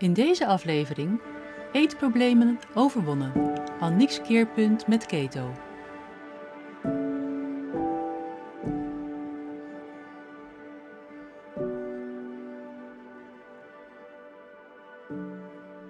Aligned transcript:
In 0.00 0.12
deze 0.12 0.46
aflevering 0.46 1.20
Eetproblemen 1.72 2.58
overwonnen. 2.74 3.32
Aniek's 3.80 4.20
keerpunt 4.20 4.86
met 4.86 5.06
keto. 5.06 5.52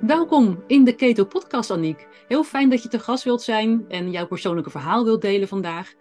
Welkom 0.01 0.65
in 0.67 0.85
de 0.85 0.95
Keto 0.95 1.25
Podcast, 1.25 1.71
Aniek. 1.71 2.07
Heel 2.29 2.45
fijn 2.45 2.71
dat 2.71 2.83
je 2.83 2.89
te 2.89 2.99
gast 2.99 3.25
wilt 3.25 3.43
zijn 3.43 3.85
en 3.89 4.11
jouw 4.11 4.27
persoonlijke 4.27 4.71
verhaal 4.71 5.05
wilt 5.05 5.23
delen 5.23 5.49
vandaag. 5.49 5.93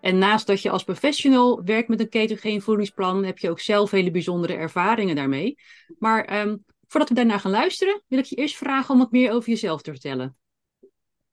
En 0.00 0.18
naast 0.18 0.46
dat 0.46 0.62
je 0.62 0.70
als 0.70 0.84
professional 0.84 1.64
werkt 1.64 1.88
met 1.88 2.00
een 2.00 2.08
ketogeen 2.08 2.62
voedingsplan, 2.62 3.24
heb 3.24 3.38
je 3.38 3.50
ook 3.50 3.60
zelf 3.60 3.90
hele 3.90 4.10
bijzondere 4.10 4.54
ervaringen 4.54 5.16
daarmee. 5.16 5.58
Maar 5.98 6.24
ehm, 6.24 6.56
voordat 6.88 7.08
we 7.08 7.14
daarna 7.14 7.38
gaan 7.38 7.50
luisteren, 7.50 8.02
wil 8.06 8.18
ik 8.18 8.24
je 8.24 8.36
eerst 8.36 8.56
vragen 8.56 8.94
om 8.94 9.00
wat 9.00 9.12
meer 9.12 9.32
over 9.32 9.48
jezelf 9.48 9.82
te 9.82 9.90
vertellen. 9.90 10.36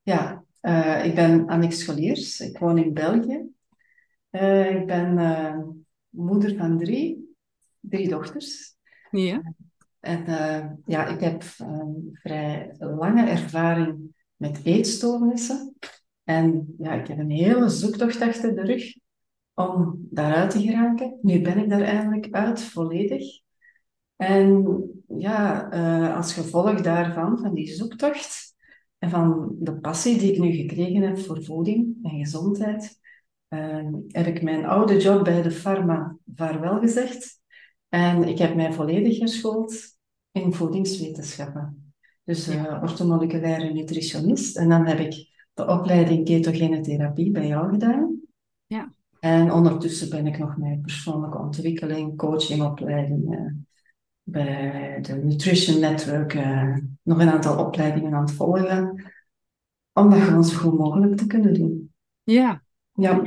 Ja, 0.01 0.43
uh, 0.61 1.05
ik 1.05 1.15
ben 1.15 1.47
Annick 1.47 1.71
Scholiers. 1.71 2.39
Ik 2.39 2.57
woon 2.57 2.77
in 2.77 2.93
België. 2.93 3.45
Uh, 4.31 4.75
ik 4.75 4.85
ben 4.85 5.17
uh, 5.17 5.57
moeder 6.09 6.55
van 6.55 6.77
drie, 6.77 7.35
drie 7.79 8.09
dochters. 8.09 8.75
Ja. 9.11 9.53
En 9.99 10.81
ja, 10.85 11.07
ik 11.07 11.19
heb 11.19 11.43
een 11.57 12.09
vrij 12.21 12.75
lange 12.77 13.29
ervaring 13.29 14.15
met 14.35 14.59
eetstoornissen. 14.63 15.75
En 16.23 16.75
ja, 16.77 16.93
ik 16.93 17.07
heb 17.07 17.17
een 17.17 17.31
hele 17.31 17.69
zoektocht 17.69 18.21
achter 18.21 18.55
de 18.55 18.61
rug 18.61 18.95
om 19.53 20.07
daaruit 20.09 20.51
te 20.51 20.61
geraken. 20.61 21.19
Nu 21.21 21.41
ben 21.41 21.57
ik 21.57 21.69
daar 21.69 21.81
eindelijk 21.81 22.27
uit, 22.31 22.61
volledig. 22.61 23.43
En 24.15 24.83
ja, 25.07 25.73
uh, 25.73 26.15
als 26.15 26.33
gevolg 26.33 26.81
daarvan, 26.81 27.37
van 27.37 27.53
die 27.53 27.73
zoektocht 27.73 28.55
en 28.97 29.09
van 29.09 29.55
de 29.59 29.79
passie 29.79 30.17
die 30.17 30.31
ik 30.31 30.39
nu 30.39 30.51
gekregen 30.51 31.01
heb 31.01 31.19
voor 31.19 31.43
voeding 31.43 31.97
en 32.03 32.17
gezondheid, 32.19 32.99
uh, 33.49 33.87
heb 34.07 34.27
ik 34.27 34.41
mijn 34.41 34.65
oude 34.65 34.97
job 34.97 35.23
bij 35.23 35.41
de 35.41 35.51
pharma 35.51 36.17
vaarwel 36.35 36.79
gezegd. 36.79 37.39
En 37.89 38.23
ik 38.23 38.37
heb 38.37 38.55
mij 38.55 38.73
volledig 38.73 39.17
geschoold 39.17 39.97
in 40.31 40.53
voedingswetenschappen. 40.53 41.93
Dus 42.23 42.49
uh, 42.49 42.79
orthomoleculaire 42.81 43.73
nutritionist. 43.73 44.57
En 44.57 44.69
dan 44.69 44.85
heb 44.85 44.99
ik 44.99 45.27
de 45.53 45.67
opleiding 45.67 46.25
ketogene 46.25 46.81
therapie 46.81 47.31
bij 47.31 47.47
jou 47.47 47.69
gedaan. 47.69 48.19
Ja. 48.65 48.93
En 49.19 49.51
ondertussen 49.51 50.09
ben 50.09 50.27
ik 50.27 50.37
nog 50.37 50.57
mijn 50.57 50.81
persoonlijke 50.81 51.37
ontwikkeling, 51.37 52.17
coachingopleidingen 52.17 53.64
bij 54.27 54.97
de 55.01 55.13
Nutrition 55.13 55.79
Network 55.79 56.33
uh, 56.33 56.75
nog 57.03 57.19
een 57.19 57.29
aantal 57.29 57.65
opleidingen 57.65 58.13
aan 58.13 58.21
het 58.21 58.31
volgen. 58.31 59.13
Om 59.93 60.09
dat 60.09 60.19
gewoon 60.19 60.43
zo 60.43 60.57
goed 60.57 60.77
mogelijk 60.77 61.17
te 61.17 61.27
kunnen 61.27 61.53
doen. 61.53 61.93
Ja. 62.23 62.63
Ja. 62.93 63.23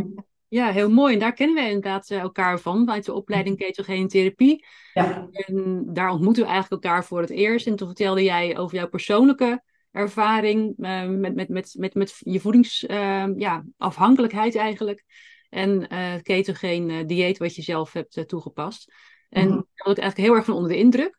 Ja, 0.48 0.72
heel 0.72 0.90
mooi. 0.90 1.14
En 1.14 1.20
daar 1.20 1.32
kennen 1.32 1.56
we 1.56 1.62
inderdaad 1.70 2.10
eh, 2.10 2.18
elkaar 2.18 2.58
van, 2.58 2.84
bij 2.84 3.00
de 3.00 3.12
opleiding 3.12 3.56
ketogene 3.56 4.06
therapie. 4.06 4.66
Ja. 4.92 5.28
En 5.30 5.84
daar 5.92 6.10
ontmoeten 6.10 6.42
we 6.42 6.48
eigenlijk 6.48 6.84
elkaar 6.84 7.04
voor 7.04 7.20
het 7.20 7.30
eerst. 7.30 7.66
En 7.66 7.76
toen 7.76 7.86
vertelde 7.86 8.22
jij 8.22 8.58
over 8.58 8.76
jouw 8.76 8.88
persoonlijke 8.88 9.62
ervaring 9.90 10.74
uh, 10.78 11.08
met, 11.08 11.34
met, 11.34 11.48
met, 11.48 11.74
met, 11.78 11.94
met 11.94 12.16
je 12.18 12.40
voedingsafhankelijkheid 12.40 14.52
ja, 14.52 14.60
eigenlijk. 14.60 15.04
En 15.48 15.86
uh, 15.92 16.14
ketogeen 16.22 17.06
dieet 17.06 17.38
wat 17.38 17.54
je 17.54 17.62
zelf 17.62 17.92
hebt 17.92 18.28
toegepast. 18.28 18.92
En 19.28 19.44
mm 19.44 19.50
-hmm. 19.50 19.56
daar 19.56 19.86
was 19.86 19.96
ik 19.96 20.02
eigenlijk 20.02 20.28
heel 20.28 20.34
erg 20.36 20.44
van 20.44 20.54
onder 20.54 20.70
de 20.70 20.78
indruk. 20.78 21.18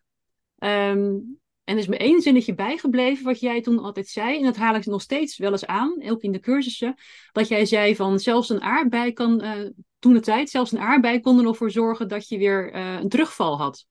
Um, 0.58 1.40
en 1.70 1.76
er 1.76 1.82
is 1.82 1.88
me 1.88 1.98
één 1.98 2.22
zinnetje 2.22 2.56
bijgebleven 2.56 3.26
wat 3.26 3.40
jij 3.40 3.62
toen 3.62 3.80
altijd 3.80 4.08
zei. 4.08 4.38
En 4.38 4.44
dat 4.44 4.56
haal 4.56 4.76
ik 4.76 4.86
nog 4.86 5.02
steeds 5.02 5.38
wel 5.38 5.52
eens 5.52 5.66
aan, 5.66 6.04
ook 6.06 6.22
in 6.22 6.32
de 6.32 6.40
cursussen. 6.40 6.96
Dat 7.32 7.48
jij 7.48 7.66
zei 7.66 7.96
van 7.96 8.20
zelfs 8.20 8.50
een 8.50 8.62
aardbei 8.62 9.14
kan, 9.14 9.44
uh, 9.44 9.52
toen 10.00 10.14
de 10.14 10.20
tijd, 10.20 10.50
zelfs 10.50 10.72
een 10.72 10.80
aardbei 10.80 11.20
kon 11.20 11.38
er 11.38 11.44
nog 11.44 11.58
voor 11.58 11.72
zorgen 11.72 12.08
dat 12.08 12.28
je 12.28 12.38
weer 12.38 12.76
uh, 12.76 12.94
een 12.94 13.10
terugval 13.10 13.58
had. 13.58 13.86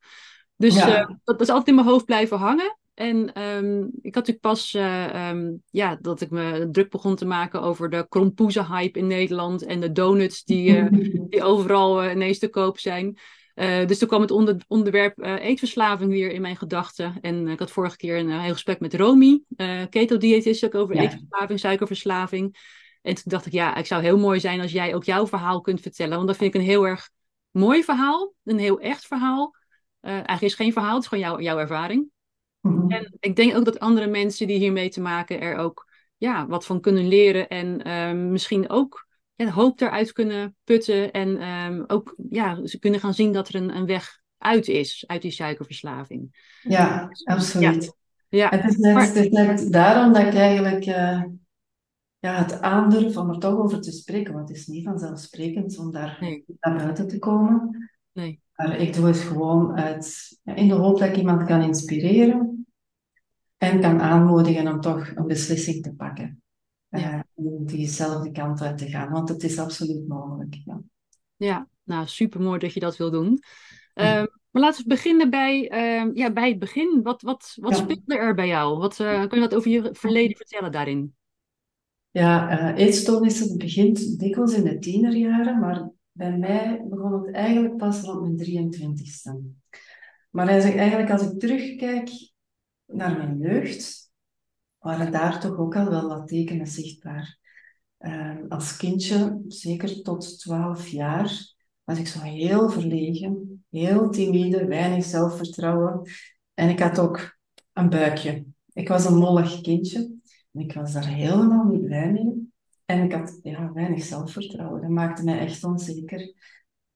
Dus 0.57 0.75
ja. 0.75 1.01
uh, 1.01 1.15
dat, 1.25 1.41
is 1.41 1.49
altijd 1.49 1.69
in 1.69 1.75
mijn 1.75 1.87
hoofd 1.87 2.05
blijven 2.05 2.39
hangen. 2.39 2.79
En 2.95 3.43
um, 3.43 3.91
ik 4.03 4.15
had 4.15 4.27
natuurlijk 4.27 4.41
pas, 4.41 4.75
um, 4.75 5.63
ja, 5.71 5.99
dat 6.01 6.21
ik 6.21 6.31
me 6.31 6.69
druk 6.73 6.91
begon 6.91 7.17
te 7.17 7.27
maken 7.27 7.63
over 7.63 7.91
de 7.91 8.07
krompoezen-hype 8.09 8.99
in 8.99 9.07
Nederland. 9.07 9.63
En 9.63 9.81
de 9.81 9.93
donuts 9.93 10.45
die, 10.45 10.91
die 11.29 11.43
overal 11.43 12.11
ineens 12.11 12.39
te 12.39 12.49
koop 12.49 12.79
zijn. 12.79 13.19
Uh, 13.59 13.87
dus 13.87 13.99
toen 13.99 14.09
kwam 14.09 14.21
het 14.21 14.31
onder, 14.31 14.57
onderwerp 14.69 15.19
uh, 15.19 15.45
eetverslaving 15.45 16.11
weer 16.11 16.31
in 16.31 16.41
mijn 16.41 16.57
gedachten. 16.57 17.19
En 17.21 17.47
uh, 17.47 17.53
ik 17.53 17.59
had 17.59 17.71
vorige 17.71 17.97
keer 17.97 18.19
een 18.19 18.41
heel 18.41 18.53
gesprek 18.53 18.81
met 18.81 18.95
Romy, 18.95 19.43
keto-diëtist, 19.91 20.65
ook 20.65 20.75
over 20.75 20.95
ja. 20.95 21.03
eetverslaving, 21.03 21.61
suikerverslaving. 21.61 22.57
En 23.03 23.15
toen 23.15 23.25
dacht 23.25 23.47
ik, 23.47 23.53
ja, 23.53 23.75
het 23.75 23.87
zou 23.87 24.03
heel 24.03 24.19
mooi 24.19 24.41
zijn 24.41 24.61
als 24.61 24.73
jij 24.73 24.95
ook 24.95 25.05
jouw 25.05 25.27
verhaal 25.27 25.61
kunt 25.61 25.81
vertellen. 25.81 26.17
Want 26.17 26.29
dat 26.29 26.37
vind 26.37 26.55
ik 26.55 26.61
een 26.61 26.67
heel 26.67 26.87
erg 26.87 27.11
mooi 27.51 27.85
verhaal, 27.85 28.35
een 28.45 28.59
heel 28.59 28.81
echt 28.81 29.07
verhaal. 29.07 29.55
eigenlijk 30.01 30.43
is 30.43 30.51
het 30.51 30.61
geen 30.61 30.73
verhaal, 30.73 30.95
het 30.95 31.03
is 31.03 31.09
gewoon 31.09 31.25
jouw, 31.25 31.41
jouw 31.41 31.59
ervaring. 31.59 32.11
Mm 32.61 32.81
-hmm. 32.81 32.91
En 32.91 33.17
ik 33.21 33.37
denk 33.37 33.57
ook 33.57 33.65
dat 33.65 33.79
andere 33.79 34.07
mensen 34.07 34.47
die 34.47 34.59
hiermee 34.59 34.89
te 34.89 35.01
maken 35.01 35.41
er 35.41 35.57
ook 35.57 35.87
ja, 36.17 36.47
wat 36.47 36.67
van 36.67 36.81
kunnen 36.81 37.09
leren. 37.09 37.49
En 37.49 38.33
misschien 38.33 38.71
ook 38.71 39.08
ja, 39.47 39.51
hoop 39.51 39.81
eruit 39.81 40.13
kunnen 40.13 40.57
putten. 40.65 41.13
En 41.13 41.49
um, 41.49 41.85
ook 41.87 42.15
ja, 42.31 42.67
ze 42.67 42.79
kunnen 42.79 43.01
gaan 43.01 43.15
zien 43.15 43.33
dat 43.33 43.49
er 43.49 43.55
een, 43.55 43.77
een 43.77 43.87
weg 43.87 44.21
uit 44.39 44.69
is, 44.69 45.05
uit 45.07 45.23
die 45.23 45.31
suikerverslaving. 45.31 46.53
Ja, 46.63 47.09
absoluut. 47.25 47.85
Ja. 48.29 48.39
ja. 48.39 48.59
Het, 48.59 48.71
is 48.71 48.77
net, 48.77 49.07
het 49.07 49.17
is 49.17 49.29
net 49.29 49.73
daarom 49.73 50.13
dat 50.13 50.27
ik 50.27 50.35
eigenlijk 50.35 50.87
uh, 50.87 51.23
ja, 52.19 52.35
het 52.43 52.61
aandurf 52.61 53.17
om 53.17 53.31
er 53.31 53.39
toch 53.39 53.59
over 53.59 53.81
te 53.81 53.93
spreken. 53.93 54.35
Want 54.35 54.49
het 54.49 54.59
is 54.59 54.67
niet 54.67 54.85
vanzelfsprekend 54.85 55.79
om 55.79 55.93
daar 55.93 56.17
nee. 56.21 56.45
naar 56.61 56.77
buiten 56.77 57.09
te 57.09 57.19
komen. 57.19 57.91
Nee. 58.13 58.41
Maar 58.55 58.81
ik 58.81 58.95
doe 58.95 59.07
het 59.07 59.19
gewoon 59.19 59.77
uit, 59.77 60.39
in 60.45 60.69
de 60.69 60.75
hoop 60.75 60.99
dat 60.99 61.09
ik 61.09 61.17
iemand 61.17 61.45
kan 61.45 61.63
inspireren. 61.63 62.67
En 63.57 63.81
kan 63.81 64.01
aanmoedigen 64.01 64.73
om 64.73 64.81
toch 64.81 65.11
een 65.15 65.27
beslissing 65.27 65.83
te 65.83 65.95
pakken 65.95 66.43
ja. 66.89 67.25
uh, 67.37 67.67
diezelfde 67.67 68.31
kant 68.31 68.61
uit 68.61 68.79
te 68.79 68.89
gaan. 68.89 69.11
Want 69.11 69.29
het 69.29 69.43
is 69.43 69.59
absoluut 69.59 70.09
mogelijk. 70.09 70.57
Ja, 70.65 70.81
ja 71.37 71.69
nou 71.83 72.07
super 72.07 72.41
mooi 72.41 72.59
dat 72.59 72.73
je 72.73 72.81
dat 72.81 72.97
wil 72.97 73.11
doen. 73.11 73.43
Uh, 73.95 74.25
maar 74.51 74.63
laten 74.63 74.83
we 74.83 74.89
beginnen 74.89 75.31
bij, 75.31 75.73
uh, 75.73 76.15
ja, 76.15 76.33
bij 76.33 76.49
het 76.49 76.59
begin. 76.59 77.01
Wat, 77.03 77.23
wat, 77.23 77.57
wat 77.61 77.71
ja. 77.71 77.77
speelde 77.77 78.17
er 78.17 78.35
bij 78.35 78.47
jou? 78.47 78.79
Wat, 78.79 78.99
uh, 78.99 79.21
kun 79.27 79.41
je 79.41 79.49
wat 79.49 79.55
over 79.55 79.71
je 79.71 79.89
verleden 79.93 80.37
vertellen 80.37 80.73
daarin? 80.73 81.15
Ja, 82.11 82.61
uh, 82.75 82.85
eetstoornissen 82.87 83.59
begint 83.59 84.19
dikwijls 84.19 84.55
in 84.55 84.65
de 84.65 84.79
tienerjaren, 84.79 85.59
maar 85.59 85.91
bij 86.13 86.39
mij 86.39 86.85
begon 86.89 87.13
het 87.13 87.35
eigenlijk 87.35 87.77
pas 87.77 88.01
rond 88.01 88.37
mijn 88.37 88.75
23ste. 88.75 89.57
Maar 90.31 90.51
als 90.51 90.65
ik, 90.65 90.77
eigenlijk 90.77 91.11
als 91.11 91.23
ik 91.23 91.39
terugkijk 91.39 92.11
naar 92.87 93.17
mijn 93.17 93.39
jeugd, 93.39 94.08
waren 94.79 95.13
daar 95.13 95.41
toch 95.41 95.59
ook 95.59 95.77
al 95.77 95.91
wel 95.91 96.09
wat 96.09 96.29
tekenen 96.29 96.67
zichtbaar. 96.67 97.39
Uh, 97.99 98.37
als 98.49 98.77
kindje, 98.77 99.45
zeker 99.49 100.03
tot 100.03 100.39
12 100.39 100.89
jaar, 100.89 101.55
was 101.85 101.99
ik 101.99 102.07
zo 102.07 102.21
heel 102.21 102.71
verlegen, 102.71 103.65
heel 103.71 104.11
timide, 104.11 104.67
weinig 104.67 105.05
zelfvertrouwen. 105.05 106.11
En 106.55 106.69
ik 106.69 106.81
had 106.81 106.99
ook 106.99 107.39
een 107.73 107.89
buikje. 107.89 108.45
Ik 108.73 108.89
was 108.89 109.05
een 109.05 109.17
mollig 109.17 109.61
kindje 109.61 109.99
en 110.53 110.61
ik 110.61 110.73
was 110.73 110.93
daar 110.93 111.07
helemaal 111.07 111.65
niet 111.65 111.85
blij 111.85 112.13
mee. 112.13 112.53
En 112.85 113.05
ik 113.05 113.13
had 113.13 113.39
ja, 113.43 113.73
weinig 113.73 114.05
zelfvertrouwen. 114.05 114.81
Dat 114.81 114.91
maakte 114.91 115.25
mij 115.25 115.39
echt 115.39 115.65
onzeker. 115.65 116.35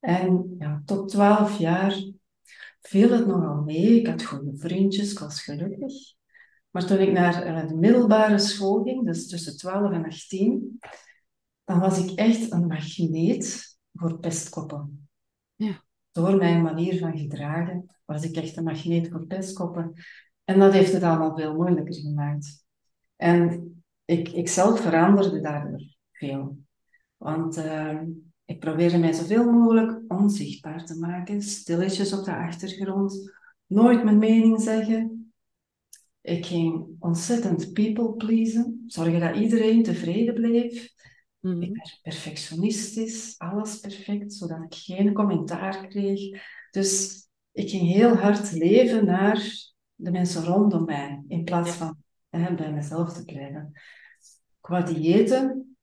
En 0.00 0.56
ja, 0.59 0.82
tot 0.84 1.09
12 1.09 1.59
jaar 1.59 2.03
viel 2.81 3.10
het 3.10 3.26
nogal 3.26 3.62
mee. 3.62 4.00
Ik 4.00 4.06
had 4.06 4.25
goede 4.25 4.56
vriendjes, 4.56 5.12
ik 5.12 5.19
was 5.19 5.42
gelukkig. 5.42 5.92
Maar 6.72 6.86
toen 6.86 6.98
ik 6.98 7.13
naar 7.13 7.66
de 7.69 7.74
middelbare 7.74 8.39
school 8.39 8.83
ging, 8.83 9.07
dus 9.07 9.28
tussen 9.28 9.57
12 9.57 9.92
en 9.92 10.04
18, 10.04 10.78
dan 11.65 11.80
was 11.80 11.98
ik 11.98 12.19
echt 12.19 12.53
een 12.53 12.66
magneet 12.66 13.78
voor 13.92 14.19
pestkoppen. 14.19 15.09
Ja. 15.54 15.84
Door 16.10 16.36
mijn 16.36 16.63
manier 16.63 16.98
van 16.98 17.19
gedragen 17.19 17.97
was 18.04 18.24
ik 18.24 18.36
echt 18.36 18.57
een 18.57 18.65
magneet 18.65 19.09
voor 19.09 19.27
pestkoppen. 19.27 19.92
En 20.45 20.59
dat 20.59 20.72
heeft 20.72 20.92
het 20.92 21.03
allemaal 21.03 21.36
veel 21.36 21.54
moeilijker 21.54 21.95
gemaakt. 21.95 22.65
En 23.16 23.72
ik, 24.04 24.28
ik 24.28 24.48
zelf 24.48 24.80
veranderde 24.80 25.41
daardoor 25.41 25.83
veel. 26.13 26.59
Want 27.16 27.59
uh, 27.59 28.01
ik 28.45 28.60
probeerde 28.60 28.98
mij 28.98 29.13
zoveel 29.13 29.53
mogelijk 29.53 30.01
onzichtbaar 30.09 30.84
te 30.84 30.98
maken, 30.98 31.42
stilletjes 31.42 32.13
op 32.13 32.24
de 32.24 32.36
achtergrond, 32.36 33.33
nooit 33.66 34.04
mijn 34.04 34.19
mening 34.19 34.60
zeggen, 34.60 35.11
ik 36.22 36.47
ging 36.47 36.86
ontzettend 36.98 37.72
people 37.72 38.13
pleasen, 38.13 38.84
zorgen 38.86 39.21
dat 39.21 39.36
iedereen 39.36 39.83
tevreden 39.83 40.34
bleef. 40.34 40.92
Mm 41.41 41.53
-hmm. 41.53 41.63
Ik 41.63 41.77
werd 41.77 41.98
perfectionistisch, 42.03 43.39
alles 43.39 43.80
perfect, 43.80 44.33
zodat 44.33 44.63
ik 44.63 44.74
geen 44.74 45.13
commentaar 45.13 45.86
kreeg. 45.86 46.42
Dus 46.71 47.22
ik 47.53 47.71
ging 47.71 47.83
heel 47.83 48.16
hard 48.16 48.53
leven 48.53 49.04
naar 49.04 49.71
de 49.95 50.10
mensen 50.10 50.45
rondom 50.45 50.84
mij, 50.84 51.22
in 51.28 51.45
plaats 51.45 51.71
van 51.71 51.97
hè, 52.28 52.54
bij 52.54 52.72
mezelf 52.72 53.13
te 53.13 53.24
blijven. 53.24 53.72
Qua 54.60 54.80
diëten, 54.80 55.77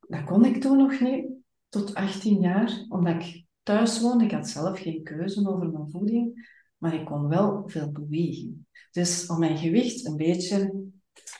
dat 0.00 0.24
kon 0.24 0.44
ik 0.44 0.60
toen 0.60 0.76
nog 0.76 1.00
niet, 1.00 1.26
tot 1.68 1.94
18 1.94 2.40
jaar, 2.40 2.84
omdat 2.88 3.14
ik 3.14 3.44
thuis 3.62 4.00
woonde. 4.00 4.24
Ik 4.24 4.30
had 4.30 4.48
zelf 4.48 4.80
geen 4.80 5.02
keuze 5.02 5.48
over 5.48 5.70
mijn 5.70 5.90
voeding, 5.90 6.48
maar 6.80 6.94
ik 6.94 7.04
kon 7.04 7.28
wel 7.28 7.62
veel 7.66 7.92
bewegen. 7.92 8.66
Dus 8.90 9.26
om 9.26 9.38
mijn 9.38 9.58
gewicht 9.58 10.06
een 10.06 10.16
beetje 10.16 10.88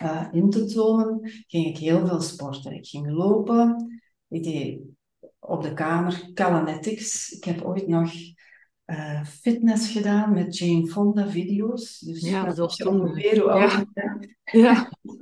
uh, 0.03 0.29
in 0.33 0.51
te 0.51 0.65
tonen, 0.65 1.21
ging 1.47 1.67
ik 1.67 1.79
heel 1.79 2.07
veel 2.07 2.21
sporten. 2.21 2.73
Ik 2.73 2.87
ging 2.87 3.11
lopen, 3.11 4.01
ik 4.29 4.43
deed 4.43 4.81
op 5.39 5.63
de 5.63 5.75
kamer 5.75 6.31
Calanetics. 6.35 7.31
Ik 7.31 7.45
heb 7.45 7.63
ooit 7.63 7.87
nog 7.87 8.13
uh, 8.87 9.25
fitness 9.25 9.93
gedaan 9.93 10.33
met 10.33 10.57
Jane 10.57 10.87
Fonda 10.87 11.29
video's. 11.29 11.99
Dus 11.99 12.21
ja, 12.21 12.45
dat 12.45 12.57
was 12.57 12.83
ongeveer 12.83 13.41
hoe 13.41 13.51
oud 13.51 13.87
ja. 13.95 14.19
ja. 14.63 14.89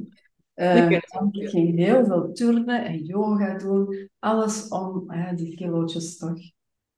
Uh, 0.58 0.90
ik 0.90 1.48
ging 1.48 1.76
heel 1.76 2.04
veel 2.04 2.32
turnen 2.32 2.84
en 2.84 3.04
yoga 3.04 3.58
doen. 3.58 4.10
Alles 4.18 4.68
om 4.68 5.12
die 5.34 5.56
kilootjes 5.56 6.16
toch, 6.16 6.38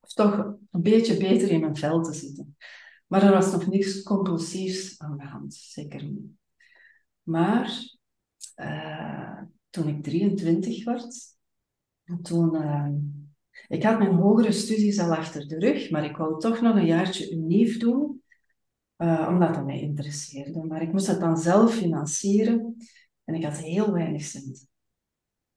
of 0.01 0.13
toch 0.13 0.55
een 0.71 0.83
beetje 0.83 1.17
beter 1.17 1.51
in 1.51 1.61
mijn 1.61 1.77
vel 1.77 2.03
te 2.03 2.13
zitten. 2.13 2.57
Maar 3.11 3.23
er 3.23 3.33
was 3.33 3.53
nog 3.53 3.67
niks 3.67 4.03
compulsiefs 4.03 4.99
aan 4.99 5.17
de 5.17 5.25
hand, 5.25 5.55
zeker 5.55 6.05
niet. 6.05 6.31
Maar 7.23 7.99
uh, 8.57 9.43
toen 9.71 9.89
ik 9.89 10.03
23 10.03 10.85
werd, 10.85 11.37
toen... 12.23 12.57
ik 13.69 13.83
had 13.83 13.99
mijn 13.99 14.15
hogere 14.15 14.53
studies 14.53 14.99
al 14.99 15.15
achter 15.15 15.49
de 15.49 15.59
rug, 15.59 15.91
maar 15.91 16.05
ik 16.05 16.17
wou 16.17 16.41
toch 16.41 16.61
nog 16.61 16.77
een 16.77 16.87
jaartje 16.87 17.33
unief 17.33 17.79
doen, 17.79 18.23
omdat 18.97 19.55
dat 19.55 19.65
mij 19.65 19.81
interesseerde. 19.81 20.65
Maar 20.65 20.83
ik 20.83 20.93
moest 20.93 21.07
dat 21.07 21.21
dan 21.21 21.37
zelf 21.37 21.75
financieren. 21.75 22.77
En 23.25 23.35
ik 23.35 23.45
had 23.45 23.59
heel 23.59 23.93
weinig 23.93 24.23
cent. 24.23 24.67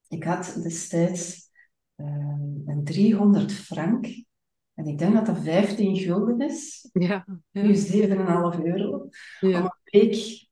Ik 0.08 0.24
had 0.24 0.58
destijds 0.62 1.50
een 2.66 2.80
300 2.84 3.52
frank. 3.52 4.06
En 4.74 4.86
ik 4.86 4.98
denk 4.98 5.14
dat 5.14 5.26
dat 5.26 5.38
15 5.38 5.96
gulden 5.96 6.40
is. 6.40 6.88
Ja. 6.92 7.24
ja. 7.50 7.62
Nu 7.62 7.74
7,5 7.74 8.64
euro. 8.64 9.08
Ja. 9.40 9.60
Om 9.60 9.64
een 9.64 10.00
week 10.00 10.48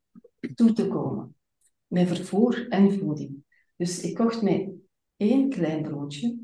toe 0.55 0.73
te 0.73 0.89
komen. 0.89 1.35
Met 1.87 2.09
vervoer 2.09 2.69
en 2.69 2.99
voeding. 2.99 3.45
Dus 3.77 4.03
ik 4.03 4.15
kocht 4.15 4.43
mij 4.43 4.73
één 5.17 5.49
klein 5.49 5.83
broodje, 5.83 6.39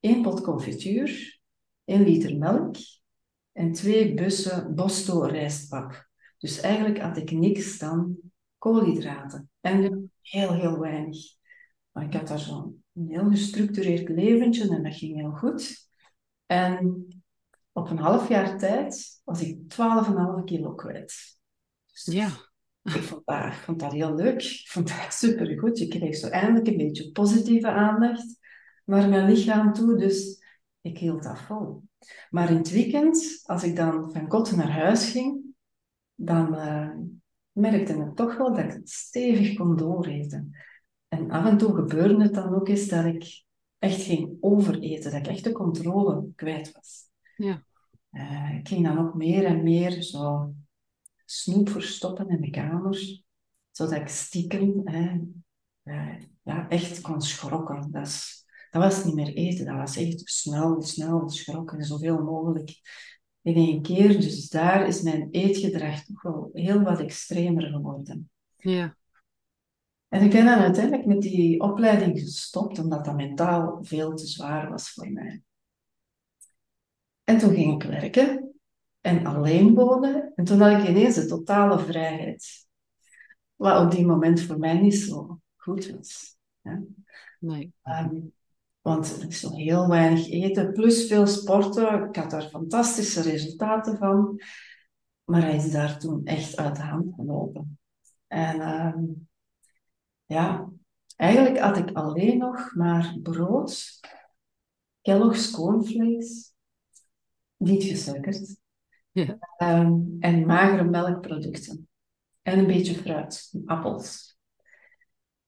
één 0.00 0.22
pot 0.22 0.40
confituur, 0.40 1.40
één 1.84 2.02
liter 2.02 2.38
melk 2.38 2.76
en 3.52 3.72
twee 3.72 4.14
bussen 4.14 4.74
Bosto 4.74 5.20
rijstpap. 5.20 6.08
Dus 6.38 6.60
eigenlijk 6.60 6.98
had 6.98 7.16
ik 7.16 7.30
niks 7.30 7.78
dan 7.78 8.16
koolhydraten. 8.58 9.50
En 9.60 10.12
heel, 10.20 10.54
heel 10.54 10.78
weinig. 10.78 11.18
Maar 11.92 12.04
ik 12.04 12.14
had 12.14 12.28
daar 12.28 12.38
zo'n 12.38 12.84
heel 12.92 13.30
gestructureerd 13.30 14.08
leventje 14.08 14.68
en 14.68 14.82
dat 14.82 14.94
ging 14.94 15.16
heel 15.16 15.30
goed. 15.30 15.89
En 16.50 17.06
op 17.72 17.90
een 17.90 17.98
half 17.98 18.28
jaar 18.28 18.58
tijd 18.58 19.20
was 19.24 19.42
ik 19.42 19.58
12,5 19.62 20.44
kilo 20.44 20.74
kwijt. 20.74 21.38
Dus 21.92 22.04
ja. 22.04 22.28
Ik 22.82 23.02
vond, 23.02 23.22
dat, 23.24 23.44
ik 23.44 23.52
vond 23.52 23.80
dat 23.80 23.92
heel 23.92 24.14
leuk. 24.14 24.42
Ik 24.42 24.68
vond 24.68 24.88
dat 24.88 25.14
supergoed. 25.14 25.78
Je 25.78 25.88
kreeg 25.88 26.16
zo 26.16 26.28
eindelijk 26.28 26.66
een 26.66 26.76
beetje 26.76 27.10
positieve 27.10 27.70
aandacht 27.70 28.38
naar 28.84 29.08
mijn 29.08 29.30
lichaam 29.30 29.72
toe. 29.72 29.98
Dus 29.98 30.44
ik 30.80 30.98
hield 30.98 31.22
dat 31.22 31.38
vol. 31.38 31.82
Maar 32.30 32.50
in 32.50 32.56
het 32.56 32.70
weekend, 32.70 33.40
als 33.42 33.64
ik 33.64 33.76
dan 33.76 34.12
van 34.12 34.28
kot 34.28 34.56
naar 34.56 34.70
huis 34.70 35.10
ging, 35.10 35.44
dan, 36.14 36.54
uh, 36.54 36.90
merkte 37.52 37.92
ik 37.92 38.16
toch 38.16 38.36
wel 38.36 38.54
dat 38.54 38.64
ik 38.64 38.72
het 38.72 38.90
stevig 38.90 39.54
kon 39.56 39.76
dooreten. 39.76 40.56
En 41.08 41.30
af 41.30 41.44
en 41.44 41.58
toe 41.58 41.74
gebeurde 41.74 42.22
het 42.22 42.34
dan 42.34 42.54
ook 42.54 42.68
eens 42.68 42.86
dat 42.86 43.04
ik 43.04 43.48
echt 43.80 44.02
ging 44.02 44.36
overeten, 44.40 45.10
dat 45.10 45.20
ik 45.20 45.26
echt 45.26 45.44
de 45.44 45.52
controle 45.52 46.28
kwijt 46.34 46.72
was. 46.72 47.08
Ja. 47.36 47.64
Uh, 48.12 48.58
ik 48.58 48.68
ging 48.68 48.86
dan 48.86 48.98
ook 48.98 49.14
meer 49.14 49.44
en 49.44 49.62
meer 49.62 50.02
zo 50.02 50.54
snoep 51.24 51.68
verstoppen 51.68 52.28
in 52.28 52.40
de 52.40 52.50
kamer, 52.50 53.22
zodat 53.70 54.00
ik 54.00 54.08
stiekem 54.08 54.80
hè, 54.84 55.20
uh, 55.84 56.16
ja, 56.42 56.68
echt 56.68 57.00
kon 57.00 57.20
schrokken. 57.20 57.90
Dat, 57.90 58.06
is, 58.06 58.44
dat 58.70 58.82
was 58.82 59.04
niet 59.04 59.14
meer 59.14 59.34
eten, 59.34 59.64
dat 59.64 59.76
was 59.76 59.96
echt 59.96 60.20
snel, 60.24 60.82
snel 60.82 61.28
schrokken, 61.28 61.84
zoveel 61.84 62.22
mogelijk 62.22 62.80
in 63.42 63.54
één 63.54 63.82
keer. 63.82 64.20
Dus 64.20 64.48
daar 64.48 64.86
is 64.86 65.02
mijn 65.02 65.28
eetgedrag 65.30 66.04
toch 66.04 66.22
wel 66.22 66.50
heel 66.52 66.82
wat 66.82 67.00
extremer 67.00 67.62
geworden. 67.62 68.30
Ja. 68.56 68.96
En 70.10 70.22
ik 70.22 70.30
ben 70.30 70.44
dan 70.44 70.58
uiteindelijk 70.58 71.06
met 71.06 71.20
die 71.20 71.60
opleiding 71.60 72.18
gestopt, 72.18 72.78
omdat 72.78 73.04
dat 73.04 73.16
mentaal 73.16 73.78
veel 73.82 74.14
te 74.14 74.26
zwaar 74.26 74.70
was 74.70 74.90
voor 74.92 75.12
mij. 75.12 75.42
En 77.24 77.38
toen 77.38 77.54
ging 77.54 77.82
ik 77.82 77.88
werken 77.90 78.54
en 79.00 79.26
alleen 79.26 79.74
wonen. 79.74 80.32
En 80.34 80.44
toen 80.44 80.60
had 80.60 80.82
ik 80.82 80.88
ineens 80.88 81.14
de 81.14 81.26
totale 81.26 81.78
vrijheid. 81.78 82.66
Wat 83.56 83.84
op 83.84 83.90
die 83.90 84.06
moment 84.06 84.40
voor 84.40 84.58
mij 84.58 84.80
niet 84.80 84.94
zo 84.94 85.40
goed 85.56 85.90
was. 85.90 86.36
Nee. 87.38 87.72
Um, 87.84 88.32
want 88.80 89.16
er 89.16 89.28
is 89.28 89.42
nog 89.42 89.56
heel 89.56 89.88
weinig 89.88 90.30
eten, 90.30 90.72
plus 90.72 91.06
veel 91.06 91.26
sporten. 91.26 92.04
Ik 92.04 92.16
had 92.16 92.30
daar 92.30 92.48
fantastische 92.48 93.22
resultaten 93.22 93.96
van. 93.96 94.40
Maar 95.24 95.42
hij 95.42 95.56
is 95.56 95.70
daar 95.70 95.98
toen 95.98 96.24
echt 96.24 96.56
uit 96.56 96.76
de 96.76 96.82
hand 96.82 97.14
gelopen. 97.14 97.78
En 98.26 98.56
uh, 98.56 98.94
ja, 100.30 100.70
eigenlijk 101.16 101.58
had 101.58 101.76
ik 101.76 101.96
alleen 101.96 102.38
nog 102.38 102.74
maar 102.74 103.16
brood, 103.22 104.00
Kellogg's 105.00 105.50
cornflakes, 105.50 106.54
niet 107.56 107.82
gesuikerd, 107.82 108.56
ja. 109.12 109.38
um, 109.58 110.16
en 110.20 110.46
magere 110.46 110.84
melkproducten. 110.84 111.88
En 112.42 112.58
een 112.58 112.66
beetje 112.66 112.94
fruit, 112.94 113.54
appels. 113.64 114.38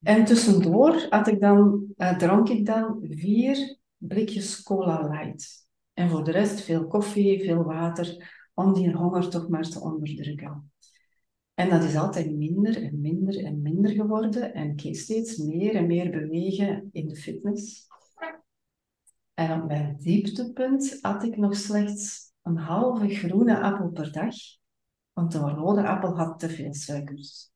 En 0.01 0.25
tussendoor 0.25 1.07
had 1.09 1.27
ik 1.27 1.41
dan, 1.41 1.85
uh, 1.97 2.17
dronk 2.17 2.49
ik 2.49 2.67
dan 2.67 2.99
vier 3.11 3.79
blikjes 3.97 4.63
cola 4.63 5.09
light. 5.09 5.67
En 5.93 6.11
voor 6.11 6.25
de 6.25 6.31
rest 6.31 6.61
veel 6.61 6.87
koffie, 6.87 7.45
veel 7.45 7.63
water, 7.63 8.33
om 8.55 8.75
die 8.75 8.93
honger 8.93 9.29
toch 9.29 9.49
maar 9.49 9.69
te 9.69 9.81
onderdrukken. 9.81 10.72
En 11.63 11.71
dat 11.71 11.83
is 11.83 11.97
altijd 11.97 12.37
minder 12.37 12.83
en 12.83 13.01
minder 13.01 13.45
en 13.45 13.63
minder 13.63 13.91
geworden. 13.91 14.55
En 14.55 14.77
ik 14.77 14.97
steeds 14.97 15.37
meer 15.37 15.75
en 15.75 15.87
meer 15.87 16.11
bewegen 16.11 16.89
in 16.93 17.09
de 17.09 17.17
fitness. 17.17 17.87
En 19.35 19.63
op 19.63 19.69
mijn 19.69 19.97
dieptepunt 20.01 20.99
had 21.01 21.23
ik 21.23 21.37
nog 21.37 21.57
slechts 21.57 22.33
een 22.43 22.57
halve 22.57 23.09
groene 23.09 23.61
appel 23.61 23.89
per 23.89 24.13
dag. 24.13 24.35
Want 25.13 25.35
een 25.35 25.55
rode 25.55 25.89
appel 25.89 26.17
had 26.17 26.39
te 26.39 26.49
veel 26.49 26.75
suikers 26.75 27.51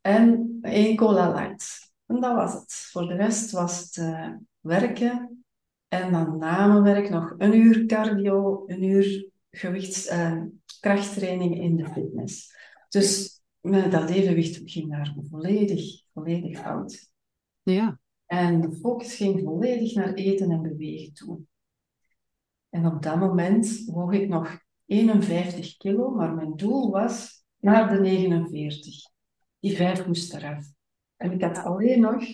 en 0.00 0.58
één 0.62 0.96
cola 0.96 1.32
light. 1.32 1.92
En 2.06 2.20
dat 2.20 2.34
was 2.34 2.52
het. 2.52 2.72
Voor 2.72 3.06
de 3.06 3.14
rest 3.14 3.50
was 3.50 3.80
het 3.80 3.96
uh, 3.96 4.28
werken 4.60 5.44
en 5.88 6.12
dan 6.12 6.38
na 6.38 6.66
mijn 6.66 6.82
werk 6.82 7.10
nog 7.10 7.34
een 7.38 7.54
uur 7.54 7.86
cardio, 7.86 8.62
een 8.66 8.82
uur 8.82 9.30
gewichtskrachttraining 9.50 11.56
uh, 11.56 11.62
in 11.62 11.76
de 11.76 11.86
fitness. 11.86 12.60
Dus 12.92 13.40
met 13.60 13.92
dat 13.92 14.10
evenwicht 14.10 14.60
ging 14.64 14.90
daar 14.90 15.16
volledig, 15.30 16.04
volledig 16.12 16.58
fout. 16.58 17.10
Ja. 17.62 18.00
En 18.26 18.60
de 18.60 18.72
focus 18.72 19.14
ging 19.14 19.40
volledig 19.40 19.94
naar 19.94 20.14
eten 20.14 20.50
en 20.50 20.62
bewegen 20.62 21.12
toe. 21.12 21.40
En 22.68 22.86
op 22.86 23.02
dat 23.02 23.18
moment 23.18 23.84
woog 23.84 24.12
ik 24.12 24.28
nog 24.28 24.58
51 24.86 25.76
kilo, 25.76 26.10
maar 26.10 26.34
mijn 26.34 26.56
doel 26.56 26.90
was 26.90 27.44
naar 27.58 27.92
de 27.92 28.00
49. 28.00 28.94
Die 29.58 29.76
vijf 29.76 30.06
moest 30.06 30.34
eraf. 30.34 30.66
En 31.16 31.32
ik 31.32 31.42
had 31.42 31.58
alleen 31.58 32.00
nog 32.00 32.24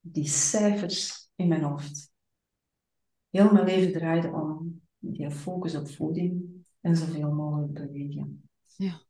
die 0.00 0.28
cijfers 0.28 1.30
in 1.34 1.48
mijn 1.48 1.62
hoofd. 1.62 2.12
Heel 3.30 3.52
mijn 3.52 3.64
leven 3.64 3.92
draaide 3.92 4.32
om 4.32 4.82
die 4.98 5.30
focus 5.30 5.76
op 5.76 5.88
voeding 5.88 6.66
en 6.80 6.96
zoveel 6.96 7.32
mogelijk 7.32 7.72
bewegen. 7.72 8.48
Ja. 8.76 9.02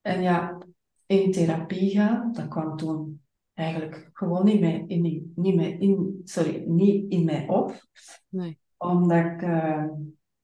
En 0.00 0.22
ja, 0.22 0.58
in 1.06 1.32
therapie 1.32 1.90
gaan, 1.90 2.32
dat 2.32 2.48
kwam 2.48 2.76
toen 2.76 3.22
eigenlijk 3.54 4.10
gewoon 4.12 4.44
niet 4.44 4.60
meer 4.60 4.84
in, 4.86 5.32
niet 5.34 5.54
meer 5.54 5.80
in, 5.80 6.20
sorry, 6.24 6.64
niet 6.66 7.10
in 7.10 7.24
mij 7.24 7.48
op. 7.48 7.86
Nee. 8.28 8.58
Omdat 8.76 9.24
ik, 9.24 9.42
uh, 9.42 9.84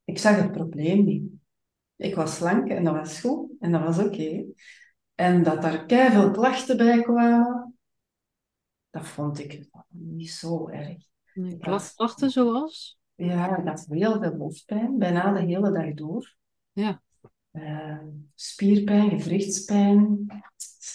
ik 0.04 0.18
zag 0.18 0.36
het 0.36 0.52
probleem 0.52 1.04
niet. 1.04 1.30
Ik 1.96 2.14
was 2.14 2.36
slank 2.36 2.68
en 2.68 2.84
dat 2.84 2.94
was 2.94 3.20
goed 3.20 3.50
en 3.60 3.72
dat 3.72 3.82
was 3.82 3.98
oké. 3.98 4.44
En 5.14 5.42
dat 5.42 5.62
daar 5.62 5.84
veel 5.86 6.30
klachten 6.30 6.76
bij 6.76 7.02
kwamen, 7.02 7.78
dat 8.90 9.06
vond 9.06 9.38
ik 9.38 9.68
niet 9.88 10.30
zo 10.30 10.68
erg. 10.68 11.04
Nee, 11.34 11.56
klachten 11.96 12.30
zoals? 12.30 12.98
Ja, 13.14 13.56
ik 13.58 13.66
had 13.66 13.86
heel 13.90 14.20
veel 14.20 14.36
hoofdpijn, 14.36 14.98
bijna 14.98 15.32
de 15.32 15.40
hele 15.40 15.72
dag 15.72 15.94
door. 15.94 16.36
Ja. 16.72 17.02
Uh, 17.56 17.98
spierpijn, 18.34 19.20
gewrichtspijn, 19.20 20.26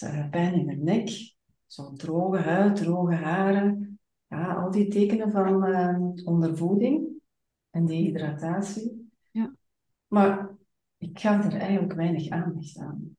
uh, 0.04 0.28
pijn 0.30 0.54
in 0.54 0.66
de 0.66 0.76
nek, 0.76 1.34
zo'n 1.66 1.96
droge 1.96 2.38
huid, 2.38 2.76
droge 2.76 3.14
haren. 3.14 3.98
Ja, 4.26 4.54
al 4.54 4.70
die 4.70 4.88
tekenen 4.88 5.30
van 5.30 5.68
uh, 5.68 5.98
ondervoeding 6.24 7.08
en 7.70 7.86
dehydratatie. 7.86 9.10
Ja. 9.30 9.54
Maar 10.06 10.50
ik 10.98 11.18
gaf 11.18 11.44
er 11.44 11.54
eigenlijk 11.54 11.94
weinig 11.94 12.28
aandacht 12.28 12.78
aan. 12.78 13.16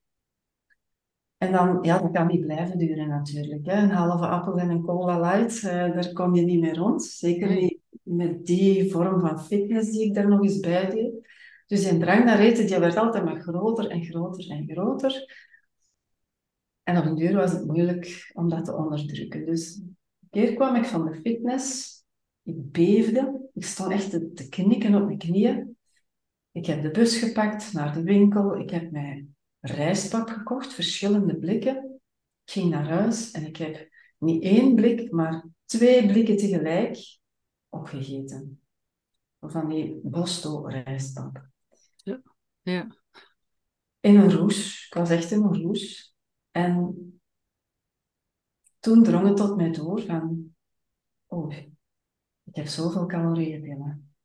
En 1.38 1.51
dan, 1.51 1.79
ja, 1.81 2.00
dat 2.00 2.12
kan 2.12 2.27
niet 2.27 2.41
blijven 2.41 2.77
duren 2.77 3.07
natuurlijk. 3.07 3.65
Hè. 3.65 3.81
Een 3.83 3.89
halve 3.89 4.27
appel 4.27 4.57
en 4.57 4.69
een 4.69 4.81
cola 4.81 5.19
light, 5.19 5.63
uh, 5.63 5.71
daar 5.71 6.13
kom 6.13 6.35
je 6.35 6.41
niet 6.41 6.59
meer 6.59 6.75
rond. 6.75 7.03
Zeker 7.03 7.50
niet 7.50 7.79
met 8.03 8.45
die 8.45 8.91
vorm 8.91 9.19
van 9.19 9.43
fitness 9.43 9.91
die 9.91 10.05
ik 10.05 10.13
daar 10.13 10.27
nog 10.27 10.43
eens 10.43 10.59
bij 10.59 10.89
deed. 10.89 11.27
Dus 11.67 11.89
die 11.89 11.98
drang 11.98 12.25
naar 12.25 12.39
eten, 12.39 12.67
die 12.67 12.79
werd 12.79 12.98
altijd 12.98 13.24
maar 13.24 13.41
groter 13.41 13.89
en 13.89 14.05
groter 14.05 14.50
en 14.50 14.67
groter. 14.67 15.25
En 16.84 16.98
op 16.98 17.05
een 17.05 17.15
duur 17.15 17.36
was 17.36 17.51
het 17.51 17.65
moeilijk 17.65 18.32
om 18.34 18.50
dat 18.50 18.65
te 18.65 18.75
onderdrukken. 18.75 19.46
Dus 19.46 19.75
een 19.75 19.98
keer 20.29 20.53
kwam 20.53 20.75
ik 20.75 20.86
van 20.86 21.05
de 21.05 21.20
fitness. 21.22 21.93
Ik 22.43 22.72
beefde. 22.72 23.50
Ik 23.53 23.65
stond 23.65 23.91
echt 23.91 24.10
te, 24.10 24.50
knikken 24.50 24.96
op 24.96 25.05
mijn 25.05 25.17
knieën. 25.17 25.77
Ik 26.51 26.65
heb 26.65 26.82
de 26.82 26.91
bus 26.91 27.17
gepakt 27.17 27.74
naar 27.74 27.93
de 27.93 28.03
winkel. 28.03 28.58
Ik 28.58 28.70
heb 28.70 28.91
mijn 28.91 29.36
rijstpap 29.60 30.29
gekocht, 30.29 30.74
verschillende 30.74 31.38
blikken. 31.38 32.01
Ik 32.46 32.51
ging 32.51 32.70
naar 32.70 32.88
huis 32.88 33.32
en 33.32 33.46
ik 33.46 33.58
heb 33.58 33.89
niet 34.17 34.43
één 34.43 34.75
blik, 34.75 35.12
maar 35.12 35.48
twee 35.65 36.05
blikken 36.05 36.38
tegelijk 36.38 37.17
opgegeten. 37.70 38.62
Van 39.39 39.70
die 39.70 40.00
Bosto 40.03 40.65
rijstpap. 40.65 41.51
Ja. 42.03 42.22
ja. 42.62 42.95
In 44.00 44.15
een 44.15 44.31
roes. 44.31 44.86
Ik 44.88 44.93
was 44.93 45.10
echt 45.10 45.31
in 45.31 45.43
een 45.43 45.62
roes. 45.62 46.15
En 46.51 46.95
toen 48.79 49.03
drong 49.03 49.27
het 49.27 49.38
tot 49.38 49.55
mij 49.55 49.72
door 49.72 50.01
van... 50.01 50.55
Oh, 51.25 51.53
ik 52.43 52.55
heb 52.55 52.67
zoveel 52.67 53.05
calorieën 53.05 53.62
binnen. 53.62 54.15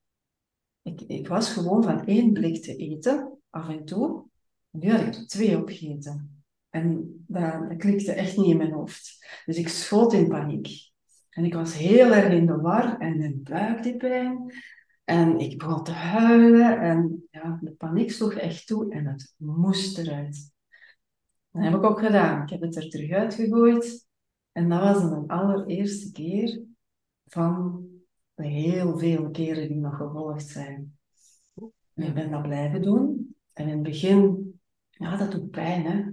Ik, 0.83 1.01
ik 1.01 1.29
was 1.29 1.53
gewoon 1.53 1.83
van 1.83 2.07
één 2.07 2.33
blik 2.33 2.63
te 2.63 2.77
eten, 2.77 3.39
af 3.51 3.69
en 3.69 3.85
toe. 3.85 4.27
Nu 4.71 4.91
had 4.91 5.01
ik 5.01 5.15
er 5.15 5.27
twee 5.27 5.59
opgegeten. 5.59 6.45
En 6.71 7.15
dat, 7.27 7.69
dat 7.69 7.77
klikte 7.77 8.13
echt 8.13 8.37
niet 8.37 8.51
in 8.51 8.57
mijn 8.57 8.73
hoofd. 8.73 9.27
Dus 9.45 9.57
ik 9.57 9.69
schoot 9.69 10.13
in 10.13 10.29
paniek. 10.29 10.91
En 11.31 11.45
ik 11.45 11.55
was 11.55 11.75
heel 11.75 12.13
erg 12.13 12.33
in 12.33 12.47
de 12.47 12.57
war 12.57 12.99
en 12.99 13.43
die 13.83 13.97
pijn. 13.97 14.53
En 15.09 15.39
ik 15.39 15.59
begon 15.59 15.85
te 15.85 15.93
huilen 15.93 16.81
en 16.81 17.27
ja, 17.31 17.59
de 17.63 17.71
paniek 17.71 18.11
sloeg 18.11 18.33
echt 18.33 18.67
toe 18.67 18.93
en 18.93 19.07
het 19.07 19.35
moest 19.37 19.99
eruit. 19.99 20.53
Dat 21.51 21.63
heb 21.63 21.75
ik 21.75 21.83
ook 21.83 21.99
gedaan. 21.99 22.43
Ik 22.43 22.51
heb 22.51 22.61
het 22.61 22.77
er 22.77 22.89
terug 22.89 23.11
uitgegooid. 23.11 24.07
En 24.53 24.69
dat 24.69 24.81
was 24.81 25.01
de 25.01 25.25
allereerste 25.27 26.13
keer 26.13 26.63
van 27.27 27.85
de 28.35 28.47
heel 28.47 28.99
veel 28.99 29.31
keren 29.31 29.69
die 29.69 29.77
nog 29.77 29.97
gevolgd 29.97 30.47
zijn. 30.47 30.99
En 31.95 32.07
ik 32.07 32.15
ben 32.15 32.31
dat 32.31 32.43
blijven 32.43 32.83
doen. 32.83 33.35
En 33.53 33.65
in 33.65 33.75
het 33.75 33.83
begin 33.83 34.53
ja, 34.91 35.17
dat 35.17 35.33
doet 35.33 35.51
pijn, 35.51 35.85
hè. 35.85 36.05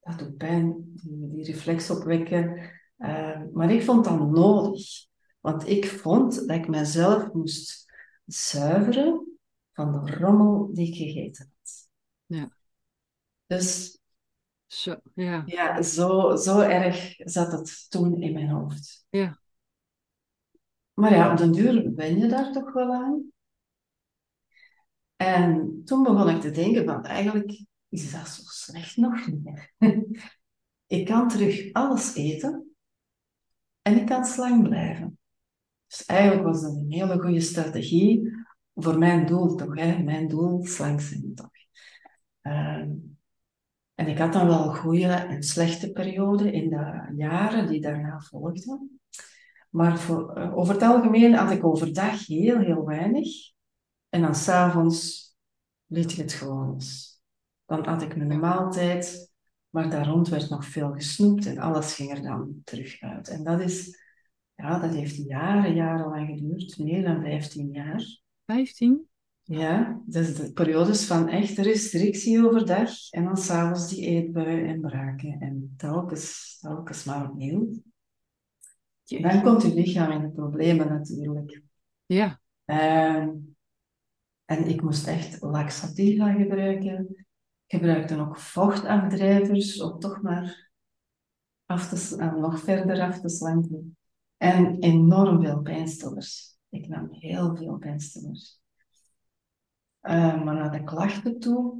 Dat 0.00 0.18
doet 0.18 0.36
pijn, 0.36 0.92
die, 0.94 1.28
die 1.30 1.44
reflex 1.44 1.90
opwekken. 1.90 2.70
Uh, 2.98 3.42
maar 3.52 3.72
ik 3.72 3.82
vond 3.82 4.04
dat 4.04 4.30
nodig. 4.30 5.06
Want 5.40 5.68
ik 5.68 5.86
vond 5.86 6.34
dat 6.48 6.56
ik 6.56 6.68
mezelf 6.68 7.32
moest 7.32 7.83
zuiveren 8.24 9.38
van 9.72 9.92
de 9.92 10.14
rommel 10.14 10.74
die 10.74 10.88
ik 10.88 10.94
gegeten 10.94 11.52
had. 11.56 11.88
Ja. 12.26 12.50
Dus 13.46 13.98
zo, 14.66 14.96
ja. 15.14 15.42
Ja, 15.46 15.82
zo, 15.82 16.36
zo 16.36 16.60
erg 16.60 17.14
zat 17.16 17.52
het 17.52 17.90
toen 17.90 18.22
in 18.22 18.32
mijn 18.32 18.48
hoofd. 18.48 19.06
Ja. 19.10 19.38
Maar 20.94 21.14
ja, 21.14 21.32
op 21.32 21.38
den 21.38 21.52
duur 21.52 21.94
ben 21.94 22.18
je 22.18 22.26
daar 22.26 22.52
toch 22.52 22.72
wel 22.72 22.92
aan. 22.92 23.32
En 25.16 25.82
toen 25.84 26.02
begon 26.02 26.28
ik 26.28 26.40
te 26.40 26.50
denken 26.50 26.84
van 26.84 27.04
eigenlijk 27.04 27.66
is 27.88 28.12
dat 28.12 28.28
zo 28.28 28.42
slecht 28.44 28.96
nog 28.96 29.26
niet 29.26 29.44
meer. 29.44 29.72
ik 30.98 31.06
kan 31.06 31.28
terug 31.28 31.72
alles 31.72 32.14
eten 32.14 32.76
en 33.82 33.96
ik 34.00 34.06
kan 34.06 34.24
slang 34.24 34.62
blijven. 34.62 35.18
Dus 35.96 36.06
eigenlijk 36.06 36.42
was 36.42 36.62
dat 36.62 36.74
een 36.74 36.92
hele 36.92 37.20
goede 37.20 37.40
strategie 37.40 38.30
voor 38.74 38.98
mijn 38.98 39.26
doel 39.26 39.54
toch. 39.54 39.74
Hè? 39.74 40.02
Mijn 40.02 40.28
doel, 40.28 40.66
slank 40.66 41.00
zijn 41.00 41.34
toch. 41.34 41.50
Uh, 42.42 42.84
en 43.94 44.06
ik 44.06 44.18
had 44.18 44.32
dan 44.32 44.46
wel 44.46 44.74
goede 44.74 45.06
en 45.06 45.42
slechte 45.42 45.92
perioden 45.92 46.52
in 46.52 46.70
de 46.70 47.12
jaren 47.16 47.66
die 47.68 47.80
daarna 47.80 48.20
volgden. 48.20 49.00
Maar 49.70 49.98
voor, 49.98 50.38
uh, 50.38 50.56
over 50.56 50.74
het 50.74 50.82
algemeen 50.82 51.34
had 51.34 51.50
ik 51.50 51.64
overdag 51.64 52.26
heel, 52.26 52.58
heel 52.58 52.84
weinig. 52.84 53.28
En 54.08 54.20
dan 54.20 54.34
s'avonds 54.34 55.28
liet 55.86 56.10
ik 56.10 56.16
het 56.16 56.32
gewoon 56.32 56.70
los. 56.72 57.20
Dan 57.66 57.86
had 57.86 58.02
ik 58.02 58.16
mijn 58.16 58.40
maaltijd, 58.40 59.32
maar 59.70 59.90
daar 59.90 60.06
rond 60.06 60.28
werd 60.28 60.50
nog 60.50 60.64
veel 60.64 60.92
gesnoept 60.92 61.46
en 61.46 61.58
alles 61.58 61.94
ging 61.94 62.10
er 62.10 62.22
dan 62.22 62.60
terug 62.64 63.00
uit. 63.00 63.28
En 63.28 63.44
dat 63.44 63.60
is, 63.60 64.03
ja, 64.54 64.78
dat 64.78 64.94
heeft 64.94 65.16
jaren, 65.16 65.74
jarenlang 65.74 66.28
geduurd, 66.28 66.78
meer 66.78 67.02
dan 67.02 67.22
15 67.22 67.70
jaar. 67.72 68.20
15? 68.44 69.08
Ja, 69.42 70.02
dus 70.06 70.36
de 70.36 70.52
periodes 70.52 71.06
van 71.06 71.28
echte 71.28 71.62
restrictie 71.62 72.44
overdag 72.44 73.10
en 73.10 73.24
dan 73.24 73.36
s'avonds 73.36 73.88
die 73.88 74.06
eetbuien 74.06 74.66
en 74.66 74.80
braken 74.80 75.40
en 75.40 75.74
telkens, 75.76 76.58
telkens 76.60 77.04
maar 77.04 77.30
opnieuw. 77.30 77.82
Dan 79.04 79.42
komt 79.42 79.62
je 79.62 79.74
lichaam 79.74 80.10
in 80.10 80.20
de 80.20 80.30
problemen 80.30 80.88
natuurlijk. 80.88 81.62
Ja. 82.06 82.40
Uh, 82.66 83.28
en 84.44 84.68
ik 84.68 84.82
moest 84.82 85.06
echt 85.06 85.42
laxativa 85.42 86.32
gebruiken 86.32 87.24
gebruikte 87.66 88.20
ook 88.20 88.38
vochtafdrijvers 88.38 89.80
om 89.80 89.98
toch 89.98 90.22
maar 90.22 90.70
af 91.66 91.88
te, 91.88 92.16
nog 92.36 92.60
verder 92.60 93.00
af 93.00 93.20
te 93.20 93.28
slanken. 93.28 93.96
En 94.44 94.78
enorm 94.78 95.40
veel 95.40 95.62
pijnstillers. 95.62 96.56
Ik 96.68 96.88
nam 96.88 97.08
heel 97.10 97.56
veel 97.56 97.76
pijnstillers. 97.78 98.60
Uh, 100.02 100.44
maar 100.44 100.54
naar 100.54 100.72
de 100.72 100.84
klachten 100.84 101.38
toe, 101.38 101.78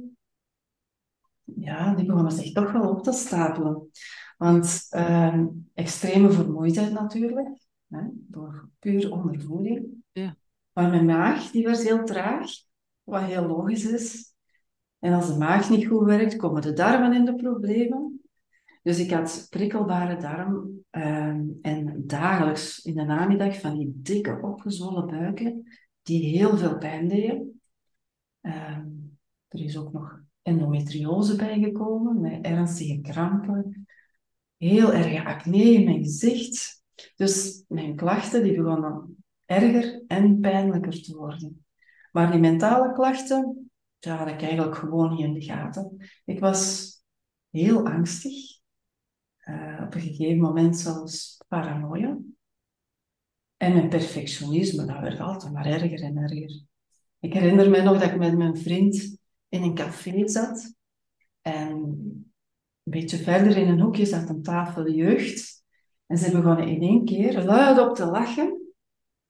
ja, 1.43 1.93
die 1.95 2.05
begonnen 2.05 2.31
zich 2.31 2.51
toch 2.51 2.71
wel 2.71 2.89
op 2.89 3.03
te 3.03 3.11
stapelen. 3.11 3.89
Want 4.37 4.87
uh, 4.91 5.43
extreme 5.73 6.31
vermoeidheid 6.31 6.91
natuurlijk, 6.91 7.67
hè, 7.87 8.01
door 8.11 8.69
puur 8.79 9.11
ondervoeding. 9.11 9.87
Ja. 10.11 10.35
Maar 10.73 10.89
mijn 10.89 11.05
maag 11.05 11.51
die 11.51 11.67
was 11.67 11.83
heel 11.83 12.03
traag, 12.03 12.49
wat 13.03 13.23
heel 13.23 13.47
logisch 13.47 13.85
is. 13.85 14.33
En 14.99 15.13
als 15.13 15.27
de 15.27 15.37
maag 15.37 15.69
niet 15.69 15.87
goed 15.87 16.05
werkt, 16.05 16.35
komen 16.35 16.61
de 16.61 16.73
darmen 16.73 17.13
in 17.13 17.25
de 17.25 17.35
problemen. 17.35 18.14
Dus 18.85 18.99
ik 18.99 19.11
had 19.11 19.47
prikkelbare 19.49 20.17
darm 20.17 20.83
ehm, 20.89 21.43
en 21.61 22.03
dagelijks 22.07 22.79
in 22.79 22.95
de 22.95 23.03
namiddag 23.03 23.59
van 23.59 23.77
die 23.77 23.91
dikke 23.95 24.39
opgezwollen 24.41 25.07
buiken 25.07 25.63
die 26.01 26.37
heel 26.37 26.57
veel 26.57 26.77
pijn 26.77 27.07
deden. 27.07 27.61
Ehm, 28.41 28.87
er 29.47 29.59
is 29.59 29.77
ook 29.77 29.91
nog 29.91 30.19
endometriose 30.41 31.35
bijgekomen 31.35 32.21
met 32.21 32.45
ernstige 32.45 33.01
krampen, 33.01 33.87
heel 34.57 34.93
erge 34.93 35.23
acne 35.23 35.63
in 35.63 35.83
mijn 35.83 36.03
gezicht. 36.03 36.83
Dus 37.15 37.63
mijn 37.67 37.95
klachten 37.95 38.43
die 38.43 38.55
begonnen 38.55 39.23
erger 39.45 40.03
en 40.07 40.39
pijnlijker 40.39 41.03
te 41.03 41.15
worden. 41.15 41.65
Maar 42.11 42.31
die 42.31 42.39
mentale 42.39 42.93
klachten, 42.93 43.71
dat 43.99 44.17
had 44.17 44.27
ik 44.27 44.41
eigenlijk 44.41 44.75
gewoon 44.75 45.15
niet 45.15 45.25
in 45.25 45.33
de 45.33 45.41
gaten. 45.41 45.97
Ik 46.25 46.39
was 46.39 46.93
heel 47.49 47.87
angstig. 47.87 48.54
Uh, 49.45 49.81
op 49.85 49.95
een 49.95 50.01
gegeven 50.01 50.41
moment 50.41 50.77
zelfs 50.77 51.41
paranoia. 51.47 52.17
En 53.57 53.73
mijn 53.73 53.89
perfectionisme, 53.89 54.85
dat 54.85 54.99
werd 54.99 55.19
altijd 55.19 55.53
maar 55.53 55.65
erger 55.65 56.01
en 56.01 56.17
erger. 56.17 56.63
Ik 57.19 57.33
herinner 57.33 57.69
me 57.69 57.81
nog 57.81 57.99
dat 57.99 58.11
ik 58.11 58.17
met 58.17 58.37
mijn 58.37 58.57
vriend 58.57 59.17
in 59.49 59.63
een 59.63 59.75
café 59.75 60.27
zat. 60.27 60.73
En 61.41 61.71
een 62.83 62.91
beetje 62.91 63.17
verder 63.17 63.57
in 63.57 63.67
een 63.67 63.79
hoekje 63.79 64.05
zat 64.05 64.29
een 64.29 64.41
tafel 64.41 64.91
jeugd. 64.91 65.63
En 66.05 66.17
ze 66.17 66.31
begonnen 66.31 66.67
in 66.67 66.81
één 66.81 67.05
keer 67.05 67.43
luid 67.43 67.79
op 67.79 67.95
te 67.95 68.05
lachen. 68.05 68.73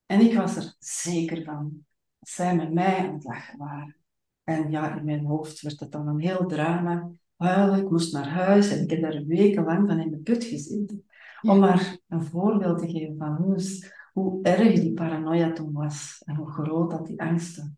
En 0.06 0.20
ik 0.22 0.34
was 0.34 0.56
er 0.56 0.76
zeker 0.80 1.44
van 1.44 1.86
dat 2.20 2.30
zij 2.30 2.56
met 2.56 2.74
mij 2.74 2.98
aan 2.98 3.14
het 3.14 3.24
lachen 3.24 3.58
waren. 3.58 3.96
En 4.44 4.72
ja, 4.72 4.98
in 4.98 5.06
mijn 5.06 5.26
hoofd 5.26 5.62
werd 5.62 5.80
het 5.80 5.92
dan 5.92 6.08
een 6.08 6.20
heel 6.20 6.48
drama. 6.48 7.12
Huilen, 7.36 7.80
ik 7.80 7.89
moest 7.89 8.13
naar 8.13 8.30
huis 8.30 8.72
en 8.72 8.84
ik 8.84 8.89
heb 8.89 9.01
daar 9.01 9.25
wekenlang 9.25 9.88
van 9.88 10.00
in 10.00 10.12
de 10.12 10.18
put 10.18 10.44
gezeten. 10.44 11.06
Om 11.42 11.60
maar 11.60 11.98
een 12.08 12.24
voorbeeld 12.24 12.80
te 12.80 12.88
geven 12.88 13.18
van 13.18 13.36
hoe, 13.36 13.92
hoe 14.13 14.44
erg 14.44 14.80
die 14.80 14.94
paranoia 14.94 15.51
toen 15.51 15.72
was. 15.72 16.22
En 16.25 16.36
hoe 16.36 16.51
groot 16.51 16.92
dat 16.92 17.06
die 17.06 17.22
angsten 17.22 17.77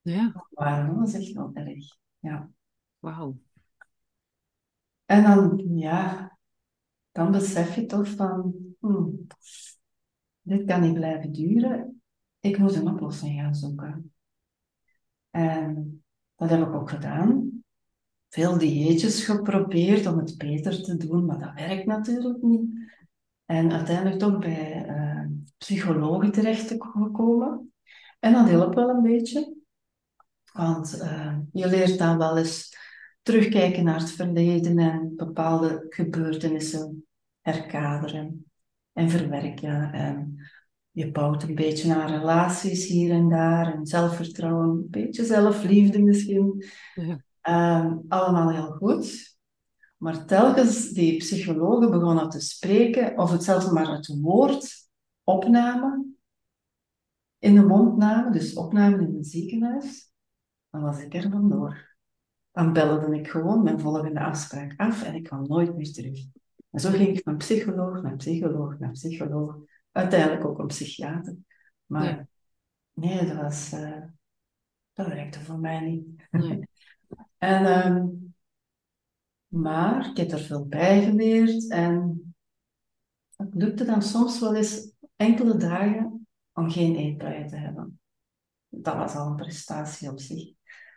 ja. 0.00 0.46
waren. 0.50 0.86
Dat 0.86 0.96
was 0.96 1.14
echt 1.14 1.32
wel 1.32 1.50
erg. 1.54 1.96
Ja. 2.18 2.50
Wauw. 2.98 3.38
En 5.04 5.22
dan, 5.22 5.62
ja, 5.68 6.38
dan 7.12 7.30
besef 7.32 7.74
je 7.74 7.86
toch 7.86 8.08
van, 8.08 8.54
hmm, 8.78 9.26
dit 10.40 10.64
kan 10.64 10.80
niet 10.80 10.94
blijven 10.94 11.32
duren. 11.32 12.02
Ik 12.40 12.58
moet 12.58 12.74
een 12.74 12.88
oplossing 12.88 13.40
gaan 13.40 13.54
zoeken. 13.54 14.12
En 15.30 16.02
dat 16.36 16.50
heb 16.50 16.66
ik 16.66 16.74
ook 16.74 16.90
gedaan. 16.90 17.59
Veel 18.30 18.58
dieetjes 18.58 19.24
geprobeerd 19.24 20.06
om 20.06 20.18
het 20.18 20.38
beter 20.38 20.82
te 20.82 20.96
doen, 20.96 21.24
maar 21.24 21.38
dat 21.38 21.54
werkt 21.54 21.86
natuurlijk 21.86 22.42
niet. 22.42 22.68
En 23.44 23.72
uiteindelijk 23.72 24.18
toch 24.18 24.38
bij 24.38 24.86
uh, 24.88 25.26
psychologen 25.58 26.32
terecht 26.32 26.74
gekomen. 26.78 27.72
En 28.18 28.32
dat 28.32 28.48
helpt 28.48 28.74
wel 28.74 28.88
een 28.88 29.02
beetje. 29.02 29.54
Want 30.52 31.00
uh, 31.02 31.36
je 31.52 31.66
leert 31.66 31.98
dan 31.98 32.18
wel 32.18 32.38
eens 32.38 32.76
terugkijken 33.22 33.84
naar 33.84 34.00
het 34.00 34.10
verleden 34.10 34.78
en 34.78 35.12
bepaalde 35.16 35.86
gebeurtenissen 35.88 37.06
herkaderen 37.40 38.52
en 38.92 39.10
verwerken. 39.10 39.92
En 39.92 40.36
je 40.90 41.10
bouwt 41.10 41.42
een 41.42 41.54
beetje 41.54 41.94
aan 41.94 42.18
relaties 42.18 42.86
hier 42.86 43.10
en 43.10 43.28
daar 43.28 43.74
en 43.74 43.86
zelfvertrouwen, 43.86 44.68
een 44.68 44.86
beetje 44.90 45.24
zelfliefde 45.24 46.02
misschien. 46.02 46.64
Uh, 47.48 47.96
allemaal 48.08 48.50
heel 48.50 48.70
goed. 48.70 49.38
Maar 49.96 50.24
telkens 50.26 50.88
die 50.88 51.16
psychologen 51.16 51.90
begonnen 51.90 52.28
te 52.28 52.40
spreken, 52.40 53.18
of 53.18 53.30
het 53.30 53.44
zelfs 53.44 53.70
maar 53.70 53.88
het 53.88 54.18
woord 54.20 54.88
opnamen, 55.24 56.18
in 57.38 57.54
de 57.54 57.62
mond 57.62 57.96
namen, 57.96 58.32
dus 58.32 58.54
opnamen 58.54 59.00
in 59.00 59.14
een 59.14 59.24
ziekenhuis, 59.24 60.12
dan 60.70 60.82
was 60.82 61.00
ik 61.00 61.14
er 61.14 61.30
vandoor. 61.30 61.96
Dan 62.52 62.72
belde 62.72 63.18
ik 63.18 63.28
gewoon 63.28 63.62
mijn 63.62 63.80
volgende 63.80 64.20
afspraak 64.20 64.74
af 64.76 65.02
en 65.02 65.14
ik 65.14 65.22
kwam 65.22 65.46
nooit 65.46 65.76
meer 65.76 65.92
terug. 65.92 66.18
En 66.70 66.80
zo 66.80 66.90
ging 66.90 67.08
ik 67.08 67.22
van 67.24 67.36
psycholoog 67.36 68.02
naar 68.02 68.16
psycholoog 68.16 68.78
naar 68.78 68.90
psycholoog. 68.90 69.56
Uiteindelijk 69.92 70.44
ook 70.44 70.58
een 70.58 70.66
psychiater. 70.66 71.36
Maar 71.86 72.28
nee, 72.92 73.26
dat 73.26 73.36
was... 73.36 73.72
Uh, 73.72 74.02
dat 74.92 75.06
werkte 75.06 75.40
voor 75.40 75.58
mij 75.58 75.80
niet. 75.80 76.28
Nee. 76.30 76.68
en, 77.40 77.86
um, 77.86 78.34
maar 79.46 80.10
ik 80.10 80.16
heb 80.16 80.30
er 80.30 80.38
veel 80.38 80.66
bij 80.66 81.02
geleerd 81.04 81.68
en 81.70 82.34
het 83.36 83.54
lukte 83.54 83.84
dan 83.84 84.02
soms 84.02 84.40
wel 84.40 84.54
eens 84.54 84.92
enkele 85.16 85.56
dagen 85.56 86.26
om 86.52 86.70
geen 86.70 86.96
eetbuien 86.96 87.48
te 87.48 87.56
hebben. 87.56 88.00
Dat 88.68 88.94
was 88.94 89.14
al 89.14 89.26
een 89.26 89.36
prestatie 89.36 90.10
op 90.10 90.20
zich. 90.20 90.52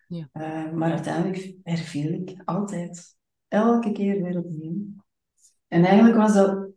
Ja. 0.07 0.29
Uh, 0.33 0.71
maar 0.71 0.91
uiteindelijk 0.91 1.55
herviel 1.63 2.11
ik 2.11 2.41
altijd, 2.45 3.17
elke 3.47 3.91
keer 3.91 4.23
weer 4.23 4.37
opnieuw. 4.37 4.85
En 5.67 5.85
eigenlijk 5.85 6.17
was 6.17 6.33
dat 6.33 6.69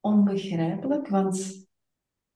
onbegrijpelijk, 0.00 1.08
want 1.08 1.66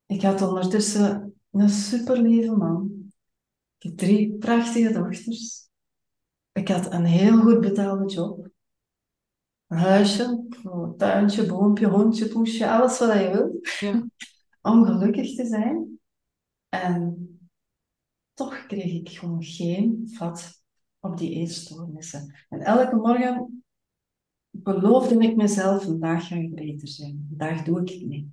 ik 0.06 0.22
had 0.22 0.42
ondertussen 0.42 1.40
een 1.50 1.68
superlieve 1.68 2.56
man. 2.56 3.12
Ik 3.78 3.88
heb 3.88 3.96
drie 3.96 4.38
prachtige 4.38 4.92
dochters. 4.92 5.67
Ik 6.58 6.68
had 6.68 6.92
een 6.92 7.04
heel 7.04 7.40
goed 7.40 7.60
betaalde 7.60 8.06
job. 8.12 8.48
Een 9.66 9.78
huisje, 9.78 10.46
een 10.62 10.96
tuintje, 10.96 11.46
boompje, 11.46 11.86
hondje, 11.86 12.28
poesje, 12.28 12.70
alles 12.70 12.98
wat 12.98 13.12
je 13.12 13.30
wilt. 13.30 13.68
Ja. 13.78 14.06
Om 14.72 14.84
gelukkig 14.84 15.34
te 15.34 15.46
zijn. 15.46 16.00
En 16.68 17.28
toch 18.34 18.66
kreeg 18.66 18.92
ik 18.92 19.08
gewoon 19.08 19.42
geen 19.42 20.10
vat 20.12 20.62
op 21.00 21.18
die 21.18 21.34
eetstoornissen. 21.34 22.34
En 22.48 22.60
elke 22.60 22.96
morgen 22.96 23.64
beloofde 24.50 25.18
ik 25.18 25.36
mezelf, 25.36 25.84
vandaag 25.84 26.26
ga 26.26 26.36
ik 26.36 26.54
beter 26.54 26.88
zijn. 26.88 27.26
Vandaag 27.28 27.62
doe 27.62 27.80
ik 27.80 27.88
het 27.88 28.06
niet. 28.06 28.28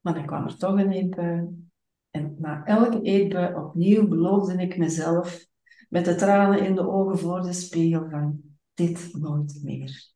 Maar 0.00 0.14
dan 0.14 0.26
kwam 0.26 0.44
er 0.44 0.56
toch 0.56 0.78
een 0.78 0.92
eetbui. 0.92 1.68
En 2.10 2.36
na 2.38 2.64
elke 2.64 3.02
eetbui 3.02 3.54
opnieuw 3.54 4.08
beloofde 4.08 4.62
ik 4.62 4.78
mezelf, 4.78 5.50
met 5.92 6.04
de 6.04 6.14
tranen 6.14 6.64
in 6.66 6.74
de 6.74 6.88
ogen 6.88 7.18
voor 7.18 7.42
de 7.42 7.52
spiegel, 7.52 8.08
van 8.10 8.42
dit 8.74 9.14
nooit 9.14 9.60
meer. 9.62 10.12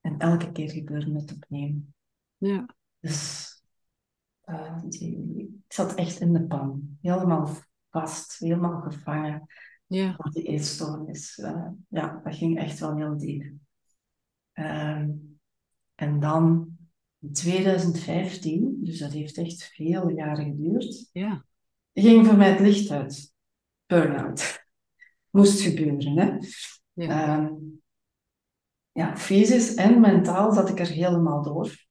En 0.00 0.18
elke 0.18 0.52
keer 0.52 0.70
gebeurde 0.70 1.12
het 1.12 1.32
opnieuw. 1.32 1.82
Ja. 2.36 2.68
Dus 3.00 3.48
uh, 4.44 4.82
die, 4.84 5.34
ik 5.36 5.72
zat 5.72 5.94
echt 5.94 6.20
in 6.20 6.32
de 6.32 6.46
pan. 6.46 6.98
Helemaal 7.00 7.50
vast, 7.90 8.38
helemaal 8.38 8.80
gevangen. 8.80 9.46
Ja. 9.86 10.16
Door 10.16 10.32
die 10.32 10.42
eetstoornis. 10.42 11.38
Uh, 11.38 11.68
ja, 11.88 12.20
dat 12.24 12.34
ging 12.34 12.58
echt 12.58 12.78
wel 12.78 12.96
heel 12.96 13.18
diep. 13.18 13.52
Uh, 14.54 15.06
en 15.94 16.20
dan 16.20 16.76
in 17.18 17.32
2015, 17.32 18.78
dus 18.80 18.98
dat 18.98 19.12
heeft 19.12 19.38
echt 19.38 19.62
veel 19.62 20.08
jaren 20.08 20.44
geduurd, 20.44 21.08
ja. 21.12 21.44
ging 21.92 22.26
voor 22.26 22.36
mij 22.36 22.50
het 22.50 22.60
licht 22.60 22.90
uit. 22.90 23.36
Burn-out. 23.88 24.66
Moest 25.30 25.60
gebeuren, 25.60 26.18
hè. 26.18 26.36
Ja. 26.92 27.38
Uh, 27.38 27.50
ja, 28.92 29.16
fysisch 29.16 29.74
en 29.74 30.00
mentaal 30.00 30.52
zat 30.52 30.68
ik 30.68 30.80
er 30.80 30.86
helemaal 30.86 31.42
door. 31.42 31.86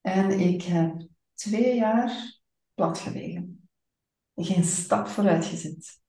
En 0.00 0.40
ik 0.40 0.62
heb 0.62 1.06
twee 1.34 1.74
jaar 1.74 2.40
plat 2.74 2.98
gelegen. 2.98 3.68
Geen 4.34 4.64
stap 4.64 5.06
vooruit 5.06 5.44
gezet. 5.44 6.00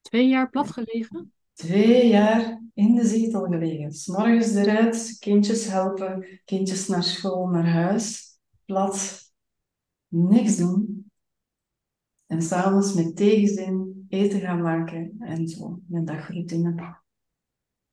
Twee 0.00 0.28
jaar 0.28 0.50
plat 0.50 0.70
gelegen? 0.70 1.32
Twee 1.52 2.08
jaar 2.08 2.62
in 2.74 2.94
de 2.94 3.06
zetel 3.06 3.44
gelegen. 3.44 3.92
S'morgens 3.92 4.54
eruit, 4.54 5.16
kindjes 5.18 5.66
helpen, 5.66 6.40
kindjes 6.44 6.88
naar 6.88 7.02
school, 7.02 7.46
naar 7.46 7.68
huis. 7.68 8.38
Plat. 8.64 9.22
Niks 10.08 10.56
doen. 10.56 11.10
En 12.26 12.42
s'avonds 12.42 12.94
met 12.94 13.16
tegenzin 13.16 13.89
eten 14.10 14.40
gaan 14.40 14.62
maken 14.62 15.16
en 15.18 15.48
zo. 15.48 15.80
Mijn 15.86 16.04
dagroutine 16.04 16.98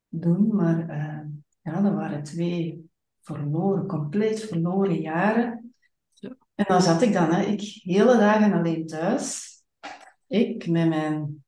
doen. 0.07 0.55
Maar 0.55 0.79
uh, 0.79 1.25
ja, 1.61 1.81
dat 1.81 1.93
waren 1.93 2.23
twee 2.23 2.89
verloren, 3.21 3.87
compleet 3.87 4.39
verloren 4.39 5.01
jaren. 5.01 5.73
En 6.55 6.65
dan 6.67 6.81
zat 6.81 7.01
ik 7.01 7.13
dan, 7.13 7.33
hè, 7.33 7.41
ik 7.41 7.61
hele 7.83 8.17
dagen 8.17 8.53
alleen 8.53 8.87
thuis. 8.87 9.55
Ik 10.27 10.67
met 10.67 10.89
mijn 10.89 11.45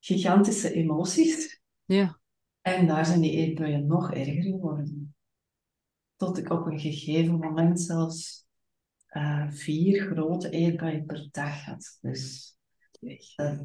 gigantische 0.00 0.72
emoties. 0.72 1.60
Ja. 1.84 2.18
En 2.60 2.86
daar 2.86 3.06
zijn 3.06 3.20
die 3.20 3.30
eetbuien 3.30 3.86
nog 3.86 4.12
erger 4.12 4.42
geworden. 4.42 5.14
Tot 6.16 6.38
ik 6.38 6.50
op 6.50 6.66
een 6.66 6.80
gegeven 6.80 7.38
moment 7.38 7.80
zelfs 7.80 8.46
uh, 9.10 9.50
vier 9.50 10.02
grote 10.02 10.50
eetbuien 10.50 11.06
per 11.06 11.28
dag 11.30 11.64
had. 11.64 11.98
Dus 12.00 12.56
uh, 13.02 13.58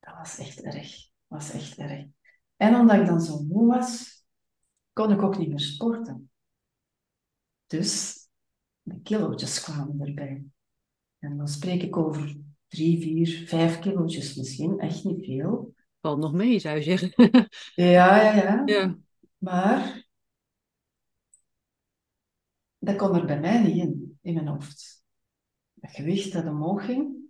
dat 0.00 0.16
was 0.16 0.38
echt 0.38 0.62
erg. 0.62 0.90
Dat 1.28 1.38
was 1.38 1.50
echt 1.50 1.78
erg. 1.78 2.04
En 2.56 2.74
omdat 2.74 3.00
ik 3.00 3.06
dan 3.06 3.20
zo 3.20 3.42
moe 3.42 3.66
was, 3.66 4.24
kon 4.92 5.12
ik 5.12 5.22
ook 5.22 5.38
niet 5.38 5.48
meer 5.48 5.60
sporten. 5.60 6.30
Dus 7.66 8.20
de 8.82 9.00
kilootjes 9.02 9.60
kwamen 9.60 10.00
erbij. 10.00 10.44
En 11.18 11.36
dan 11.36 11.48
spreek 11.48 11.82
ik 11.82 11.96
over 11.96 12.36
drie, 12.68 13.00
vier, 13.00 13.48
vijf 13.48 13.78
kilootjes 13.78 14.34
misschien, 14.34 14.78
echt 14.78 15.04
niet 15.04 15.24
veel. 15.24 15.74
Valt 16.00 16.18
nog 16.18 16.32
mee, 16.32 16.58
zou 16.58 16.76
je 16.76 16.82
zeggen. 16.82 17.12
ja, 17.74 18.22
ja, 18.22 18.34
ja, 18.34 18.62
ja. 18.64 18.98
Maar 19.38 20.06
dat 22.78 22.96
kon 22.96 23.14
er 23.14 23.26
bij 23.26 23.40
mij 23.40 23.62
niet 23.62 23.76
in, 23.76 24.18
in 24.20 24.34
mijn 24.34 24.46
hoofd. 24.46 25.04
Het 25.80 25.90
gewicht 25.90 26.32
dat 26.32 26.46
omhoog 26.46 26.84
ging. 26.84 27.25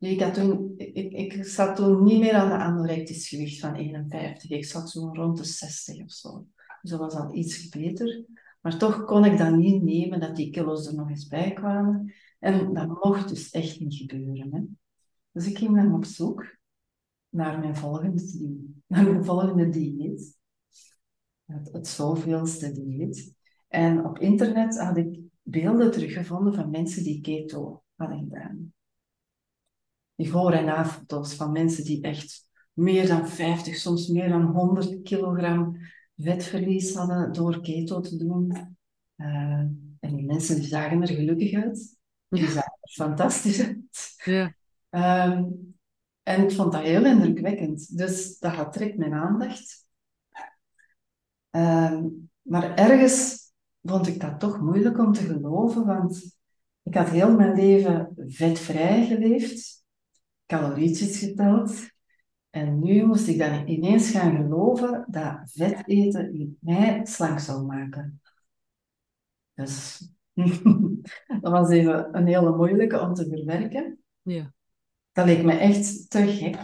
Ik, 0.00 0.20
had 0.20 0.34
toen, 0.34 0.74
ik, 0.76 1.12
ik 1.12 1.44
zat 1.44 1.76
toen 1.76 2.02
niet 2.02 2.20
meer 2.20 2.34
aan 2.34 2.48
de 2.48 2.54
anorectisch 2.54 3.28
gewicht 3.28 3.60
van 3.60 3.74
51. 3.74 4.50
Ik 4.50 4.64
zat 4.64 4.90
zo 4.90 5.10
rond 5.12 5.36
de 5.36 5.44
60 5.44 6.02
of 6.02 6.10
zo. 6.10 6.46
Dus 6.80 6.90
dat 6.90 7.00
was 7.00 7.14
al 7.14 7.34
iets 7.34 7.68
beter. 7.68 8.24
Maar 8.60 8.78
toch 8.78 9.04
kon 9.04 9.24
ik 9.24 9.38
dat 9.38 9.56
niet 9.56 9.82
nemen 9.82 10.20
dat 10.20 10.36
die 10.36 10.50
kilo's 10.50 10.86
er 10.86 10.94
nog 10.94 11.08
eens 11.08 11.26
bij 11.26 11.52
kwamen. 11.52 12.12
En 12.38 12.74
dat 12.74 12.88
mocht 12.88 13.28
dus 13.28 13.50
echt 13.50 13.80
niet 13.80 13.94
gebeuren. 13.94 14.54
Hè. 14.54 14.60
Dus 15.32 15.46
ik 15.46 15.58
ging 15.58 15.76
dan 15.76 15.94
op 15.94 16.04
zoek 16.04 16.56
naar 17.28 17.58
mijn 17.58 17.76
volgende, 17.76 18.22
naar 18.86 19.04
mijn 19.04 19.24
volgende 19.24 19.68
dieet. 19.68 20.38
Het, 21.44 21.72
het 21.72 21.86
zoveelste 21.86 22.72
dieet. 22.72 23.34
En 23.68 24.04
op 24.04 24.18
internet 24.18 24.78
had 24.78 24.96
ik 24.96 25.20
beelden 25.42 25.90
teruggevonden 25.90 26.54
van 26.54 26.70
mensen 26.70 27.02
die 27.02 27.20
keto 27.20 27.82
hadden 27.94 28.18
gedaan. 28.18 28.72
Die 30.20 30.30
voor- 30.30 30.52
en 30.52 30.64
na-foto's 30.64 31.34
van 31.34 31.52
mensen 31.52 31.84
die 31.84 32.02
echt 32.02 32.48
meer 32.72 33.06
dan 33.06 33.28
50, 33.28 33.76
soms 33.76 34.08
meer 34.08 34.28
dan 34.28 34.42
100 34.42 35.02
kilogram 35.02 35.76
vetverlies 36.16 36.94
hadden 36.94 37.32
door 37.32 37.60
keto 37.60 38.00
te 38.00 38.16
doen. 38.16 38.76
Uh, 39.16 39.26
en 40.00 40.16
die 40.16 40.24
mensen 40.24 40.56
die 40.56 40.64
zagen 40.64 41.02
er 41.02 41.08
gelukkig 41.08 41.54
uit. 41.62 41.96
Die 42.28 42.46
zagen 42.46 42.78
er 42.80 42.92
fantastisch 42.92 43.60
uit. 43.60 44.14
Ja. 44.24 44.54
Um, 45.26 45.74
En 46.22 46.42
ik 46.42 46.50
vond 46.52 46.72
dat 46.72 46.82
heel 46.82 47.04
indrukwekkend. 47.04 47.96
Dus 47.96 48.38
dat 48.38 48.52
had 48.52 48.72
direct 48.72 48.96
mijn 48.96 49.14
aandacht. 49.14 49.86
Ehm, 51.50 52.04
maar 52.42 52.74
ergens 52.74 53.38
vond 53.82 54.06
ik 54.06 54.20
dat 54.20 54.40
toch 54.40 54.60
moeilijk 54.60 54.98
om 54.98 55.12
te 55.12 55.22
geloven, 55.22 55.86
want 55.86 56.38
ik 56.82 56.94
had 56.94 57.08
heel 57.08 57.36
mijn 57.36 57.54
leven 57.54 58.12
vetvrij 58.16 59.06
geleefd, 59.06 59.79
calorietjes 60.50 61.18
geteld. 61.18 61.88
En 62.50 62.78
nu 62.78 63.06
moest 63.06 63.28
ik 63.28 63.38
dan 63.38 63.68
ineens 63.68 64.10
gaan 64.10 64.36
geloven 64.36 65.06
dat 65.10 65.40
vet 65.44 65.88
eten 65.88 66.56
mij 66.60 67.00
slank 67.06 67.38
zou 67.38 67.66
maken. 67.66 68.20
Dus 69.54 70.08
dat 71.40 71.52
was 71.52 71.70
even 71.70 72.16
een 72.16 72.26
hele 72.26 72.56
moeilijke 72.56 73.00
om 73.00 73.14
te 73.14 73.28
verwerken. 73.28 73.98
Ja. 74.22 74.52
Dat 75.12 75.26
leek 75.26 75.42
me 75.42 75.52
echt 75.52 76.10
te 76.10 76.26
gek. 76.26 76.56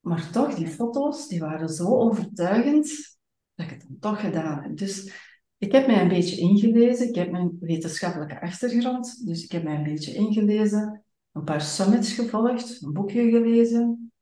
Maar 0.00 0.30
toch, 0.30 0.54
die 0.54 0.68
foto's 0.68 1.28
die 1.28 1.40
waren 1.40 1.68
zo 1.68 1.86
overtuigend 1.86 3.18
dat 3.54 3.66
ik 3.66 3.72
het 3.72 3.84
dan 3.88 3.98
toch 3.98 4.20
gedaan 4.20 4.62
heb. 4.62 4.76
Dus 4.76 5.12
ik 5.58 5.72
heb 5.72 5.86
mij 5.86 6.00
een 6.00 6.08
beetje 6.08 6.36
ingelezen. 6.36 7.08
Ik 7.08 7.14
heb 7.14 7.30
mijn 7.30 7.56
wetenschappelijke 7.60 8.40
achtergrond. 8.40 9.26
Dus 9.26 9.44
ik 9.44 9.52
heb 9.52 9.62
mij 9.62 9.76
een 9.76 9.84
beetje 9.84 10.14
ingelezen. 10.14 11.05
Een 11.36 11.44
paar 11.44 11.60
summits 11.60 12.12
gevolgd. 12.12 12.82
Een 12.82 12.92
boekje 12.92 13.30
gelezen. 13.30 14.12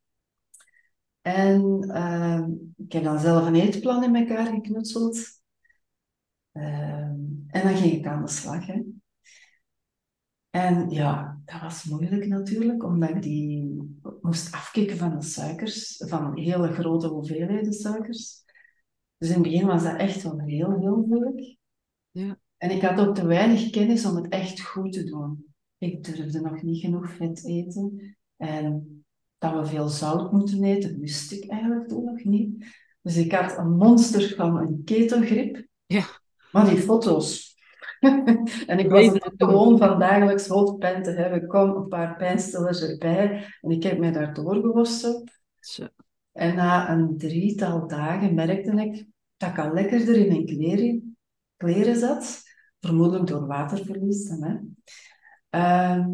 En 1.20 1.85
uh, 1.87 2.46
ik 2.77 2.92
heb 2.92 3.05
dan 3.05 3.18
zelf 3.18 3.46
een 3.46 3.55
eetplan 3.55 4.05
in 4.05 4.16
elkaar 4.16 4.46
geknutseld. 4.46 5.16
Uh, 6.53 6.64
en 7.46 7.50
dan 7.62 7.77
ging 7.77 7.92
ik 7.92 8.07
aan 8.07 8.24
de 8.24 8.31
slag. 8.31 8.66
Hè. 8.66 8.83
En 10.50 10.90
ja, 10.90 11.40
dat 11.44 11.61
was 11.61 11.85
moeilijk 11.85 12.27
natuurlijk, 12.27 12.85
omdat 12.85 13.11
ik 13.11 13.22
die 13.22 13.83
moest 14.20 14.53
afkicken 14.53 14.96
van 14.96 15.18
de 15.18 15.24
suikers, 15.24 16.03
van 16.07 16.38
hele 16.38 16.72
grote 16.72 17.07
hoeveelheden 17.09 17.72
suikers. 17.72 18.44
Dus 19.18 19.29
in 19.29 19.35
het 19.35 19.42
begin 19.42 19.66
was 19.66 19.83
dat 19.83 19.96
echt 19.96 20.22
wel 20.22 20.40
heel, 20.40 20.79
heel 20.79 20.96
moeilijk. 20.96 21.57
Ja. 22.11 22.38
En 22.57 22.70
ik 22.70 22.83
had 22.83 23.00
ook 23.00 23.14
te 23.14 23.27
weinig 23.27 23.70
kennis 23.70 24.05
om 24.05 24.16
het 24.16 24.29
echt 24.29 24.61
goed 24.61 24.92
te 24.92 25.05
doen. 25.05 25.53
Ik 25.84 26.04
durfde 26.04 26.40
nog 26.40 26.62
niet 26.62 26.80
genoeg 26.80 27.10
vet 27.10 27.44
eten. 27.44 28.16
En 28.36 29.04
dat 29.38 29.52
we 29.52 29.66
veel 29.66 29.88
zout 29.88 30.32
moeten 30.32 30.64
eten, 30.64 31.00
wist 31.00 31.32
ik 31.32 31.50
eigenlijk 31.50 31.88
toen 31.88 32.04
nog 32.04 32.24
niet. 32.24 32.66
Dus 33.02 33.16
ik 33.16 33.32
had 33.32 33.58
een 33.58 33.76
monster 33.76 34.34
van 34.36 34.56
een 34.56 34.82
ketogrip. 34.84 35.66
Ja. 35.86 36.04
Maar 36.52 36.68
die 36.68 36.78
foto's. 36.78 37.56
en 38.66 38.78
ik 38.78 38.90
was 38.90 39.06
het 39.06 39.32
gewoon 39.36 39.78
van 39.78 39.98
dagelijks 39.98 40.46
hoofdpijn 40.46 41.02
te 41.02 41.10
hebben. 41.10 41.46
Kom, 41.46 41.76
een 41.76 41.88
paar 41.88 42.16
pijnstillers 42.16 42.80
erbij. 42.80 43.46
En 43.60 43.70
ik 43.70 43.82
heb 43.82 43.98
mij 43.98 44.12
daar 44.12 44.34
doorgeworsteld. 44.34 45.30
Zo. 45.60 45.86
En 46.32 46.54
na 46.54 46.90
een 46.90 47.18
drietal 47.18 47.88
dagen 47.88 48.34
merkte 48.34 48.70
ik 48.70 49.06
dat 49.36 49.50
ik 49.50 49.58
al 49.58 49.72
lekkerder 49.72 50.16
in 50.16 50.28
mijn 50.28 50.46
kleren, 50.46 51.16
kleren 51.56 51.96
zat. 51.96 52.42
Vermoedelijk 52.80 53.26
door 53.26 53.46
waterverlies. 53.46 54.28
Dan, 54.28 54.42
hè. 54.42 54.56
Ehm, 55.54 56.10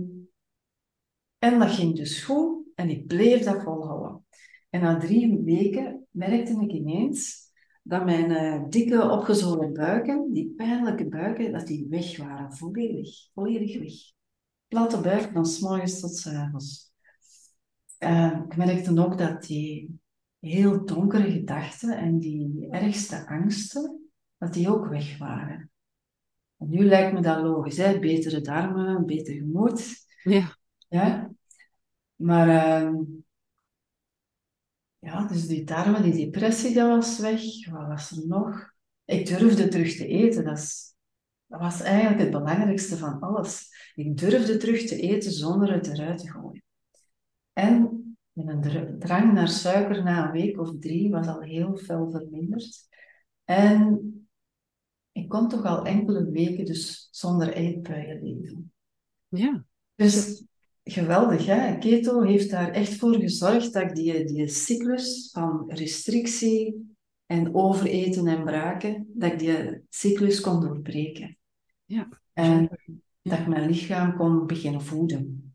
en 1.39 1.59
dat 1.59 1.71
ging 1.71 1.97
dus 1.97 2.25
goed. 2.25 2.69
En 2.75 2.91
ik 2.91 3.07
bleef 3.07 3.45
dat 3.45 3.63
volhouden. 3.63 4.25
En 4.71 4.81
na 4.81 4.99
drie 4.99 5.43
weken 5.45 6.07
merkte 6.11 6.61
ik 6.61 6.73
ineens 6.73 7.51
dat 7.83 8.05
mijn 8.05 8.31
uh, 8.31 8.69
dikke 8.69 9.11
opgezwollen 9.11 9.73
buiken, 9.73 10.33
die 10.33 10.55
pijnlijke 10.57 11.09
buiken, 11.09 11.53
dat 11.53 11.67
die 11.67 11.87
weg 11.89 12.17
waren. 12.17 12.53
Volledig, 12.53 13.31
volledig 13.35 13.79
weg. 13.79 13.93
Platte 14.69 15.01
buik 15.01 15.31
van 15.33 15.47
s 15.47 15.61
morgens 15.61 16.01
tot 16.01 16.17
s 16.17 16.27
avonds. 16.27 16.93
Uh, 17.99 18.41
ik 18.49 18.57
merkte 18.57 19.03
ook 19.03 19.19
dat 19.19 19.43
die 19.43 20.01
heel 20.39 20.85
donkere 20.85 21.31
gedachten 21.31 21.99
en 21.99 22.19
die 22.19 22.69
ergste 22.71 23.27
angsten, 23.29 24.11
dat 24.39 24.53
die 24.53 24.71
ook 24.71 24.87
weg 24.87 25.19
waren. 25.19 25.70
En 26.61 26.69
nu 26.69 26.85
lijkt 26.85 27.13
me 27.13 27.21
dat 27.21 27.43
logisch, 27.43 27.77
hè? 27.77 27.99
betere 27.99 28.41
darmen, 28.41 29.07
beter 29.07 29.35
gemoed. 29.35 29.95
Ja. 30.23 30.57
ja? 30.89 31.31
Maar 32.17 32.49
uh, 32.49 33.01
ja, 34.99 35.27
dus 35.27 35.47
die 35.47 35.65
darmen, 35.65 36.03
die 36.03 36.25
depressie, 36.25 36.75
dat 36.75 36.89
was 36.89 37.19
weg. 37.19 37.69
Wat 37.71 37.87
was 37.87 38.11
er 38.11 38.27
nog? 38.27 38.73
Ik 39.05 39.27
durfde 39.27 39.69
terug 39.69 39.97
te 39.97 40.07
eten. 40.07 40.45
Dat, 40.45 40.59
is, 40.59 40.95
dat 41.47 41.61
was 41.61 41.81
eigenlijk 41.81 42.21
het 42.21 42.31
belangrijkste 42.31 42.97
van 42.97 43.21
alles. 43.21 43.69
Ik 43.95 44.19
durfde 44.19 44.57
terug 44.57 44.87
te 44.87 45.01
eten 45.01 45.33
zonder 45.33 45.73
het 45.73 45.87
eruit 45.87 46.19
te 46.19 46.31
gooien. 46.31 46.63
En 47.53 48.01
een 48.35 48.99
drang 48.99 49.33
naar 49.33 49.49
suiker 49.49 50.03
na 50.03 50.25
een 50.25 50.33
week 50.33 50.61
of 50.61 50.79
drie 50.79 51.11
was 51.11 51.27
al 51.27 51.41
heel 51.41 51.77
veel 51.77 52.11
verminderd. 52.11 52.89
En 53.45 54.20
ik 55.13 55.29
kon 55.29 55.49
toch 55.49 55.65
al 55.65 55.85
enkele 55.85 56.31
weken 56.31 56.65
dus 56.65 57.09
zonder 57.11 57.53
eetbuien 57.53 58.23
leven. 58.23 58.73
Ja. 59.29 59.65
Dus 59.95 60.45
geweldig, 60.85 61.47
hè? 61.47 61.79
Keto 61.79 62.23
heeft 62.23 62.51
daar 62.51 62.71
echt 62.71 62.97
voor 62.97 63.15
gezorgd 63.15 63.73
dat 63.73 63.83
ik 63.83 63.95
die, 63.95 64.25
die 64.25 64.49
cyclus 64.49 65.31
van 65.33 65.65
restrictie 65.67 66.95
en 67.27 67.55
overeten 67.55 68.27
en 68.27 68.45
braken, 68.45 69.07
dat 69.15 69.33
ik 69.33 69.39
die 69.39 69.83
cyclus 69.89 70.41
kon 70.41 70.61
doorbreken. 70.61 71.39
Ja. 71.85 72.09
En 72.33 72.69
dat 73.23 73.39
ik 73.39 73.47
mijn 73.47 73.71
lichaam 73.71 74.17
kon 74.17 74.47
beginnen 74.47 74.83
voeden. 74.83 75.55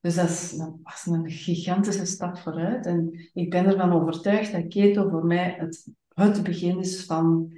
Dus 0.00 0.14
dat, 0.14 0.28
is, 0.28 0.50
dat 0.50 0.74
was 0.82 1.06
een 1.06 1.30
gigantische 1.30 2.04
stap 2.04 2.38
vooruit. 2.38 2.86
En 2.86 3.30
ik 3.32 3.50
ben 3.50 3.66
ervan 3.66 3.92
overtuigd 3.92 4.52
dat 4.52 4.68
keto 4.68 5.08
voor 5.08 5.26
mij 5.26 5.54
het, 5.58 5.88
het 6.08 6.42
begin 6.42 6.78
is 6.78 7.04
van 7.04 7.52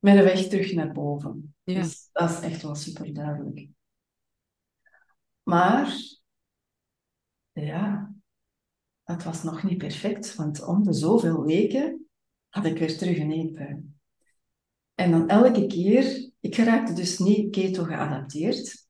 mijn 0.00 0.24
weg 0.24 0.48
terug 0.48 0.72
naar 0.72 0.92
boven. 0.92 1.54
Ja. 1.62 1.82
Dus 1.82 2.08
dat 2.12 2.30
is 2.30 2.40
echt 2.40 2.62
wel 2.62 2.74
super 2.74 3.14
duidelijk. 3.14 3.68
Maar 5.42 5.96
ja, 7.52 8.14
dat 9.04 9.22
was 9.22 9.42
nog 9.42 9.62
niet 9.62 9.78
perfect, 9.78 10.34
want 10.34 10.64
om 10.64 10.82
de 10.82 10.92
zoveel 10.92 11.44
weken 11.44 12.06
had 12.48 12.64
ik 12.64 12.78
weer 12.78 12.98
terug 12.98 13.18
een 13.18 13.32
eetbui. 13.32 13.94
En 14.94 15.10
dan 15.10 15.28
elke 15.28 15.66
keer, 15.66 16.30
ik 16.40 16.56
raakte 16.56 16.92
dus 16.92 17.18
niet 17.18 17.50
keto 17.50 17.84
geadapteerd. 17.84 18.88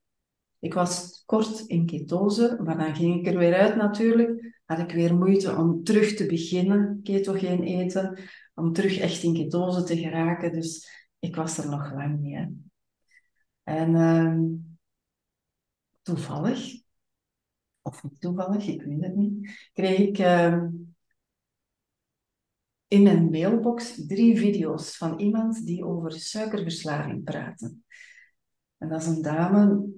Ik 0.59 0.75
was 0.75 1.23
kort 1.27 1.61
in 1.66 1.87
ketose, 1.87 2.59
maar 2.64 2.79
dan 2.79 2.96
ging 2.96 3.20
ik 3.20 3.33
er 3.33 3.38
weer 3.38 3.55
uit 3.55 3.77
natuurlijk. 3.77 4.59
Had 4.64 4.79
ik 4.79 4.90
weer 4.90 5.14
moeite 5.14 5.57
om 5.57 5.85
terug 5.85 6.14
te 6.14 6.27
beginnen, 6.27 7.01
ketogeen 7.03 7.62
eten, 7.62 8.18
om 8.55 8.73
terug 8.73 8.99
echt 8.99 9.23
in 9.23 9.35
ketose 9.35 9.83
te 9.83 9.96
geraken. 9.96 10.53
Dus 10.53 10.88
ik 11.20 11.37
was 11.37 11.59
er 11.59 11.68
nog 11.68 11.92
lang 11.92 12.20
niet. 12.20 12.37
Hè. 12.37 12.46
En 13.62 13.94
uh, 13.94 14.40
toevallig, 16.02 16.83
of 17.83 18.02
niet 18.02 18.20
toevallig, 18.20 18.66
ik 18.66 18.83
weet 18.83 19.02
het 19.02 19.16
niet, 19.16 19.68
kreeg 19.72 19.98
ik 19.98 20.18
uh, 20.18 20.64
in 22.88 23.02
mijn 23.02 23.30
mailbox 23.30 24.06
drie 24.06 24.38
video's 24.38 24.96
van 24.96 25.18
iemand 25.18 25.66
die 25.66 25.85
over 25.85 26.12
suikerverslaving 26.12 27.24
praatte. 27.24 27.74
En 28.78 28.88
dat 28.88 29.00
is 29.00 29.06
een 29.06 29.22
dame 29.22 29.88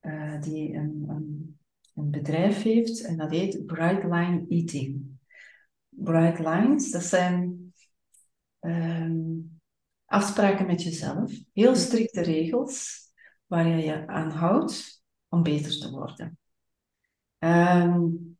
uh, 0.00 0.40
die 0.40 0.74
een, 0.74 1.04
een, 1.08 2.10
bedrijf 2.10 2.62
heeft 2.62 3.04
en 3.04 3.16
dat 3.16 3.30
heet 3.30 3.66
Bright 3.66 4.04
Line 4.04 4.44
Eating. 4.48 5.18
Bright 5.88 6.38
Lines, 6.38 6.90
dat 6.90 7.02
zijn 7.02 7.72
um, 8.60 9.55
afspraken 10.06 10.66
met 10.66 10.82
jezelf, 10.82 11.32
heel 11.52 11.76
strikte 11.76 12.20
regels 12.20 13.04
waar 13.46 13.68
je 13.68 13.84
je 13.84 14.06
aan 14.06 14.30
houdt 14.30 15.02
om 15.28 15.42
beter 15.42 15.80
te 15.80 15.90
worden. 15.90 16.38
Um, 17.38 18.38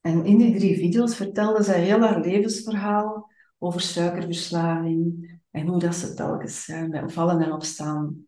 en 0.00 0.24
in 0.24 0.38
die 0.38 0.58
drie 0.58 0.76
video's 0.76 1.16
vertelde 1.16 1.62
zij 1.62 1.82
heel 1.82 2.00
haar 2.00 2.20
levensverhaal 2.20 3.30
over 3.58 3.80
suikerverslaving 3.80 5.30
en 5.50 5.66
hoe 5.66 5.78
dat 5.78 5.94
ze 5.94 6.14
telkens 6.14 6.66
bij 6.66 7.08
vallen 7.08 7.42
en 7.42 7.52
opstaan 7.52 8.26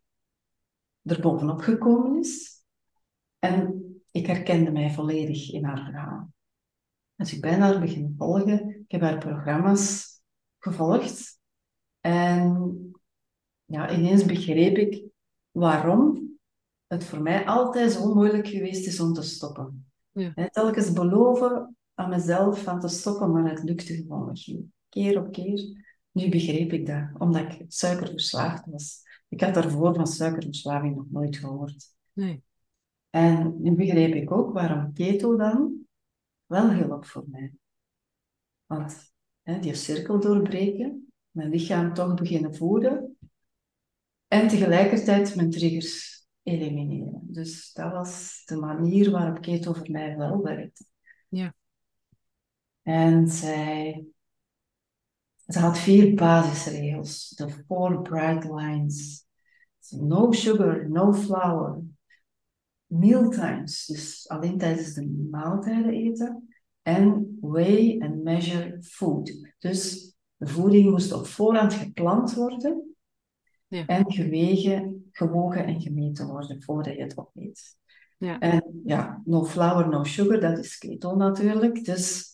er 1.03 1.21
bovenop 1.21 1.59
gekomen 1.59 2.19
is. 2.19 2.63
En 3.39 3.85
ik 4.11 4.25
herkende 4.25 4.71
mij 4.71 4.91
volledig 4.91 5.51
in 5.51 5.63
haar 5.63 5.83
verhaal. 5.83 6.33
Dus 7.15 7.33
ik 7.33 7.41
ben 7.41 7.59
haar 7.59 7.79
beginnen 7.79 8.15
volgen. 8.17 8.69
Ik 8.69 8.91
heb 8.91 9.01
haar 9.01 9.17
programma's 9.17 10.19
gevolgd. 10.59 11.40
En 12.01 12.75
ja, 13.65 13.91
ineens 13.91 14.25
begreep 14.25 14.77
ik 14.77 15.03
waarom 15.51 16.29
het 16.87 17.03
voor 17.03 17.21
mij 17.21 17.45
altijd 17.45 17.91
zo 17.91 18.13
moeilijk 18.13 18.47
geweest 18.47 18.87
is 18.87 18.99
om 18.99 19.13
te 19.13 19.21
stoppen. 19.21 19.91
Ja. 20.11 20.31
En 20.35 20.51
telkens 20.51 20.93
beloven 20.93 21.75
aan 21.93 22.09
mezelf 22.09 22.63
van 22.63 22.79
te 22.79 22.87
stoppen, 22.87 23.31
maar 23.31 23.49
het 23.49 23.63
lukte 23.63 23.95
gewoon 23.95 24.31
niet. 24.45 24.65
Keer 24.89 25.19
op 25.19 25.31
keer. 25.31 25.89
Nu 26.11 26.29
begreep 26.29 26.73
ik 26.73 26.85
dat, 26.85 27.09
omdat 27.17 27.41
ik 27.41 27.65
suikerverslaafd 27.67 28.65
was. 28.65 29.01
Ik 29.27 29.41
had 29.41 29.53
daarvoor 29.53 29.95
van 29.95 30.07
suikerverslaving 30.07 30.95
nog 30.95 31.05
nooit 31.09 31.35
gehoord. 31.35 31.95
Nee. 32.13 32.43
En 33.09 33.61
nu 33.61 33.71
begreep 33.71 34.13
ik 34.13 34.31
ook 34.31 34.53
waarom 34.53 34.93
keto 34.93 35.35
dan 35.35 35.87
wel 36.45 36.73
hielp 36.73 37.05
voor 37.05 37.23
mij. 37.27 37.53
Want 38.65 39.13
hè, 39.41 39.59
die 39.59 39.75
cirkel 39.75 40.19
doorbreken, 40.19 41.10
mijn 41.31 41.49
lichaam 41.49 41.93
toch 41.93 42.13
beginnen 42.13 42.55
voeden 42.55 43.17
en 44.27 44.47
tegelijkertijd 44.47 45.35
mijn 45.35 45.49
triggers 45.49 46.25
elimineren. 46.43 47.21
Dus 47.23 47.73
dat 47.73 47.91
was 47.91 48.43
de 48.45 48.55
manier 48.55 49.11
waarop 49.11 49.41
keto 49.41 49.73
voor 49.73 49.91
mij 49.91 50.17
wel 50.17 50.41
werkte. 50.41 50.85
Ja. 51.29 51.53
En 52.81 53.27
zij, 53.27 54.05
ze 55.47 55.59
had 55.59 55.77
vier 55.77 56.15
basisregels, 56.15 57.29
de 57.29 57.49
four 57.67 58.01
bright 58.01 58.43
lines. 58.43 59.25
No 59.89 60.31
sugar, 60.31 60.89
no 60.89 61.13
flour, 61.13 61.81
mealtimes, 62.85 63.85
dus 63.85 64.29
alleen 64.29 64.57
tijdens 64.57 64.93
de 64.93 65.27
maaltijden 65.31 65.93
eten, 65.93 66.47
en 66.81 67.37
weigh 67.41 68.05
and 68.05 68.23
measure 68.23 68.77
food. 68.81 69.53
Dus 69.59 70.10
de 70.41 70.47
voeding 70.47 70.89
moest 70.89 71.11
op 71.13 71.25
voorhand 71.25 71.73
gepland 71.73 72.33
worden 72.33 72.95
Ja. 73.67 73.85
en 73.85 74.11
gewegen, 74.11 75.09
gewogen 75.11 75.65
en 75.65 75.81
gemeten 75.81 76.27
worden 76.27 76.63
voordat 76.63 76.93
je 76.95 77.01
het 77.01 77.17
opeet. 77.17 77.77
Ja. 78.17 78.39
En 78.39 78.81
ja, 78.85 79.21
no 79.25 79.45
flour, 79.45 79.89
no 79.89 80.03
sugar, 80.03 80.39
dat 80.39 80.57
is 80.57 80.77
keto 80.77 81.15
natuurlijk. 81.15 81.85
Dus 81.85 82.31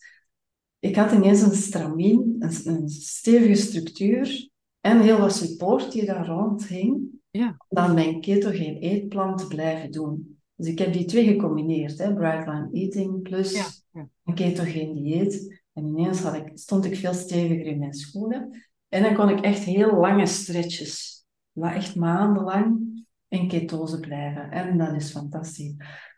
ik 0.79 0.95
had 0.95 1.11
ineens 1.11 1.41
een 1.41 1.55
stramien, 1.55 2.35
een, 2.39 2.73
een 2.75 2.89
stevige 2.89 3.55
structuur 3.55 4.49
en 4.81 4.99
heel 5.01 5.19
wat 5.19 5.35
support 5.35 5.91
die 5.91 6.05
daar 6.05 6.27
rond 6.27 6.67
hing, 6.67 7.01
Ja. 7.31 7.47
om 7.67 7.77
dan 7.85 7.93
mijn 7.93 8.21
ketogeen 8.21 8.77
eetplan 8.77 9.37
te 9.37 9.47
blijven 9.47 9.91
doen. 9.91 10.39
Dus 10.55 10.67
ik 10.67 10.79
heb 10.79 10.93
die 10.93 11.05
twee 11.05 11.25
gecombineerd, 11.25 11.97
hè, 11.97 12.13
Bright 12.13 12.47
Line 12.47 12.69
Eating 12.71 13.21
plus 13.21 13.51
Ja, 13.53 13.65
ja. 13.91 14.09
een 14.23 14.33
ketogeen 14.33 14.93
dieet. 14.93 15.61
En 15.77 15.85
ineens 15.85 16.21
had 16.21 16.33
ik, 16.33 16.51
stond 16.53 16.85
ik 16.85 16.95
veel 16.95 17.13
steviger 17.13 17.65
in 17.65 17.79
mijn 17.79 17.93
schoenen. 17.93 18.65
En 18.89 19.03
dan 19.03 19.15
kon 19.15 19.29
ik 19.29 19.39
echt 19.41 19.63
heel 19.63 19.93
lange 19.99 20.25
stretches, 20.25 21.25
la- 21.51 21.73
echt 21.73 21.95
maandenlang, 21.95 22.79
in 23.27 23.47
ketose 23.47 23.99
blijven. 23.99 24.51
En 24.51 24.77
dat 24.77 24.93
is 24.95 25.11
fantastisch. 25.11 25.73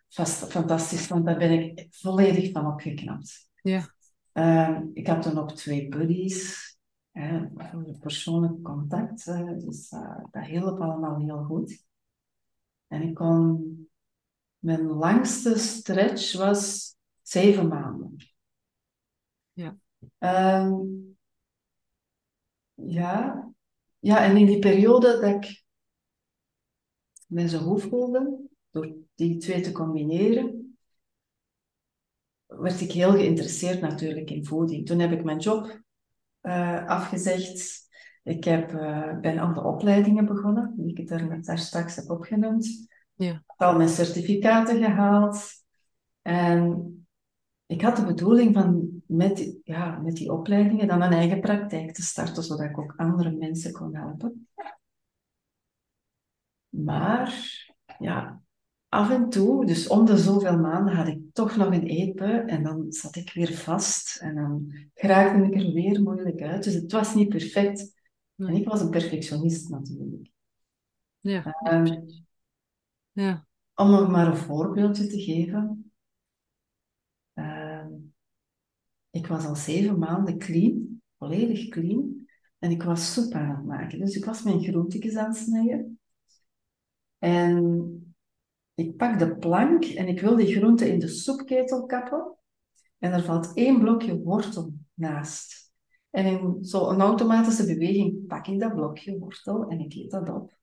Vast, 0.09 0.51
fantastisch, 0.51 1.07
want 1.07 1.25
daar 1.25 1.37
ben 1.37 1.51
ik 1.51 1.87
volledig 1.89 2.51
van 2.51 2.67
opgeknapt. 2.67 3.49
Ja. 3.61 3.93
Ehm, 4.31 4.83
ik 4.93 5.07
had 5.07 5.23
dan 5.23 5.37
ook 5.37 5.51
twee 5.51 5.89
buddies 5.89 6.67
persoonlijk 7.99 8.63
contact. 8.63 9.27
eh, 9.27 9.57
dus 9.57 9.89
eh, 9.89 10.23
dat 10.31 10.45
hielp 10.45 10.79
allemaal 10.81 11.19
heel 11.19 11.43
goed. 11.43 11.85
En 12.87 13.01
ik 13.01 13.15
kon... 13.15 13.87
Mijn 14.59 14.81
langste 14.85 15.57
stretch 15.57 16.37
was 16.37 16.95
zeven 17.21 17.67
maanden. 17.67 18.15
Ja. 19.99 20.07
Ehm, 20.17 20.81
ja. 22.73 23.47
Ja, 23.99 24.23
en 24.23 24.37
in 24.37 24.45
die 24.45 24.59
periode 24.59 25.19
dat 25.19 25.43
ik 25.43 25.63
mij 27.25 27.47
zo 27.47 27.59
goed 27.59 27.81
voelde, 27.81 28.39
door 28.69 28.95
die 29.15 29.37
twee 29.37 29.61
te 29.61 29.71
combineren, 29.71 30.77
werd 32.45 32.81
ik 32.81 32.91
heel 32.91 33.11
geïnteresseerd 33.11 33.81
natuurlijk 33.81 34.29
in 34.29 34.45
voeding. 34.45 34.85
Toen 34.85 34.99
heb 34.99 35.11
ik 35.11 35.23
mijn 35.23 35.39
job 35.39 35.81
eh, 36.41 36.85
afgezegd. 36.85 37.87
Ik 38.23 38.43
heb, 38.43 38.73
eh, 38.73 39.19
ben 39.19 39.39
aan 39.39 39.53
de 39.53 39.63
opleidingen 39.63 40.25
begonnen, 40.25 40.73
die 40.77 40.95
ik 40.95 41.07
daar, 41.07 41.41
daar 41.41 41.57
straks 41.57 41.95
heb 41.95 42.09
opgenoemd. 42.09 42.87
Ja. 43.13 43.31
Ik 43.31 43.43
heb 43.45 43.67
al 43.67 43.75
mijn 43.75 43.89
certificaten 43.89 44.83
gehaald. 44.83 45.47
En 46.21 46.93
ik 47.65 47.81
had 47.81 47.95
de 47.95 48.05
bedoeling 48.05 48.53
van 48.53 48.98
met 49.09 49.37
die, 49.37 49.61
ja, 49.63 49.97
met 49.97 50.15
die 50.15 50.31
opleidingen 50.31 50.87
dan 50.87 51.01
een 51.01 51.11
eigen 51.11 51.39
praktijk 51.39 51.93
te 51.93 52.01
starten, 52.01 52.43
zodat 52.43 52.69
ik 52.69 52.77
ook 52.77 52.93
andere 52.97 53.31
mensen 53.31 53.71
kon 53.71 53.95
helpen. 53.95 54.47
Maar 56.69 57.33
ja, 57.99 58.41
af 58.89 59.09
en 59.09 59.29
toe, 59.29 59.65
dus 59.65 59.87
om 59.87 60.05
de 60.05 60.17
zoveel 60.17 60.57
maanden, 60.57 60.95
had 60.95 61.07
ik 61.07 61.19
toch 61.33 61.55
nog 61.55 61.67
een 61.67 61.83
eetbui 61.83 62.39
en 62.45 62.63
dan 62.63 62.91
zat 62.91 63.15
ik 63.15 63.33
weer 63.33 63.53
vast 63.53 64.17
en 64.21 64.35
dan 64.35 64.73
geraakte 64.93 65.43
ik 65.43 65.55
er 65.55 65.73
weer 65.73 66.01
moeilijk 66.01 66.41
uit. 66.41 66.63
Dus 66.63 66.73
het 66.73 66.91
was 66.91 67.15
niet 67.15 67.29
perfect. 67.29 67.93
En 68.35 68.47
ik 68.47 68.67
was 68.67 68.81
een 68.81 68.89
perfectionist 68.89 69.69
natuurlijk. 69.69 70.31
Ja. 71.19 71.43
Ehm, 71.43 72.01
Ja. 73.11 73.45
om 73.75 73.89
nog 73.91 74.09
maar 74.09 74.27
een 74.27 74.37
voorbeeldje 74.37 75.07
te 75.07 75.21
geven. 75.21 75.88
Ik 79.09 79.27
was 79.27 79.45
al 79.45 79.55
zeven 79.55 79.99
maanden 79.99 80.37
clean, 80.37 81.01
volledig 81.17 81.69
clean. 81.69 82.27
En 82.59 82.71
ik 82.71 82.83
was 82.83 83.13
soep 83.13 83.33
aan 83.33 83.55
het 83.55 83.65
maken. 83.65 83.99
Dus 83.99 84.15
ik 84.15 84.25
was 84.25 84.43
mijn 84.43 84.63
groentjes 84.63 85.15
aan 85.15 85.29
het 85.29 85.37
snijden. 85.37 85.99
En 87.17 88.13
ik 88.73 88.95
pak 88.95 89.19
de 89.19 89.37
plank 89.37 89.85
en 89.85 90.07
ik 90.07 90.21
wil 90.21 90.35
die 90.35 90.55
groente 90.55 90.91
in 90.91 90.99
de 90.99 91.07
soepketel 91.07 91.85
kappen. 91.85 92.35
En 92.97 93.11
er 93.11 93.23
valt 93.23 93.53
één 93.53 93.79
blokje 93.79 94.19
wortel 94.19 94.73
naast. 94.93 95.71
En 96.09 96.25
in 96.25 96.57
zo'n 96.65 97.01
automatische 97.01 97.65
beweging 97.65 98.27
pak 98.27 98.47
ik 98.47 98.59
dat 98.59 98.75
blokje 98.75 99.17
wortel 99.17 99.67
en 99.67 99.79
ik 99.79 99.93
eet 99.93 100.11
dat 100.11 100.29
op. 100.29 100.57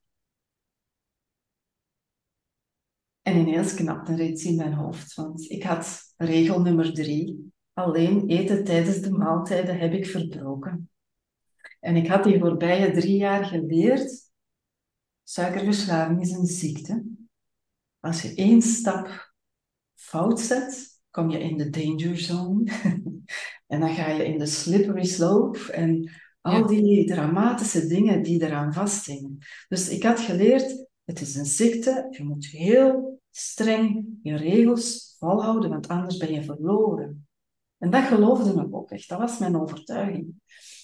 En 3.23 3.37
ineens 3.37 3.75
knapt 3.75 4.09
er 4.09 4.21
iets 4.21 4.45
in 4.45 4.57
mijn 4.57 4.73
hoofd, 4.73 5.15
want 5.15 5.51
ik 5.51 5.63
had 5.63 6.15
regel 6.17 6.61
nummer 6.61 6.93
drie. 6.93 7.53
Alleen 7.77 8.27
eten 8.27 8.65
tijdens 8.65 9.01
de 9.01 9.11
maaltijden 9.11 9.79
heb 9.79 9.93
ik 9.93 10.07
verbroken. 10.07 10.91
En 11.81 11.97
ik 11.97 12.07
had 12.07 12.25
die 12.25 12.39
voorbije 12.39 12.91
drie 12.91 13.17
jaar 13.17 13.45
geleerd. 13.45 14.31
Suikerverslaving 15.23 16.21
is 16.21 16.31
een 16.31 16.47
ziekte. 16.47 17.05
Als 18.01 18.23
je 18.23 18.35
één 18.35 18.63
stap 18.63 19.33
fout 19.95 20.41
zet, 20.41 21.01
kom 21.11 21.31
je 21.31 21.39
in 21.39 21.57
de 21.57 21.71
danger 21.71 22.19
zone. 22.19 22.73
en 23.73 23.81
dan 23.81 23.95
ga 23.95 24.09
je 24.09 24.25
in 24.25 24.39
de 24.39 24.47
slippery 24.47 25.05
slope 25.05 25.73
en 25.73 26.11
al 26.41 26.67
die 26.67 27.07
dramatische 27.07 27.87
dingen 27.87 28.23
die 28.23 28.43
eraan 28.43 28.73
vasthingen. 28.73 29.39
Dus 29.69 29.89
ik 29.89 30.03
had 30.03 30.21
geleerd, 30.21 30.87
het 31.05 31.21
is 31.21 31.35
een 31.35 31.47
ziekte, 31.47 32.07
je 32.11 32.25
moet 32.25 32.47
heel 32.47 33.21
streng 33.31 34.07
je 34.23 34.37
regels 34.37 35.17
volhouden, 35.19 35.71
want 35.71 35.89
anders 35.89 36.17
ben 36.17 36.33
je 36.33 36.43
verloren. 36.43 37.26
En 37.79 37.91
dat 37.91 38.05
geloofde 38.05 38.63
ik 38.63 38.75
ook 38.75 38.91
echt, 38.91 39.09
dat 39.09 39.19
was 39.19 39.39
mijn 39.39 39.61
overtuiging. 39.61 40.35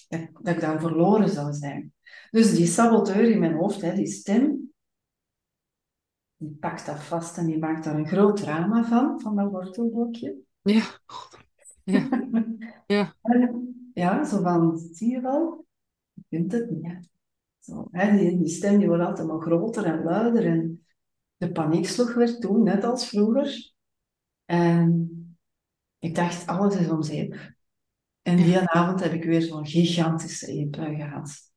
Dat, 0.07 0.27
dat 0.41 0.55
ik 0.55 0.61
dan 0.61 0.79
verloren 0.79 1.29
zou 1.29 1.53
zijn. 1.53 1.93
Dus 2.31 2.55
die 2.55 2.65
saboteur 2.65 3.29
in 3.29 3.39
mijn 3.39 3.53
hoofd, 3.53 3.81
hè, 3.81 3.93
die 3.93 4.07
stem, 4.07 4.73
die 6.37 6.57
pakt 6.59 6.85
dat 6.85 7.03
vast 7.03 7.37
en 7.37 7.45
die 7.45 7.57
maakt 7.57 7.83
daar 7.83 7.95
een 7.95 8.07
groot 8.07 8.37
drama 8.37 8.83
van, 8.83 9.21
van 9.21 9.35
dat 9.35 9.51
wortelblokje. 9.51 10.35
Ja. 10.61 10.83
Ja. 11.83 12.09
Ja. 12.87 13.15
Ja, 13.93 14.23
zo 14.25 14.41
van, 14.41 14.77
zie 14.77 15.11
je 15.11 15.21
wel, 15.21 15.65
je 16.13 16.23
kunt 16.29 16.51
het 16.51 16.69
niet. 16.69 16.85
Hè. 16.85 16.95
Zo, 17.59 17.87
hè, 17.91 18.17
die, 18.17 18.37
die 18.37 18.47
stem 18.47 18.77
die 18.77 18.87
wordt 18.87 19.03
altijd 19.03 19.27
maar 19.27 19.41
groter 19.41 19.85
en 19.85 20.03
luider. 20.03 20.45
En 20.45 20.85
de 21.37 21.51
paniekslag 21.51 22.13
werd 22.13 22.41
toen, 22.41 22.63
net 22.63 22.83
als 22.83 23.07
vroeger. 23.07 23.73
En 24.45 25.22
ik 26.03 26.15
dacht, 26.15 26.47
alles 26.47 26.75
is 26.75 26.89
om 26.89 27.03
zeep. 27.03 27.53
En 28.21 28.35
die 28.35 28.59
avond 28.59 29.03
heb 29.03 29.13
ik 29.13 29.23
weer 29.23 29.41
zo'n 29.41 29.67
gigantische 29.67 30.47
eetbui 30.47 30.95
gehad. 30.95 31.51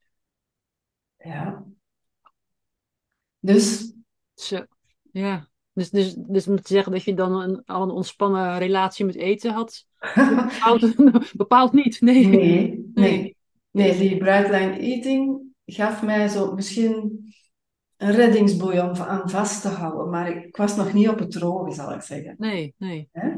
Ja. 1.17 1.65
Dus 3.39 3.93
Zo. 4.35 4.65
Ja. 5.13 5.49
Dus, 5.73 5.91
dus, 5.91 6.15
dus 6.15 6.47
moet 6.47 6.69
je 6.69 6.75
zeggen 6.75 6.93
dat 6.93 7.03
je 7.03 7.15
dan 7.15 7.41
een, 7.41 7.65
al 7.65 7.83
een 7.83 7.91
ontspannen 7.91 8.59
relatie 8.59 9.05
met 9.05 9.15
eten 9.17 9.53
had? 9.53 9.87
Bepaald, 10.15 10.97
bepaald 11.37 11.73
niet, 11.83 12.01
nee. 12.01 12.27
nee, 12.27 12.91
nee. 12.95 13.37
Nee. 13.71 13.99
Die 13.99 14.17
bright 14.17 14.51
line 14.51 14.79
eating 14.79 15.41
gaf 15.65 16.03
mij 16.03 16.29
zo 16.29 16.55
misschien 16.55 17.25
een 17.97 18.13
reddingsboei 18.13 18.81
om 18.81 18.95
aan 18.95 19.31
vast 19.31 19.63
te 19.63 19.69
houden. 19.69 20.11
Maar 20.11 20.37
ik, 20.37 20.57
was 20.57 20.77
nog 20.77 20.93
niet 20.93 21.09
op 21.09 21.19
het 21.19 21.31
droge, 21.31 21.73
zal 21.73 21.93
ik 21.93 22.03
zeggen. 22.03 22.35
Nee, 22.39 22.75
nee. 22.79 23.09
Hè? 23.13 23.31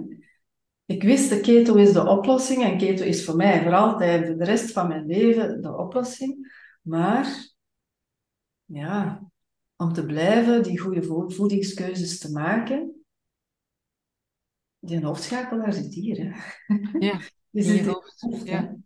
Ik 0.89 1.03
wist, 1.03 1.29
de 1.29 1.41
keto 1.41 1.75
is 1.75 1.93
de 1.93 2.07
oplossing 2.07 2.63
en 2.65 2.79
keto 2.79 3.05
is 3.05 3.25
voor 3.25 3.37
mij 3.37 3.63
voor 3.63 3.75
altijd, 3.75 4.27
voor 4.27 4.37
de 4.37 4.45
rest 4.45 4.73
van 4.73 4.89
mijn 4.89 5.07
leven, 5.07 5.63
de 5.63 5.77
oplossing. 5.77 6.53
Maar, 6.83 7.53
ja, 8.65 9.23
om 9.77 9.93
te 9.93 10.07
blijven 10.07 10.63
die 10.63 10.79
goede 10.79 11.03
vo- 11.03 11.29
voedingskeuzes 11.29 12.19
te 12.19 12.33
maken, 12.33 13.05
die 14.79 15.05
hoofdschakelaar 15.05 15.73
zit 15.73 15.95
hier, 15.95 16.17
hè. 16.17 16.31
Ja, 16.99 17.21
Die 17.51 17.63
zit 17.63 17.79
in 17.79 17.89
hoofd. 17.89 18.27
Ja. 18.45 18.77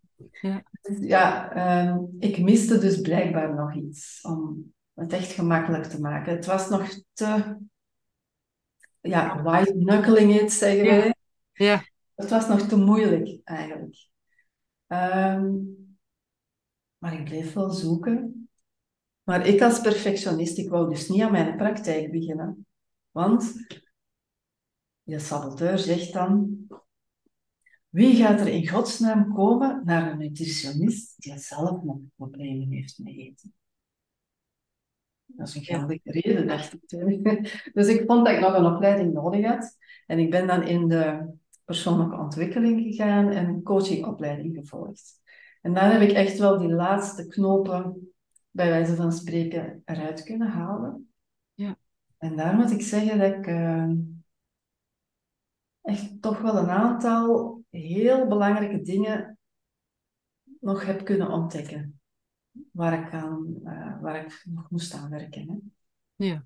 Ja. 0.41 0.63
Dus 0.81 0.99
ja, 1.01 1.53
ehm, 1.53 1.99
ik 2.19 2.39
miste 2.39 2.79
dus 2.79 3.01
blijkbaar 3.01 3.55
nog 3.55 3.75
iets 3.75 4.19
om 4.23 4.73
het 4.95 5.13
echt 5.13 5.33
gemakkelijk 5.33 5.85
te 5.85 6.01
maken. 6.01 6.33
Het 6.35 6.47
was 6.47 6.69
nog 6.69 6.89
te 7.13 7.57
ja, 9.01 9.43
white 9.43 9.73
knuckling 9.73 10.41
it, 10.41 10.53
zeggen 10.53 10.85
wij. 10.85 11.15
Ja, 11.53 11.85
Het 12.23 12.31
was 12.31 12.49
nog 12.49 12.61
te 12.61 12.77
moeilijk, 12.77 13.41
eigenlijk. 13.45 14.09
Ehm, 14.87 15.55
maar 16.99 17.13
ik 17.13 17.25
bleef 17.25 17.53
wel 17.53 17.71
zoeken. 17.71 18.49
Maar 19.23 19.47
ik 19.47 19.63
als 19.63 19.81
perfectionist, 19.81 20.59
ik 20.59 20.71
wou 20.71 20.89
dus 20.89 21.09
niet 21.09 21.23
aan 21.23 21.33
mijn 21.33 21.57
praktijk 21.57 22.11
beginnen. 22.11 22.67
Want 23.11 23.55
je 25.03 25.19
saboteur 25.19 25.79
zegt 25.79 26.13
dan, 26.13 26.57
wie 27.89 28.17
gaat 28.17 28.41
er 28.41 28.49
in 28.49 28.69
godsnaam 28.69 29.35
komen 29.35 29.83
naar 29.85 30.13
een 30.13 30.19
nutritionist 30.19 31.23
die 31.23 31.39
zelf 31.39 31.83
nog 31.83 31.99
problemen 32.17 32.71
heeft 32.71 32.99
met 32.99 33.17
eten? 33.17 33.55
Dat 35.27 35.49
is 35.49 35.55
een 35.55 35.65
geldige 35.65 36.11
reden, 36.11 36.47
dacht 36.47 36.73
ik. 36.73 36.91
Dus 37.75 37.89
ik 37.89 38.07
vond 38.07 38.27
dat 38.27 38.35
ik 38.35 38.41
nog 38.41 38.55
een 38.55 38.75
opleiding 38.75 39.13
nodig 39.13 39.47
had. 39.47 39.77
En 40.07 40.19
ik 40.19 40.31
ben 40.31 40.47
dan 40.47 40.63
in 40.63 40.89
de 40.89 41.41
persoonlijke 41.73 42.17
ontwikkeling 42.17 42.83
gegaan 42.83 43.31
en 43.31 43.49
een 43.49 43.63
coachingopleiding 43.63 44.57
gevolgd. 44.57 45.21
En 45.61 45.75
daar 45.75 45.93
heb 45.93 46.01
ik 46.01 46.11
echt 46.11 46.39
wel 46.39 46.59
die 46.59 46.73
laatste 46.73 47.27
knopen, 47.27 48.13
bij 48.51 48.69
wijze 48.69 48.97
van 48.97 49.13
spreken, 49.13 49.83
eruit 49.85 50.23
kunnen 50.23 50.49
halen. 50.49 51.13
Ja. 51.55 51.77
En 52.19 52.37
daar 52.37 52.57
moet 52.57 52.71
ik 52.71 52.81
zeggen 52.81 53.19
dat 53.19 53.33
ik 53.33 53.47
eh, 53.47 53.91
echt 55.83 56.23
toch 56.23 56.41
wel 56.41 56.57
een 56.57 56.71
aantal 56.71 57.61
heel 57.71 58.27
belangrijke 58.27 58.83
dingen 58.83 59.39
nog 60.61 60.87
heb 60.87 61.05
kunnen 61.05 61.31
ontdekken. 61.31 62.01
Waar 62.71 63.07
ik, 63.07 63.13
aan, 63.13 63.61
eh, 63.65 64.01
waar 64.01 64.25
ik 64.25 64.45
nog 64.49 64.71
moest 64.71 64.95
aan 64.95 65.11
werken. 65.11 65.49
Hè. 65.49 65.57
ja, 66.27 66.45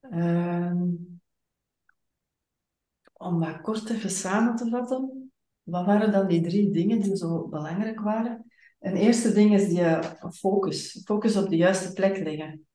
Ehm, 0.00 0.88
om 3.16 3.40
dat 3.40 3.60
kort 3.60 3.90
even 3.90 4.10
samen 4.10 4.56
te 4.56 4.68
vatten, 4.68 5.32
wat 5.62 5.86
waren 5.86 6.12
dan 6.12 6.28
die 6.28 6.40
drie 6.40 6.70
dingen 6.70 7.00
die 7.00 7.16
zo 7.16 7.48
belangrijk 7.48 8.00
waren? 8.00 8.50
Een 8.80 8.96
eerste 8.96 9.32
ding 9.32 9.54
is 9.54 9.68
die 9.68 9.80
eh, 9.80 10.30
focus. 10.30 11.02
Focus 11.04 11.36
op 11.36 11.48
de 11.48 11.56
juiste 11.56 11.92
plek 11.92 12.18
leggen. 12.18 12.66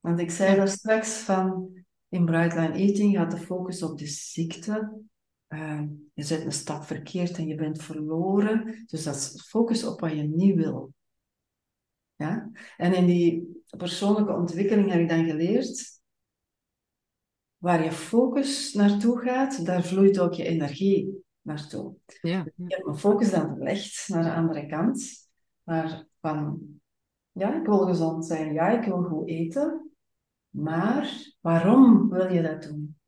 Want 0.00 0.18
ik 0.18 0.30
zei 0.30 0.56
daar 0.56 0.68
straks 0.68 1.18
van, 1.18 1.70
in 2.08 2.24
Bright 2.24 2.54
Line 2.54 2.72
Eating 2.72 3.16
gaat 3.16 3.30
de 3.30 3.36
focus 3.36 3.82
op 3.82 3.98
de 3.98 4.06
ziekte. 4.06 5.02
Ehm, 5.46 5.88
je 6.14 6.22
zet 6.22 6.44
een 6.44 6.52
stap 6.52 6.84
verkeerd 6.84 7.36
en 7.36 7.46
je 7.46 7.54
bent 7.54 7.82
verloren. 7.82 8.84
Dus 8.86 9.04
dat 9.04 9.14
is 9.14 9.44
focus 9.48 9.84
op 9.84 10.00
wat 10.00 10.10
je 10.10 10.22
niet 10.22 10.54
wil. 10.54 10.92
Ja? 12.16 12.50
En 12.76 12.94
in 12.94 13.06
die 13.06 13.62
persoonlijke 13.76 14.32
ontwikkeling 14.32 14.90
heb 14.90 15.00
ik 15.00 15.08
dan 15.08 15.24
geleerd, 15.24 15.93
waar 17.64 17.84
je 17.84 17.92
focus 17.92 18.72
naartoe 18.74 19.18
gaat, 19.18 19.66
daar 19.66 19.82
vloeit 19.82 20.18
ook 20.18 20.32
je 20.32 20.44
energie 20.44 21.24
naartoe. 21.40 21.94
ja, 22.20 22.40
Ik 22.40 22.52
heb 22.66 22.84
mijn 22.84 22.98
focus 22.98 23.30
dan 23.30 23.54
verlegd 23.54 24.08
naar 24.08 24.22
de 24.22 24.32
andere 24.32 24.66
kant. 24.66 25.28
Maar 25.62 26.06
van, 26.20 26.60
ja, 27.32 27.60
ik 27.60 27.66
wil 27.66 27.78
gezond 27.78 28.26
zijn, 28.26 28.52
ja, 28.52 28.68
ik 28.68 28.84
wil 28.84 29.02
goed 29.02 29.28
eten. 29.28 29.90
Maar 30.48 31.32
waarom 31.40 32.08
wil 32.08 32.32
je 32.32 32.42
dat 32.42 32.62
doen? 32.62 32.98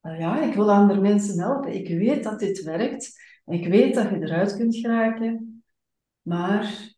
Ja, 0.00 0.42
ik 0.42 0.54
wil 0.54 0.72
andere 0.72 1.00
mensen 1.00 1.40
helpen. 1.40 1.74
Ik 1.74 1.88
weet 1.88 2.24
dat 2.24 2.38
dit 2.38 2.62
werkt. 2.62 3.20
Ik 3.44 3.66
weet 3.66 3.94
dat 3.94 4.10
je 4.10 4.16
eruit 4.20 4.56
kunt 4.56 4.76
geraken. 4.76 5.62
Maar 6.22 6.94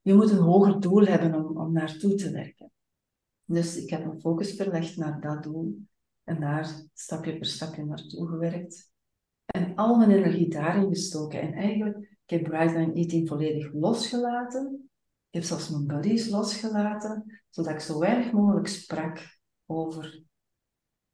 je 0.00 0.14
moet 0.14 0.30
een 0.30 0.38
hoger 0.42 0.80
doel 0.80 1.04
hebben 1.04 1.34
om, 1.34 1.58
om 1.58 1.72
naartoe 1.72 2.14
te 2.14 2.30
werken. 2.30 2.70
Dus 3.46 3.76
ik 3.76 3.90
heb 3.90 4.04
mijn 4.06 4.20
focus 4.20 4.54
verlegd 4.54 4.96
naar 4.96 5.20
dat 5.20 5.42
doel. 5.42 5.78
En 6.24 6.40
daar 6.40 6.82
stapje 6.92 7.36
per 7.38 7.46
stapje 7.46 7.84
naartoe 7.84 8.28
gewerkt. 8.28 8.90
En 9.46 9.74
al 9.74 9.96
mijn 9.96 10.10
energie 10.10 10.48
daarin 10.48 10.88
gestoken. 10.88 11.40
En 11.40 11.52
eigenlijk, 11.52 12.18
ik 12.26 12.30
heb 12.30 12.46
Line 12.46 12.92
Eating 12.92 13.28
volledig 13.28 13.72
losgelaten. 13.72 14.90
Ik 15.30 15.34
heb 15.34 15.42
zelfs 15.42 15.70
mijn 15.70 15.86
buddies 15.86 16.28
losgelaten, 16.28 17.40
zodat 17.50 17.72
ik 17.72 17.80
zo 17.80 17.98
weinig 17.98 18.32
mogelijk 18.32 18.66
sprak 18.66 19.38
over 19.66 20.22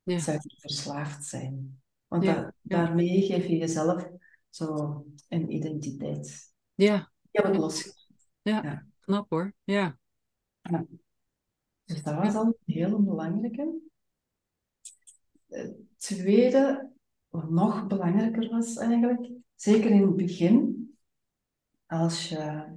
Ja. 0.03 0.19
suikerverslaafd 0.19 1.25
zijn. 1.25 1.83
Want 2.07 2.25
Ja, 2.25 2.35
da- 2.35 2.41
ja. 2.41 2.77
daarmee 2.77 3.23
geef 3.23 3.47
je 3.47 3.57
jezelf 3.57 4.09
zo 4.51 5.05
een 5.29 5.53
identiteit. 5.55 6.53
ja, 6.75 6.97
Ik 7.23 7.29
heb 7.43 7.45
het 7.45 7.57
losgelaten. 7.57 8.93
knap 9.01 9.31
hoor. 9.31 9.53
Ja, 9.65 9.99
Dus 11.85 12.03
dat 12.03 12.15
was 12.15 12.35
al 12.35 12.47
een 12.47 12.75
hele 12.75 12.99
belangrijke. 12.99 13.81
Het 15.49 15.77
tweede, 15.97 16.91
wat 17.29 17.51
nog 17.51 17.87
belangrijker 17.87 18.49
was 18.49 18.77
eigenlijk, 18.77 19.31
zeker 19.55 19.91
in 19.91 20.03
het 20.03 20.17
begin, 20.17 20.83
als 21.87 22.29
je, 22.29 22.77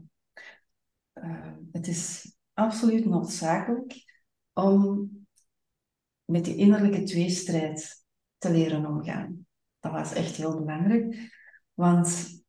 eh, 1.13 1.53
het 1.71 1.87
is 1.87 2.35
absoluut 2.53 3.05
noodzakelijk 3.05 4.03
om 4.53 5.09
met 6.25 6.45
die 6.45 6.55
innerlijke 6.55 7.03
tweestrijd 7.03 8.03
te 8.37 8.51
leren 8.51 8.85
omgaan. 8.85 9.47
Dat 9.79 9.91
was 9.91 10.13
echt 10.13 10.35
heel 10.35 10.55
belangrijk, 10.57 11.31
want 11.73 12.43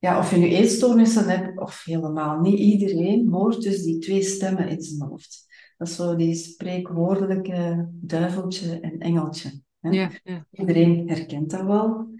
ja, 0.00 0.18
of 0.18 0.30
je 0.30 0.36
nu 0.36 0.46
eetstoornissen 0.46 1.28
hebt 1.28 1.58
of 1.58 1.84
helemaal 1.84 2.40
niet, 2.40 2.58
iedereen 2.58 3.28
hoort 3.28 3.62
dus 3.62 3.82
die 3.82 3.98
twee 3.98 4.22
stemmen 4.22 4.68
in 4.68 4.80
zijn 4.82 5.08
hoofd. 5.08 5.46
Dat 5.76 5.88
is 5.88 5.94
zo 5.94 6.16
die 6.16 6.34
spreekwoordelijke 6.34 7.88
duiveltje 7.92 8.80
en 8.80 8.98
engeltje. 8.98 9.60
hè. 9.80 9.90
ja, 9.90 10.10
ja, 10.22 10.46
Iedereen 10.50 11.08
herkent 11.08 11.50
dat 11.50 11.62
wel. 11.62 12.14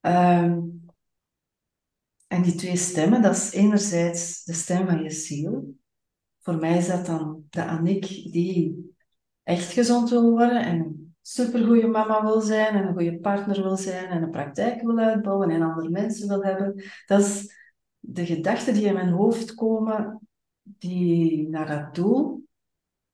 Ehm, 0.00 0.60
en 2.26 2.42
die 2.42 2.54
twee 2.54 2.76
stemmen, 2.76 3.22
dat 3.22 3.36
is 3.36 3.52
enerzijds 3.52 4.44
de 4.44 4.52
stem 4.52 4.86
van 4.86 5.02
je 5.02 5.10
ziel. 5.10 5.74
Voor 6.40 6.56
mij 6.56 6.76
is 6.76 6.86
dat 6.86 7.06
dan 7.06 7.44
de 7.50 7.64
Annick 7.64 8.06
die 8.06 8.94
echt 9.42 9.72
gezond 9.72 10.10
wil 10.10 10.30
worden 10.30 10.64
en 10.64 11.03
supergoeie 11.26 11.86
mama 11.86 12.22
wil 12.22 12.40
zijn 12.40 12.74
en 12.74 12.86
een 12.86 12.92
goede 12.92 13.18
partner 13.18 13.62
wil 13.62 13.76
zijn 13.76 14.06
en 14.06 14.22
een 14.22 14.30
praktijk 14.30 14.82
wil 14.82 14.98
uitbouwen 14.98 15.50
en 15.50 15.62
andere 15.62 15.90
mensen 15.90 16.28
wil 16.28 16.42
hebben. 16.42 16.82
Dat 17.06 17.20
is 17.20 17.54
de 17.98 18.26
gedachten 18.26 18.74
die 18.74 18.86
in 18.86 18.94
mijn 18.94 19.08
hoofd 19.08 19.54
komen, 19.54 20.20
die 20.62 21.48
naar 21.48 21.66
dat 21.66 21.94
doel, 21.94 22.46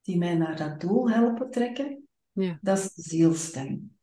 die 0.01 0.17
mij 0.17 0.35
naar 0.35 0.57
dat 0.57 0.81
doel 0.81 1.09
helpen 1.09 1.49
trekken. 1.51 2.07
Ja. 2.31 2.57
Dat 2.61 2.77
is 2.77 2.93
de 2.93 3.01
zielstem. 3.01 3.97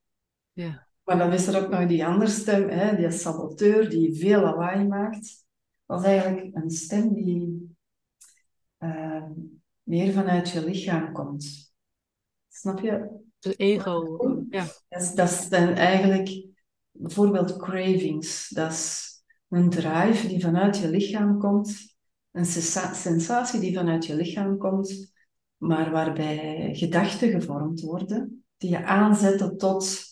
ja, 0.53 0.87
Maar 1.05 1.19
dan 1.19 1.33
is 1.33 1.47
er 1.47 1.65
ook 1.65 1.71
nog 1.71 1.89
die 1.89 2.07
andere 2.07 2.31
stem, 2.31 2.69
hè, 2.69 2.97
die 2.97 3.11
saboteur, 3.11 3.91
die 3.91 4.15
veel 4.15 4.41
lawaai 4.41 4.87
maakt. 4.87 5.47
Dat 5.87 6.01
is 6.01 6.07
eigenlijk 6.07 6.57
een 6.57 6.71
stem 6.71 7.15
die 7.15 7.77
eh, 8.77 9.27
meer 9.83 10.13
vanuit 10.13 10.51
je 10.51 10.65
lichaam 10.65 11.13
komt. 11.13 11.73
Snap 12.49 12.81
je? 12.81 13.27
Dus 13.39 13.57
ego. 13.57 14.19
Ja, 14.51 14.67
Dat 14.89 15.03
is, 15.03 15.15
dat 15.15 15.47
dan 15.49 15.69
eigenlijk 15.69 16.47
bijvoorbeeld 16.91 17.57
cravings. 17.57 18.49
Dat 18.49 18.73
is 18.73 19.09
een 19.49 19.71
drive 19.71 20.29
die 20.29 20.41
vanuit 20.41 20.79
je 20.79 20.91
lichaam 20.91 21.39
komt. 21.39 21.97
Een 22.31 22.47
sensa- 22.47 22.95
sensatie 22.95 23.61
die 23.61 23.75
vanuit 23.75 24.07
je 24.07 24.15
lichaam 24.15 24.59
komt, 24.59 25.13
maar 25.57 25.91
waarbij 25.91 26.69
gedachten 26.73 27.31
gevormd 27.31 27.81
worden, 27.81 28.45
die 28.57 28.71
je 28.71 28.85
aanzetten 28.85 29.57
tot 29.57 30.07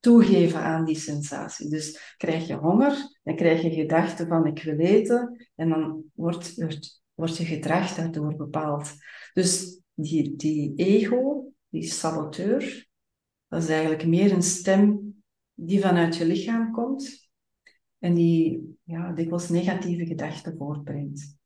toegeven 0.00 0.60
aan 0.60 0.84
die 0.84 0.96
sensatie. 0.96 1.68
Dus 1.68 2.14
krijg 2.16 2.46
je 2.46 2.54
honger, 2.54 3.18
dan 3.22 3.36
krijg 3.36 3.62
je 3.62 3.70
gedachten 3.70 4.26
van 4.26 4.46
ik 4.46 4.62
wil 4.62 4.78
eten, 4.78 5.48
en 5.54 5.68
dan 5.68 6.04
wordt, 6.14 6.54
wordt, 6.54 7.02
wordt 7.14 7.36
je 7.36 7.44
gedrag 7.44 7.94
daardoor 7.94 8.36
bepaald. 8.36 8.92
Dus 9.32 9.80
die, 9.94 10.36
die 10.36 10.72
ego, 10.76 11.52
die 11.74 11.82
saboteur, 11.82 12.88
dat 13.48 13.62
is 13.62 13.68
eigenlijk 13.68 14.06
meer 14.06 14.32
een 14.32 14.42
stem 14.42 15.14
die 15.54 15.80
vanuit 15.80 16.16
je 16.16 16.26
lichaam 16.26 16.72
komt 16.72 17.28
en 17.98 18.14
die 18.14 18.76
ja, 18.82 19.12
dikwijls 19.12 19.48
negatieve 19.48 20.06
gedachten 20.06 20.56
voortbrengt. 20.56 21.36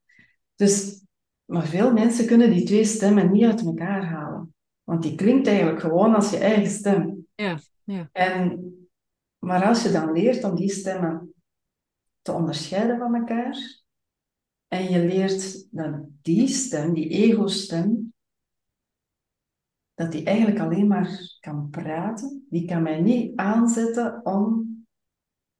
Dus, 0.55 1.05
maar 1.45 1.67
veel 1.67 1.93
mensen 1.93 2.27
kunnen 2.27 2.51
die 2.51 2.65
twee 2.65 2.85
stemmen 2.85 3.33
niet 3.33 3.45
uit 3.45 3.65
elkaar 3.65 4.05
halen. 4.05 4.55
Want 4.83 5.03
die 5.03 5.15
klinkt 5.15 5.47
eigenlijk 5.47 5.81
gewoon 5.81 6.15
als 6.15 6.31
je 6.31 6.37
eigen 6.37 6.71
stem. 6.71 7.27
ja, 7.35 7.59
ja, 7.85 8.09
En, 8.13 8.73
maar 9.39 9.65
als 9.65 9.83
je 9.83 9.91
dan 9.91 10.13
leert 10.13 10.45
om 10.45 10.55
die 10.55 10.71
stemmen 10.71 11.35
te 12.23 12.33
onderscheiden 12.33 12.99
van 12.99 13.15
elkaar, 13.15 13.83
en 14.69 14.91
je 14.91 14.99
leert 15.07 15.67
dat 15.71 16.07
die 16.23 16.49
stem, 16.49 16.95
die 16.95 17.09
ego-stem, 17.09 18.08
dat 19.99 20.13
die 20.13 20.25
eigenlijk 20.25 20.59
alleen 20.59 20.87
maar 20.87 21.37
kan 21.41 21.71
praten, 21.71 22.47
die 22.49 22.67
kan 22.67 22.83
mij 22.83 23.01
niet 23.01 23.37
aanzetten 23.37 24.27
om 24.27 24.67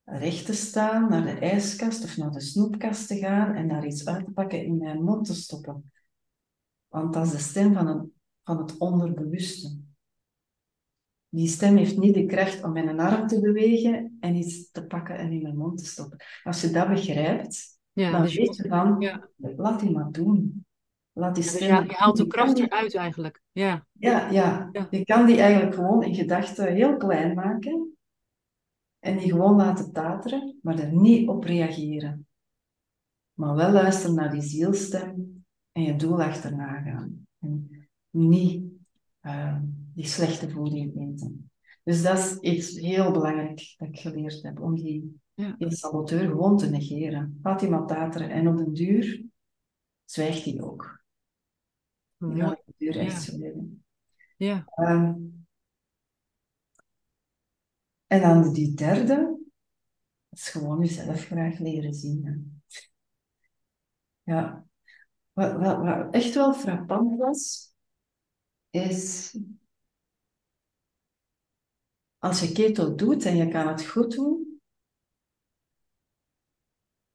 recht 0.05 0.47
te 0.47 0.53
staan, 0.53 1.09
naar 1.09 1.25
de 1.25 1.39
ijskast 1.39 2.05
of 2.05 2.17
naar 2.17 2.31
de 2.31 2.41
snoepkast 2.41 3.07
te 3.09 3.17
gaan 3.17 3.55
en 3.55 3.69
daar 3.69 3.87
iets 3.87 4.07
uit 4.07 4.25
te 4.25 4.31
pakken 4.31 4.65
in 4.65 4.79
mijn 4.79 5.03
mond 5.03 5.27
te 5.27 5.35
stoppen. 5.35 5.93
Want 6.89 7.13
dat 7.13 7.27
is 7.27 7.33
de 7.33 7.39
stem 7.39 7.73
van 7.75 7.87
het, 7.87 8.07
van 8.43 8.59
het 8.59 8.79
onderbewuste. 8.79 9.79
die 11.29 11.49
stem 11.49 11.77
heeft 11.77 11.99
niet 11.99 12.15
de 12.15 12.27
kracht 12.27 12.65
om 12.65 12.73
mijn 12.73 13.01
arm 13.01 13.27
te 13.27 13.41
bewegen 13.41 14.17
en 14.21 14.35
iets 14.35 14.71
te 14.71 14.87
pakken 14.87 15.17
en 15.19 15.33
in 15.33 15.43
mijn 15.43 15.57
mond 15.57 15.79
te 15.79 15.87
stoppen. 15.87 16.19
Als 16.43 16.61
je 16.61 16.71
dat 16.71 16.89
begrijpt, 16.89 17.79
Ja, 17.93 18.11
dan 18.11 18.23
dus 18.23 18.37
weet 18.37 18.57
je 18.57 18.69
van, 18.69 18.97
ja. 19.01 19.29
laat 19.37 19.81
die 19.81 19.91
maar 19.91 20.11
doen. 20.11 20.67
Laat 21.19 21.35
die 21.35 21.45
stem... 21.45 21.83
je, 21.83 21.89
je 21.89 21.95
haalt 21.95 22.17
de 22.17 22.27
kracht 22.27 22.57
die- 22.57 22.65
eruit 22.65 22.95
eigenlijk. 22.95 23.43
Ja, 23.53 23.87
Ja, 23.93 24.31
ja. 24.31 24.69
Ja. 24.73 24.87
Je 24.91 25.05
kan 25.05 25.27
die 25.27 25.41
eigenlijk 25.41 25.75
gewoon 25.75 26.03
in 26.03 26.15
gedachten 26.15 26.75
heel 26.75 26.97
klein 26.97 27.35
maken 27.35 27.97
en 28.99 29.19
die 29.19 29.31
gewoon 29.31 29.57
laten 29.57 29.93
tateren, 29.93 30.59
maar 30.63 30.79
er 30.79 30.93
niet 30.93 31.29
op 31.29 31.45
reageren. 31.45 32.27
Maar 33.35 33.55
wel 33.55 33.71
luisteren 33.73 34.15
naar 34.15 34.31
die 34.31 34.41
zielstem 34.43 35.45
en 35.73 35.83
je 35.83 35.97
doel 35.97 36.23
achterna 36.23 36.81
gaan. 36.83 37.27
En 37.39 37.89
niet 38.11 38.63
eh, 39.21 39.57
die 39.95 40.07
slechte 40.07 40.51
voeding 40.51 40.97
eten. 41.13 41.51
Dus 41.83 42.03
dat 42.03 42.19
is 42.19 42.39
iets 42.39 42.79
heel 42.79 43.13
belangrijk 43.13 43.75
dat 43.77 43.89
ik 43.89 43.99
geleerd 43.99 44.43
heb, 44.43 44.61
om 44.61 44.75
die, 44.75 45.21
Ja. 45.35 45.55
die 45.59 45.71
saboteur 45.75 46.29
gewoon 46.29 46.57
te 46.57 46.71
negeren. 46.71 47.39
Laat 47.43 47.63
iemand 47.63 47.89
tateren 47.89 48.31
en 48.31 48.49
op 48.49 48.57
den 48.57 48.73
duur 48.73 49.25
zwijgt 50.05 50.45
hij 50.45 50.61
ook. 50.61 50.98
Ja. 52.19 52.57
Ja, 54.37 54.65
Ehm, 54.77 55.15
en 58.07 58.21
dan 58.21 58.53
die 58.53 58.75
derde, 58.75 59.17
dat 60.29 60.39
is 60.39 60.49
gewoon 60.49 60.81
jezelf 60.81 61.25
graag 61.27 61.59
leren 61.59 61.95
zien. 61.95 62.25
hè. 62.25 62.33
Ja, 64.33 64.67
wat, 65.33 65.53
wat, 65.53 65.79
wat 65.79 66.15
echt 66.15 66.35
wel 66.35 66.55
frappant 66.55 67.19
was, 67.19 67.75
is 68.71 69.37
als 72.19 72.41
je 72.41 72.53
keto 72.53 72.95
doet 72.95 73.25
en 73.25 73.37
je 73.37 73.49
kan 73.49 73.69
het 73.69 73.85
goed 73.87 74.15
doen, 74.15 74.61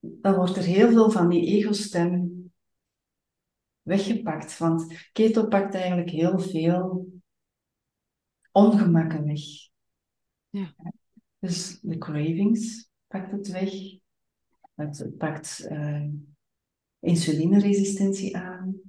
dan 0.00 0.34
wordt 0.34 0.56
er 0.56 0.62
heel 0.62 0.90
veel 0.90 1.10
van 1.10 1.28
die 1.28 1.46
ego-stem 1.46 2.43
weggepakt. 3.84 4.58
Want 4.58 5.08
keto 5.12 5.46
pakt 5.46 5.74
eigenlijk 5.74 6.10
heel 6.10 6.38
veel 6.38 7.12
ongemakken 8.52 9.24
weg. 9.24 9.40
Ja. 10.48 10.74
Dus 11.38 11.80
de 11.80 11.98
cravings 11.98 12.90
pakt 13.06 13.30
het 13.30 13.48
weg. 13.48 13.72
Het 14.74 15.16
pakt 15.18 15.66
eh, 15.66 16.08
insulineresistentie 16.98 18.36
aan, 18.36 18.80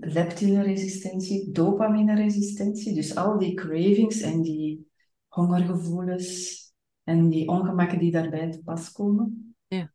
leptineresistentie, 0.00 1.50
dopamineresistentie. 1.52 2.94
Dus 2.94 3.16
al 3.16 3.38
die 3.38 3.54
cravings 3.54 4.20
en 4.20 4.42
die 4.42 4.90
hongergevoelens 5.28 6.64
en 7.02 7.28
die 7.28 7.48
ongemakken 7.48 7.98
die 7.98 8.10
daarbij 8.10 8.50
te 8.50 8.62
pas 8.62 8.92
komen. 8.92 9.56
Ja. 9.66 9.92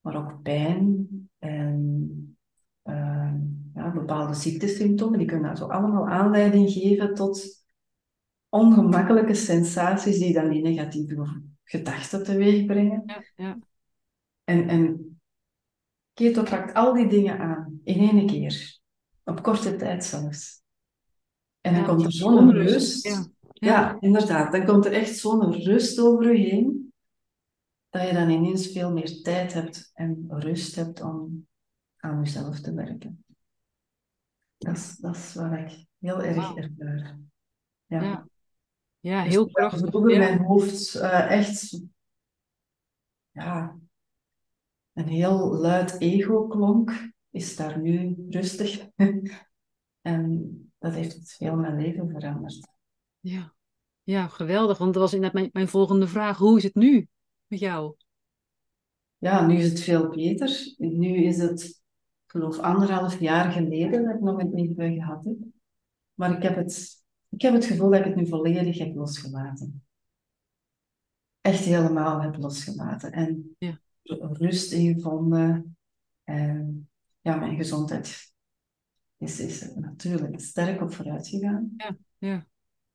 Maar 0.00 0.16
ook 0.16 0.42
pijn 0.42 1.08
en 1.38 2.31
eh, 2.82 3.34
ja, 3.74 3.90
bepaalde 3.92 4.34
ziektesymptomen, 4.34 5.18
die 5.18 5.26
kunnen 5.26 5.56
zo 5.56 5.66
allemaal 5.66 6.08
aanleiding 6.08 6.70
geven 6.70 7.14
tot 7.14 7.64
ongemakkelijke 8.48 9.34
sensaties 9.34 10.18
die 10.18 10.32
dan 10.32 10.48
die 10.48 10.62
negatieve 10.62 11.42
gedachten 11.64 12.24
teweeg 12.24 12.66
brengen. 12.66 13.02
ja, 13.06 13.22
ja. 13.36 13.58
En, 14.44 14.68
en 14.68 15.16
keto 16.12 16.42
pakt 16.42 16.74
al 16.74 16.94
die 16.94 17.08
dingen 17.08 17.38
aan 17.38 17.80
in 17.84 18.08
één 18.08 18.26
keer, 18.26 18.78
op 19.24 19.42
korte 19.42 19.76
tijd 19.76 20.04
zelfs. 20.04 20.62
En 21.60 21.74
dan 21.74 21.84
komt 21.84 22.04
er 22.04 22.12
zo'n 22.12 22.50
rust. 22.50 23.06
ja. 23.06 23.26
Ja, 23.52 23.96
inderdaad. 24.00 24.52
Dan 24.52 24.64
komt 24.64 24.86
er 24.86 24.92
echt 24.92 25.16
zo'n 25.16 25.52
rust 25.52 26.00
over 26.00 26.36
je 26.36 26.44
heen, 26.44 26.92
dat 27.90 28.08
je 28.08 28.12
dan 28.12 28.30
ineens 28.30 28.66
veel 28.66 28.92
meer 28.92 29.22
tijd 29.22 29.52
hebt 29.52 29.90
en 29.94 30.26
rust 30.28 30.74
hebt 30.74 31.02
om 31.02 31.46
aan 32.02 32.22
jezelf 32.22 32.60
te 32.60 32.74
werken. 32.74 33.24
Dat 34.58 34.76
is, 34.76 34.96
dat 34.96 35.16
is 35.16 35.34
wat 35.34 35.52
ik 35.52 35.86
heel 35.98 36.22
erg 36.22 36.54
ervaar. 36.54 37.18
Ja. 37.86 38.02
Ja. 38.02 38.26
Ja, 39.00 39.24
Dus 39.24 39.32
heel 39.32 39.44
terwijl 39.44 39.68
krachtig. 39.68 39.90
Vroeger 39.90 40.12
Ja. 40.12 40.18
mijn 40.18 40.44
hoofd 40.44 40.94
eh, 40.94 41.30
echt 41.30 41.80
ja, 43.30 43.78
een 44.92 45.08
heel 45.08 45.54
luid 45.56 46.00
ego 46.00 46.46
klonk, 46.46 47.12
is 47.30 47.56
daar 47.56 47.80
nu 47.80 48.26
rustig. 48.28 48.88
en 50.00 50.72
dat 50.78 50.94
heeft 50.94 51.34
heel 51.38 51.56
mijn 51.56 51.76
leven 51.76 52.10
veranderd. 52.10 52.68
Ja. 53.20 53.54
ja, 54.02 54.28
geweldig. 54.28 54.78
Want 54.78 54.92
dat 54.92 55.02
was 55.02 55.12
inderdaad 55.14 55.38
mijn, 55.38 55.50
mijn 55.52 55.68
volgende 55.68 56.08
vraag. 56.08 56.38
Hoe 56.38 56.56
is 56.56 56.62
het 56.62 56.74
nu 56.74 57.08
met 57.46 57.58
jou? 57.58 57.94
Ja, 59.18 59.46
nu 59.46 59.56
is 59.56 59.68
het 59.70 59.80
veel 59.80 60.08
beter. 60.08 60.74
Nu 60.78 61.24
is 61.24 61.38
het, 61.38 61.62
ik 61.62 61.81
geloof, 62.32 62.58
anderhalf 62.58 63.20
jaar 63.20 63.52
geleden 63.52 64.04
dat 64.04 64.14
ik 64.14 64.20
nog 64.20 64.38
een 64.40 64.54
eetbui 64.54 64.94
gehad 64.94 65.24
heb. 65.24 65.36
Maar 66.14 66.36
ik 66.36 66.42
heb 66.42 66.56
het, 66.56 67.04
ik 67.28 67.42
heb 67.42 67.52
het 67.52 67.64
gevoel 67.64 67.90
dat 67.90 67.98
ik 67.98 68.04
het 68.04 68.14
nu 68.14 68.26
volledig 68.26 68.78
heb 68.78 68.94
losgelaten. 68.94 69.84
Echt 71.40 71.64
helemaal 71.64 72.20
heb 72.20 72.36
losgelaten. 72.36 73.12
En 73.12 73.56
Ja. 73.58 73.80
rust 74.32 74.72
ingevonden. 74.72 75.76
En 76.24 76.88
ja, 77.20 77.36
mijn 77.36 77.56
gezondheid 77.56 78.32
is, 79.18 79.40
is 79.40 79.62
er 79.62 79.80
natuurlijk 79.80 80.40
sterk 80.40 80.80
op 80.80 80.92
vooruit 80.92 81.28
gegaan. 81.28 81.74
Ja, 81.76 81.96
ja. 82.18 82.46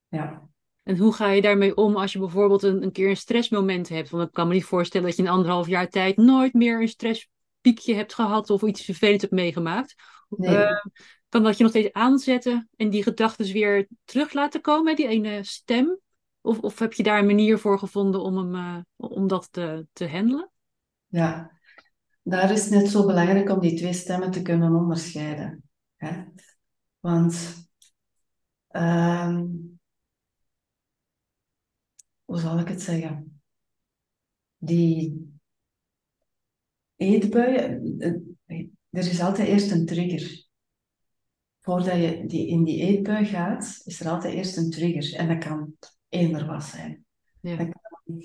Ja. 0.08 0.50
En 0.84 0.98
hoe 0.98 1.14
ga 1.14 1.32
je 1.32 1.42
daarmee 1.42 1.76
om 1.76 1.96
als 1.96 2.14
je 2.14 2.20
bijvoorbeeld 2.20 2.64
een, 2.64 2.84
een 2.84 2.92
keer 2.92 3.10
een 3.10 3.18
stressmoment 3.18 3.90
hebt? 3.90 4.10
Want 4.10 4.28
ik 4.28 4.34
kan 4.34 4.48
me 4.48 4.54
niet 4.54 4.64
voorstellen 4.66 5.08
dat 5.08 5.16
je 5.16 5.24
in 5.24 5.30
anderhalf 5.30 5.68
jaar 5.68 5.90
tijd 5.90 6.18
nooit 6.18 6.54
meer 6.54 6.82
een 6.82 6.88
stresspiekje 7.60 7.96
hebt 7.96 8.14
gehad 8.14 8.50
of 8.50 8.62
iets 8.62 8.84
vervelends 8.84 9.22
hebt 9.22 9.34
meegemaakt. 9.34 9.96
Nee. 10.30 10.56
Eh, 10.56 10.86
kan 11.30 11.44
dat 11.44 11.58
je 11.58 11.64
nog 11.64 11.72
steeds 11.72 11.94
aanzetten 11.94 12.70
en 12.76 12.90
die 12.90 13.04
gedachten 13.04 13.54
weer 13.54 13.88
terug 14.04 14.34
laten 14.34 14.62
komen, 14.62 14.96
die 14.96 15.08
ene 15.08 15.44
stem? 15.44 16.00
Of, 16.42 16.60
of 16.60 16.80
heb 16.80 16.94
je 16.94 17.04
daar 17.04 17.20
een 17.20 17.26
manier 17.26 17.60
voor 17.60 17.80
gevonden 17.80 18.22
om, 18.22 18.38
hem, 18.38 18.56
eh, 18.56 18.82
om 18.96 19.28
dat 19.28 19.48
te, 19.52 19.86
te 19.94 20.10
handelen? 20.10 20.52
Ja, 21.08 21.60
daar 22.24 22.52
is 22.52 22.64
het 22.64 22.74
net 22.74 22.90
zo 22.90 23.06
belangrijk 23.06 23.50
om 23.50 23.60
die 23.60 23.78
twee 23.78 23.94
stemmen 23.94 24.32
te 24.32 24.42
kunnen 24.42 24.76
onderscheiden. 24.76 25.64
Hè? 25.96 26.24
Want, 27.00 27.56
ehm, 28.68 29.46
hoe 32.26 32.40
zal 32.40 32.60
ik 32.60 32.68
het 32.68 32.82
zeggen? 32.82 33.42
Die 34.58 35.37
eetbuien, 36.98 37.96
eh, 38.00 38.66
er 38.90 39.08
is 39.08 39.22
altijd 39.22 39.48
eerst 39.48 39.72
een 39.72 39.86
trigger. 39.86 40.46
Voordat 41.60 41.96
je 41.96 42.24
die, 42.28 42.48
in 42.48 42.64
die 42.64 42.82
eetbui 42.82 43.26
gaat, 43.26 43.82
is 43.84 44.00
er 44.00 44.10
altijd 44.10 44.34
eerst 44.34 44.58
een 44.58 44.70
trigger. 44.70 45.16
En 45.20 45.28
dat 45.28 45.38
kan 45.38 45.74
eender 46.10 46.46
wat 46.46 46.64
zijn. 46.64 47.06
Ja. 47.42 47.56
Dat 47.56 47.68
kan 47.70 48.22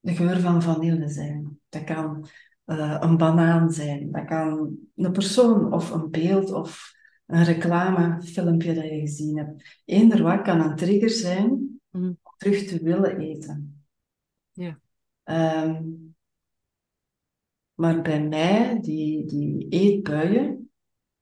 de 0.00 0.14
geur 0.14 0.40
van 0.40 0.62
vanille 0.62 1.08
zijn. 1.08 1.60
Dat 1.68 1.84
kan 1.84 2.28
eh, 2.64 2.96
een 3.00 3.16
banaan 3.16 3.70
zijn. 3.72 4.10
Dat 4.10 4.24
kan 4.24 4.76
een 4.94 5.12
persoon 5.12 5.72
of 5.72 5.90
een 5.90 6.10
beeld 6.10 6.52
of 6.52 6.94
een 7.26 7.44
reclamefilmpje 7.44 8.74
dat 8.74 8.84
je 8.84 9.00
gezien 9.00 9.38
hebt. 9.38 9.80
Eender 9.84 10.22
wat 10.22 10.42
kan 10.42 10.60
een 10.60 10.76
trigger 10.76 11.10
zijn 11.10 11.80
Mhm. 11.90 12.04
om 12.04 12.18
terug 12.36 12.64
te 12.66 12.82
willen 12.82 13.18
eten. 13.18 13.84
Ja. 14.52 14.80
Ehm, 15.22 15.82
maar 17.76 18.02
bij 18.02 18.22
mij, 18.22 18.78
die, 18.80 19.26
die 19.26 19.68
eetbuien, 19.68 20.70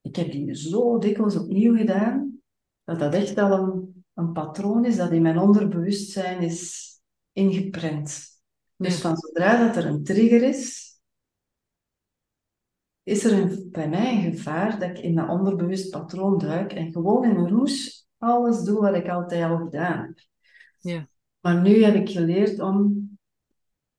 ik 0.00 0.16
heb 0.16 0.32
die 0.32 0.54
zo 0.54 0.98
dikwijls 0.98 1.36
opnieuw 1.36 1.76
gedaan, 1.76 2.40
dat 2.84 2.98
dat 2.98 3.14
echt 3.14 3.38
al 3.38 3.52
een, 3.52 4.04
een 4.14 4.32
patroon 4.32 4.84
is 4.84 4.96
dat 4.96 5.12
in 5.12 5.22
mijn 5.22 5.38
onderbewustzijn 5.38 6.40
is 6.42 6.92
ingeprent. 7.32 8.32
Dus 8.76 9.00
van 9.00 9.16
zodra 9.16 9.66
dat 9.66 9.76
er 9.76 9.86
een 9.86 10.04
trigger 10.04 10.42
is, 10.42 10.92
is 13.02 13.24
er 13.24 13.32
een, 13.32 13.68
bij 13.70 13.88
mij 13.88 14.14
een 14.14 14.32
gevaar 14.32 14.78
dat 14.78 14.90
ik 14.90 14.98
in 14.98 15.14
dat 15.14 15.28
onderbewust 15.28 15.90
patroon 15.90 16.38
duik 16.38 16.72
en 16.72 16.92
gewoon 16.92 17.24
in 17.24 17.36
een 17.36 17.48
roes 17.48 18.08
alles 18.18 18.62
doe 18.62 18.80
wat 18.80 18.94
ik 18.94 19.08
altijd 19.08 19.44
al 19.44 19.56
gedaan 19.58 19.98
heb. 19.98 20.18
Ja. 20.78 21.08
Maar 21.40 21.62
nu 21.62 21.84
heb 21.84 21.94
ik 21.94 22.10
geleerd 22.10 22.60
om, 22.60 23.08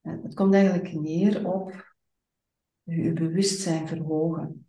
het 0.00 0.34
komt 0.34 0.54
eigenlijk 0.54 0.92
neer 0.92 1.46
op 1.46 1.85
je, 2.86 3.12
bewustzijn 3.12 3.88
verhogen. 3.88 4.68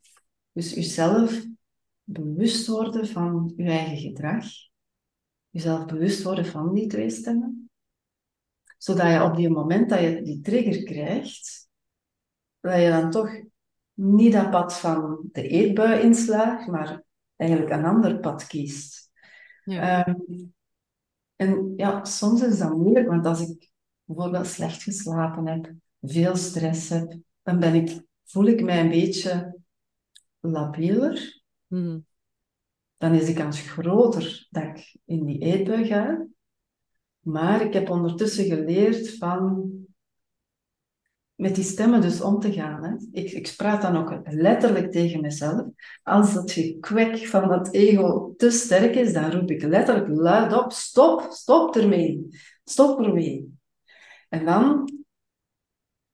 Dus 0.51 0.73
jezelf 0.73 1.45
bewust 2.03 2.67
worden 2.67 3.07
van 3.07 3.53
je 3.55 3.69
eigen 3.69 3.97
gedrag, 3.97 4.45
jezelf 5.49 5.85
bewust 5.85 6.23
worden 6.23 6.45
van 6.45 6.73
die 6.73 6.87
twee 6.87 7.09
stemmen, 7.09 7.69
zodat 8.77 9.11
je 9.11 9.23
op 9.23 9.35
die 9.35 9.49
moment 9.49 9.89
dat 9.89 9.99
je 9.99 10.21
die 10.21 10.41
trigger 10.41 10.83
krijgt, 10.83 11.69
dat 12.59 12.81
je 12.81 12.89
dan 12.89 13.11
toch 13.11 13.29
niet 13.93 14.33
dat 14.33 14.49
pad 14.49 14.79
van 14.79 15.29
de 15.31 15.47
eetbui 15.47 16.01
inslaagt, 16.01 16.67
maar 16.67 17.03
eigenlijk 17.35 17.71
een 17.71 17.85
ander 17.85 18.19
pad 18.19 18.47
kiest. 18.47 19.11
Ja. 19.63 20.05
Ehm, 20.05 20.15
En 21.35 21.73
ja, 21.75 22.03
soms 22.05 22.41
is 22.41 22.57
dat 22.57 22.77
moeilijk, 22.77 23.07
want 23.07 23.25
als 23.25 23.49
ik 23.49 23.71
bijvoorbeeld 24.03 24.47
slecht 24.47 24.83
geslapen 24.83 25.47
heb, 25.47 25.73
veel 26.01 26.35
stress 26.35 26.89
heb, 26.89 27.17
dan 27.47 27.59
ben 27.59 27.75
ik, 27.75 28.01
voel 28.23 28.45
ik 28.45 28.63
mij 28.63 28.79
een 28.79 28.89
beetje 28.89 29.59
labieler. 30.39 31.43
Mhm. 31.67 31.99
Dan 32.97 33.13
is 33.13 33.25
de 33.25 33.33
kans 33.33 33.61
groter 33.61 34.47
dat 34.49 34.63
ik 34.63 34.97
in 35.05 35.25
die 35.25 35.39
eetbui 35.39 35.85
ga. 35.85 36.27
Maar 37.19 37.61
ik 37.61 37.73
heb 37.73 37.89
ondertussen 37.89 38.45
geleerd 38.45 39.17
van 39.17 39.71
met 41.35 41.55
die 41.55 41.63
stemmen 41.63 42.01
dus 42.01 42.21
om 42.21 42.39
te 42.39 42.53
gaan. 42.53 42.83
Hè. 42.83 42.95
Ik, 43.11 43.31
ik 43.31 43.53
praat 43.57 43.81
dan 43.81 43.97
ook 43.97 44.19
letterlijk 44.23 44.91
tegen 44.91 45.21
mezelf. 45.21 45.67
Als 46.03 46.33
dat 46.33 46.51
gekwek 46.51 47.17
van 47.17 47.47
dat 47.47 47.73
ego 47.73 48.33
te 48.37 48.49
sterk 48.49 48.95
is, 48.95 49.13
dan 49.13 49.31
roep 49.31 49.51
ik 49.51 49.61
letterlijk 49.63 50.07
luid 50.07 50.53
op, 50.53 50.71
stop, 50.71 51.27
stop 51.31 51.75
ermee. 51.75 52.27
Stop 52.63 52.99
ermee. 52.99 53.59
En 54.29 54.45
dan 54.45 54.91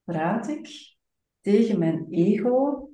praat 0.03 0.47
ik 0.47 0.92
tegen 1.43 1.79
mijn 1.79 2.07
ego 2.09 2.89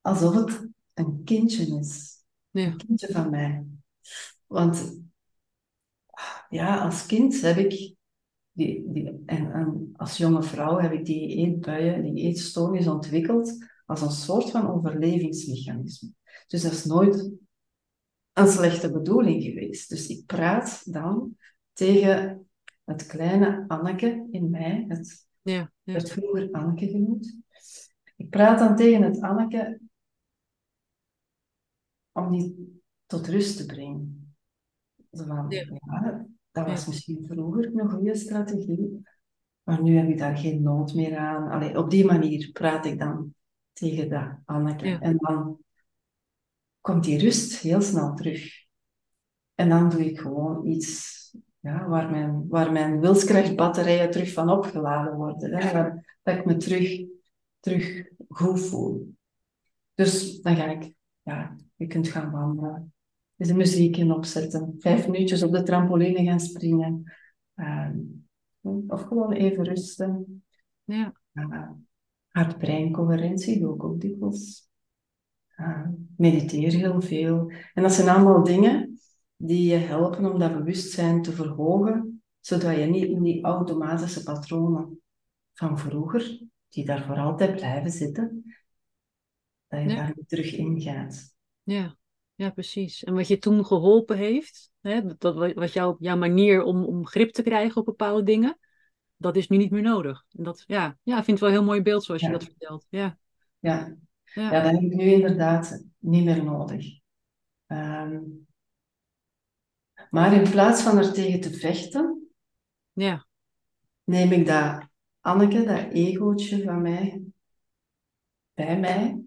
alsof 0.00 0.34
het 0.34 0.68
een 0.94 1.24
kindje 1.24 1.78
is. 1.78 2.24
Ja. 2.50 2.66
Een 2.66 2.76
kindje 2.76 3.12
van 3.12 3.30
mij. 3.30 3.64
Want 4.46 5.00
ja, 6.48 6.84
als 6.84 7.06
kind 7.06 7.40
heb 7.40 7.56
ik 7.56 7.94
die, 8.52 8.92
die, 8.92 9.22
en, 9.26 9.52
en, 9.52 9.90
als 9.96 10.16
jonge 10.16 10.42
vrouw 10.42 10.78
heb 10.78 10.92
ik 10.92 11.04
die 11.04 11.28
eetbuien, 11.36 12.02
die 12.02 12.24
eetstoornis 12.24 12.86
ontwikkeld 12.86 13.66
als 13.86 14.00
een 14.00 14.10
soort 14.10 14.50
van 14.50 14.70
overlevingsmechanisme. 14.70 16.10
Dus 16.46 16.62
dat 16.62 16.72
is 16.72 16.84
nooit 16.84 17.30
een 18.32 18.48
slechte 18.48 18.92
bedoeling 18.92 19.42
geweest. 19.42 19.88
Dus 19.88 20.06
ik 20.06 20.26
praat 20.26 20.92
dan 20.92 21.36
tegen 21.72 22.48
het 22.84 23.06
kleine 23.06 23.64
Anneke 23.68 24.28
in 24.30 24.50
mij. 24.50 24.84
Het 24.88 25.26
ja, 25.42 25.72
ja. 25.82 25.92
werd 25.92 26.10
vroeger 26.10 26.50
Anneke 26.50 26.88
genoemd. 26.88 27.36
Ik 28.16 28.30
praat 28.30 28.58
dan 28.58 28.76
tegen 28.76 29.02
het 29.02 29.20
Anneke 29.20 29.80
om 32.12 32.30
die 32.30 32.80
tot 33.06 33.26
rust 33.26 33.56
te 33.56 33.66
brengen. 33.66 34.34
Zo 35.10 35.24
van, 35.24 35.46
Ja. 35.48 35.64
ja, 35.84 36.26
dat 36.50 36.66
was 36.66 36.86
misschien 36.86 37.26
vroeger 37.26 37.70
een 37.74 37.90
goede 37.90 38.14
strategie, 38.14 39.02
maar 39.62 39.82
nu 39.82 39.96
heb 39.96 40.08
ik 40.08 40.18
daar 40.18 40.36
geen 40.36 40.62
nood 40.62 40.94
meer 40.94 41.16
aan. 41.16 41.50
Allee, 41.50 41.78
op 41.78 41.90
die 41.90 42.04
manier 42.04 42.50
praat 42.52 42.86
ik 42.86 42.98
dan 42.98 43.34
tegen 43.72 44.08
dat 44.08 44.38
Anneke. 44.44 44.86
Ja. 44.86 45.00
En 45.00 45.16
dan 45.16 45.58
komt 46.80 47.04
die 47.04 47.18
rust 47.18 47.58
heel 47.58 47.80
snel 47.80 48.14
terug. 48.14 48.66
En 49.54 49.68
dan 49.68 49.88
doe 49.90 50.04
ik 50.04 50.18
gewoon 50.18 50.66
iets 50.66 51.10
ja, 51.62 51.88
waar, 51.88 52.10
mijn, 52.10 52.48
waar 52.48 52.72
mijn 52.72 53.00
wilskrachtbatterijen 53.00 54.10
terug 54.10 54.32
van 54.32 54.50
opgeladen 54.50 55.14
worden. 55.14 55.54
Hè, 55.54 55.72
waar, 55.72 56.18
dat 56.22 56.36
ik 56.36 56.44
me 56.44 56.56
terug, 56.56 57.04
terug 57.60 58.08
goed 58.28 58.60
voel. 58.60 59.14
Dus 59.94 60.40
dan 60.40 60.56
ga 60.56 60.64
ik, 60.64 60.94
ja, 61.22 61.56
je 61.74 61.86
kunt 61.86 62.08
gaan 62.08 62.30
wandelen. 62.30 62.92
Dus 63.36 63.48
de 63.48 63.54
muziek 63.54 63.96
in 63.96 64.12
opzetten. 64.12 64.74
Vijf 64.78 65.08
minuutjes 65.08 65.42
op 65.42 65.52
de 65.52 65.62
trampoline 65.62 66.24
gaan 66.24 66.40
springen. 66.40 67.12
Ehm, 67.54 67.98
of 68.86 69.02
gewoon 69.02 69.32
even 69.32 69.64
rusten. 69.64 70.44
Ja. 70.84 71.14
Uh, 71.32 71.70
Hart-breincoherentie 72.28 73.60
doe 73.60 73.74
ik 73.74 73.84
ook 73.84 74.00
dikwijls. 74.00 74.70
Uh, 75.56 75.88
mediteer 76.16 76.72
heel 76.72 77.00
veel. 77.00 77.52
En 77.74 77.82
dat 77.82 77.92
zijn 77.92 78.08
allemaal 78.08 78.44
dingen 78.44 78.91
die 79.44 79.68
je 79.70 79.76
helpen 79.76 80.32
om 80.32 80.38
dat 80.38 80.52
bewustzijn 80.52 81.22
te 81.22 81.32
verhogen, 81.32 82.22
zodat 82.40 82.76
je 82.76 82.84
niet 82.84 83.04
in 83.04 83.22
die 83.22 83.44
automatische 83.44 84.22
patronen 84.22 85.00
van 85.52 85.78
vroeger, 85.78 86.40
die 86.68 86.84
daar 86.84 87.04
voor 87.04 87.16
altijd 87.16 87.56
blijven 87.56 87.90
zitten, 87.90 88.42
dat 89.68 89.82
je 89.82 89.88
Ja. 89.88 89.94
daar 89.94 90.12
weer 90.14 90.24
terug 90.26 90.52
in 90.52 90.80
gaat. 90.80 91.34
Ja, 91.62 91.96
ja, 92.34 92.50
precies. 92.50 93.04
En 93.04 93.14
wat 93.14 93.28
je 93.28 93.38
toen 93.38 93.66
geholpen 93.66 94.16
heeft, 94.16 94.70
hè, 94.80 95.16
dat, 95.18 95.34
wa- 95.34 95.52
wat 95.54 95.72
jouw, 95.72 95.96
jouw 95.98 96.16
manier 96.16 96.62
om, 96.62 96.84
om 96.84 97.06
grip 97.06 97.30
te 97.30 97.42
krijgen 97.42 97.76
op 97.76 97.84
bepaalde 97.86 98.22
dingen, 98.22 98.58
dat 99.16 99.36
is 99.36 99.48
nu 99.48 99.56
niet 99.56 99.70
meer 99.70 99.82
nodig. 99.82 100.24
En 100.30 100.44
dat, 100.44 100.64
ja, 100.66 100.98
ja, 101.02 101.18
ik 101.18 101.24
vind 101.24 101.26
het 101.26 101.40
wel 101.40 101.48
een 101.48 101.54
heel 101.54 101.64
mooi 101.64 101.82
beeld 101.82 102.04
zoals 102.04 102.20
je 102.22 102.30
dat 102.30 102.44
vertelt. 102.44 102.86
Ja, 102.88 103.18
Ja, 103.58 103.96
ja, 104.34 104.42
ja 104.52 104.62
dat 104.62 104.72
heb 104.72 104.80
ik 104.80 104.94
nu 104.94 105.04
inderdaad 105.04 105.84
niet 105.98 106.24
meer 106.24 106.44
nodig. 106.44 106.86
Ehm, 107.66 108.20
maar 110.12 110.32
in 110.42 110.50
plaats 110.50 110.82
van 110.82 110.98
er 110.98 111.12
tegen 111.12 111.40
te 111.40 111.50
vechten, 111.50 112.28
ja, 112.92 113.26
neem 114.04 114.32
ik 114.32 114.46
dat 114.46 114.88
Anneke, 115.20 115.64
dat 115.64 115.92
egootje 115.92 116.62
van 116.62 116.82
mij, 116.82 117.22
bij 118.54 118.80
mij. 118.80 119.22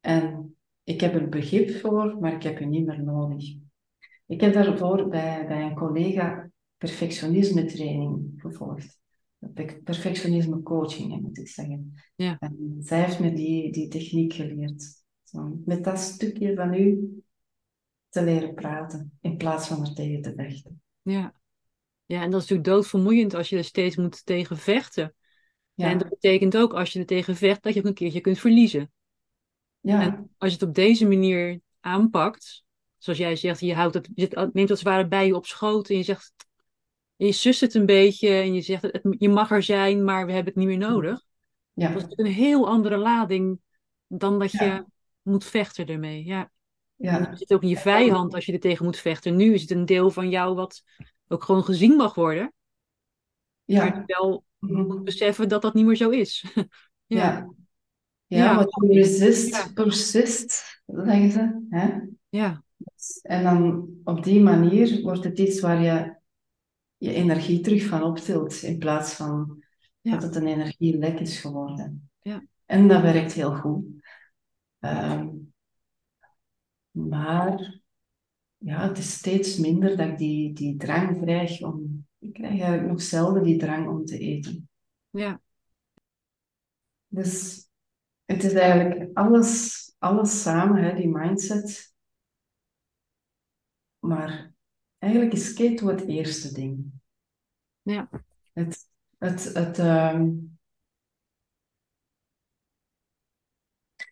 En 0.00 0.56
ik 0.84 1.00
heb 1.00 1.14
er 1.14 1.28
begrip 1.28 1.70
voor, 1.70 2.18
maar 2.20 2.32
ik 2.32 2.42
heb 2.42 2.58
je 2.58 2.66
niet 2.66 2.86
meer 2.86 3.02
nodig. 3.02 3.54
Ik 4.26 4.40
heb 4.40 4.52
daarvoor 4.52 5.08
bij, 5.08 5.46
bij 5.46 5.62
een 5.62 5.74
collega 5.74 6.50
perfectionisme 6.76 7.64
training 7.64 8.32
gevolgd. 8.36 8.98
Pe- 9.54 9.80
Perfectionisme 9.84 10.62
coaching, 10.62 11.20
moet 11.20 11.38
ik 11.38 11.48
zeggen. 11.48 11.94
Ja. 12.16 12.36
En 12.38 12.76
zij 12.80 13.04
heeft 13.04 13.20
me 13.20 13.32
die, 13.32 13.72
die 13.72 13.88
techniek 13.88 14.32
geleerd. 14.32 15.02
Zo, 15.22 15.60
met 15.64 15.84
dat 15.84 15.98
stukje 15.98 16.54
van 16.54 16.74
u 16.74 17.22
te 18.08 18.22
leren 18.22 18.54
praten, 18.54 19.18
in 19.20 19.36
plaats 19.36 19.66
van 19.66 19.86
er 19.86 19.94
tegen 19.94 20.22
te 20.22 20.32
vechten. 20.36 20.82
ja. 21.02 21.36
Ja, 22.06 22.22
en 22.22 22.30
dat 22.30 22.42
is 22.42 22.48
natuurlijk 22.48 22.68
doodvermoeiend 22.76 23.34
als 23.34 23.48
je 23.48 23.56
er 23.56 23.64
steeds 23.64 23.96
moet 23.96 24.26
tegen 24.26 24.56
vechten. 24.56 25.14
Ja, 25.74 25.90
En 25.90 25.98
dat 25.98 26.08
betekent 26.08 26.56
ook 26.56 26.72
als 26.72 26.92
je 26.92 26.98
er 26.98 27.06
tegen 27.06 27.36
vecht, 27.36 27.62
dat 27.62 27.74
je 27.74 27.80
ook 27.80 27.86
een 27.86 27.94
keertje 27.94 28.20
kunt 28.20 28.38
verliezen. 28.38 28.92
ja, 29.80 30.00
En 30.02 30.30
als 30.38 30.50
je 30.52 30.58
het 30.58 30.68
op 30.68 30.74
deze 30.74 31.06
manier 31.08 31.60
aanpakt, 31.80 32.64
zoals 32.98 33.18
jij 33.18 33.36
zegt, 33.36 33.60
je, 33.60 33.74
houdt 33.74 33.94
het, 33.94 34.08
je 34.14 34.28
neemt 34.28 34.52
het 34.54 34.70
als 34.70 34.78
het 34.78 34.88
ware 34.88 35.08
bij 35.08 35.26
je 35.26 35.34
op 35.36 35.46
schoot 35.46 35.88
en 35.88 35.96
je 35.96 36.02
zegt, 36.02 36.32
je 37.16 37.32
sust 37.32 37.60
het 37.60 37.74
een 37.74 37.86
beetje 37.86 38.28
en 38.28 38.54
je 38.54 38.60
zegt, 38.60 38.82
het, 38.82 39.00
je 39.18 39.28
mag 39.28 39.50
er 39.50 39.62
zijn, 39.62 40.04
maar 40.04 40.26
we 40.26 40.32
hebben 40.32 40.52
het 40.52 40.62
niet 40.62 40.78
meer 40.78 40.88
nodig. 40.88 41.22
ja, 41.72 41.88
Dat 41.88 41.96
is 41.96 42.02
natuurlijk 42.02 42.28
een 42.28 42.44
heel 42.44 42.68
andere 42.68 42.96
lading 42.96 43.60
dan 44.06 44.38
dat 44.38 44.50
je 44.52 44.64
Ja. 44.64 44.86
moet 45.22 45.44
vechten 45.44 45.86
ermee. 45.86 46.24
Ja. 46.24 46.50
Ja, 46.98 47.18
je 47.30 47.36
zit 47.36 47.52
ook 47.52 47.62
in 47.62 47.68
je 47.68 47.76
vijand 47.76 48.34
als 48.34 48.46
je 48.46 48.52
er 48.52 48.60
tegen 48.60 48.84
moet 48.84 48.96
vechten. 48.96 49.36
Nu 49.36 49.54
is 49.54 49.60
het 49.60 49.70
een 49.70 49.84
deel 49.86 50.10
van 50.10 50.28
jou 50.30 50.54
wat 50.54 50.82
ook 51.28 51.42
gewoon 51.44 51.64
gezien 51.64 51.96
mag 51.96 52.14
worden, 52.14 52.52
maar 53.64 53.76
ja. 53.76 53.84
je 53.84 54.02
wel 54.06 54.46
Mhm. 54.58 54.86
moet 54.86 55.04
beseffen 55.04 55.48
dat 55.48 55.62
dat 55.62 55.74
niet 55.74 55.86
meer 55.86 55.96
zo 55.96 56.10
is. 56.10 56.44
ja. 56.54 56.66
Ja. 57.06 57.48
Ja, 58.26 58.44
Ja. 58.44 58.54
what 58.54 58.74
you 58.74 58.92
resist, 58.92 59.48
Ja. 59.54 59.72
persist, 59.74 60.82
zeggen 60.86 61.30
ze. 61.30 61.66
Hè? 61.70 61.98
Ja. 62.28 62.62
En 63.22 63.42
dan 63.42 63.88
op 64.04 64.24
die 64.24 64.40
manier 64.40 65.02
wordt 65.02 65.24
het 65.24 65.38
iets 65.38 65.60
waar 65.60 65.82
je 65.82 66.16
je 66.96 67.12
energie 67.12 67.60
terug 67.60 67.86
van 67.86 68.02
optilt, 68.02 68.62
in 68.62 68.78
plaats 68.78 69.14
van 69.14 69.62
Ja. 70.00 70.12
dat 70.12 70.22
het 70.22 70.34
een 70.36 70.46
energielek 70.46 71.20
is 71.20 71.40
geworden. 71.40 72.10
Ja. 72.20 72.44
En 72.66 72.88
dat 72.88 73.02
werkt 73.02 73.32
heel 73.32 73.54
goed. 73.54 73.84
Ehm, 74.78 75.28
maar 76.90 77.80
ja, 78.56 78.88
het 78.88 78.98
is 78.98 79.12
steeds 79.12 79.56
minder 79.56 79.96
dat 79.96 80.08
ik 80.08 80.18
die, 80.18 80.52
die 80.52 80.76
drang 80.76 81.22
krijg 81.22 81.62
om... 81.62 82.06
Ik 82.18 82.32
krijg 82.32 82.60
eigenlijk 82.60 82.88
nog 82.88 83.02
zelden 83.02 83.42
die 83.42 83.58
drang 83.58 83.88
om 83.88 84.04
te 84.04 84.18
eten. 84.18 84.68
Ja. 85.10 85.40
Dus 87.06 87.66
het 88.24 88.44
is 88.44 88.52
eigenlijk 88.52 89.16
alles, 89.16 89.84
alles 89.98 90.42
samen, 90.42 90.82
hè, 90.82 90.94
die 90.94 91.08
mindset. 91.08 91.94
Maar 93.98 94.52
eigenlijk 94.98 95.32
is 95.32 95.52
keto 95.52 95.86
het 95.86 96.06
eerste 96.06 96.52
ding. 96.52 96.92
Ja. 97.82 98.10
Het, 98.52 98.88
het, 99.18 99.52
het, 99.54 99.78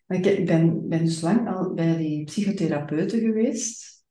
Ik 0.07 0.45
ben, 0.45 0.87
ben 0.87 1.05
dus 1.05 1.21
lang 1.21 1.49
al 1.49 1.73
bij 1.73 1.97
die 1.97 2.23
psychotherapeuten 2.23 3.19
geweest. 3.19 4.05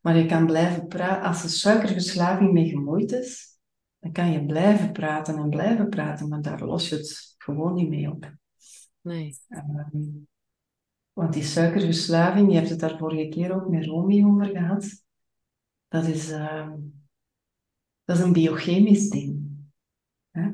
Maar 0.00 0.16
je 0.16 0.26
kan 0.26 0.46
blijven 0.46 0.86
praten. 0.86 1.22
Als 1.22 1.42
er 1.42 1.48
suikerverslaving 1.48 2.52
mee 2.52 2.68
gemoeid 2.68 3.12
is, 3.12 3.58
dan 3.98 4.12
kan 4.12 4.32
je 4.32 4.46
blijven 4.46 4.92
praten 4.92 5.36
en 5.36 5.48
blijven 5.48 5.88
praten, 5.88 6.28
maar 6.28 6.42
daar 6.42 6.64
los 6.64 6.88
je 6.88 6.96
het 6.96 7.34
gewoon 7.38 7.74
niet 7.74 7.88
mee 7.88 8.10
op. 8.10 8.34
Nee. 9.00 9.38
Ehm, 9.48 9.98
want 11.12 11.32
die 11.32 11.42
suikerverslaving, 11.42 12.50
je 12.50 12.56
hebt 12.56 12.68
het 12.68 12.80
daar 12.80 12.98
vorige 12.98 13.28
keer 13.28 13.54
ook 13.54 13.68
met 13.68 13.84
Romy 13.84 14.24
over 14.24 14.46
gehad, 14.46 15.02
dat 15.88 16.06
is, 16.06 16.30
ehm, 16.30 16.78
dat 18.04 18.16
is 18.16 18.22
een 18.22 18.32
biochemisch 18.32 19.08
ding. 19.08 19.48
Hè? 20.30 20.50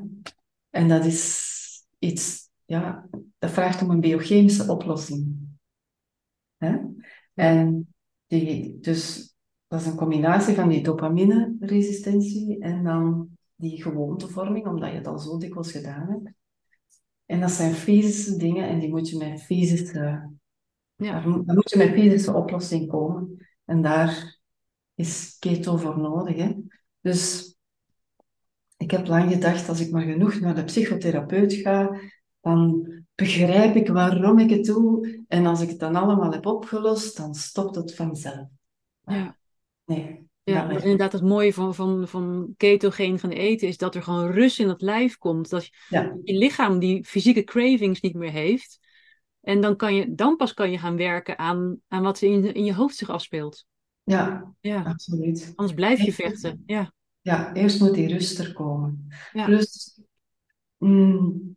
En 0.69 0.87
dat 0.87 1.05
is 1.05 1.85
iets, 1.99 2.46
ja, 2.67 3.07
dat 3.39 3.51
vraagt 3.51 3.81
om 3.81 3.89
een 3.89 3.99
biochemische 3.99 4.71
oplossing. 4.71 5.35
Hè? 6.57 6.77
En 7.33 7.87
die, 8.27 8.79
dus 8.79 9.33
dat 9.67 9.81
is 9.81 9.87
een 9.87 9.95
combinatie 9.95 10.55
van 10.55 10.69
die 10.69 10.83
dopamine-resistentie 10.83 12.59
en 12.59 12.83
dan 12.83 13.29
die 13.55 13.81
gewoontevorming, 13.81 14.67
omdat 14.67 14.89
je 14.89 14.95
het 14.95 15.07
al 15.07 15.19
zo 15.19 15.37
dikwijls 15.37 15.71
gedaan 15.71 16.09
hebt. 16.09 16.35
En 17.25 17.39
dat 17.39 17.51
zijn 17.51 17.73
fysische 17.73 18.37
dingen 18.37 18.67
en 18.67 18.79
die 18.79 18.89
moet 18.89 19.09
je 19.09 19.17
met 19.17 19.41
fysische, 19.41 20.29
Ja. 20.95 21.11
daar, 21.21 21.27
moet- 21.29 21.69
je 21.69 21.77
met 21.77 21.89
fysische 21.93 22.33
oplossing 22.33 22.87
komen. 22.87 23.47
En 23.65 23.81
daar 23.81 24.39
is 24.93 25.35
keto 25.39 25.77
voor 25.77 25.99
nodig. 25.99 26.35
Hè? 26.35 26.53
Dus 27.01 27.55
ik 28.77 28.91
heb 28.91 29.07
lang 29.07 29.31
gedacht, 29.31 29.69
als 29.69 29.79
ik 29.79 29.91
maar 29.91 30.01
genoeg 30.03 30.39
naar 30.39 30.55
de 30.55 30.63
psychotherapeut 30.63 31.53
ga, 31.53 31.99
dan 32.41 32.89
begrijp 33.15 33.75
ik 33.75 33.87
waarom 33.87 34.39
ik 34.39 34.49
het 34.49 34.65
doe. 34.65 35.23
En 35.27 35.45
als 35.45 35.61
ik 35.61 35.69
het 35.69 35.79
dan 35.79 35.95
allemaal 35.95 36.31
heb 36.31 36.45
opgelost, 36.45 37.17
dan 37.17 37.35
stopt 37.35 37.75
het 37.75 37.95
vanzelf. 37.95 38.47
Ja. 39.05 39.37
Nee, 39.85 40.25
Ja, 40.43 40.69
inderdaad 40.69 41.11
het 41.11 41.21
mooie 41.21 41.53
van, 41.53 41.75
van, 41.75 42.07
van 42.07 42.53
ketogeen 42.57 43.19
gaan 43.19 43.29
eten, 43.29 43.67
is 43.67 43.77
dat 43.77 43.95
er 43.95 44.03
gewoon 44.03 44.31
rust 44.31 44.59
in 44.59 44.67
het 44.69 44.81
lijf 44.81 45.17
komt. 45.17 45.49
Dat 45.49 45.65
je, 45.65 45.71
ja, 45.87 46.17
je 46.23 46.33
lichaam 46.37 46.79
die 46.79 47.03
fysieke 47.05 47.43
cravings 47.43 48.01
niet 48.01 48.15
meer 48.15 48.31
heeft. 48.31 48.79
En 49.41 49.61
dan, 49.61 49.75
kan 49.75 49.95
je, 49.95 50.15
dan 50.15 50.35
pas 50.35 50.53
kan 50.53 50.71
je 50.71 50.77
gaan 50.77 50.97
werken 50.97 51.37
aan, 51.37 51.79
aan 51.87 52.03
wat 52.03 52.21
in, 52.21 52.53
in 52.53 52.63
je 52.63 52.73
hoofd 52.73 52.95
zich 52.95 53.09
afspeelt. 53.09 53.65
ja, 54.03 54.53
Ja, 54.59 54.83
absoluut. 54.83 55.53
anders 55.55 55.75
blijf 55.75 55.99
je 55.99 56.05
Echt? 56.07 56.15
vechten. 56.15 56.63
Ja, 56.65 56.93
Ja, 57.21 57.53
eerst 57.53 57.79
moet 57.79 57.93
die 57.93 58.07
rust 58.07 58.39
er 58.39 58.53
komen. 58.53 59.07
Ja. 59.31 59.45
Plus, 59.45 60.01
mm, 60.77 61.56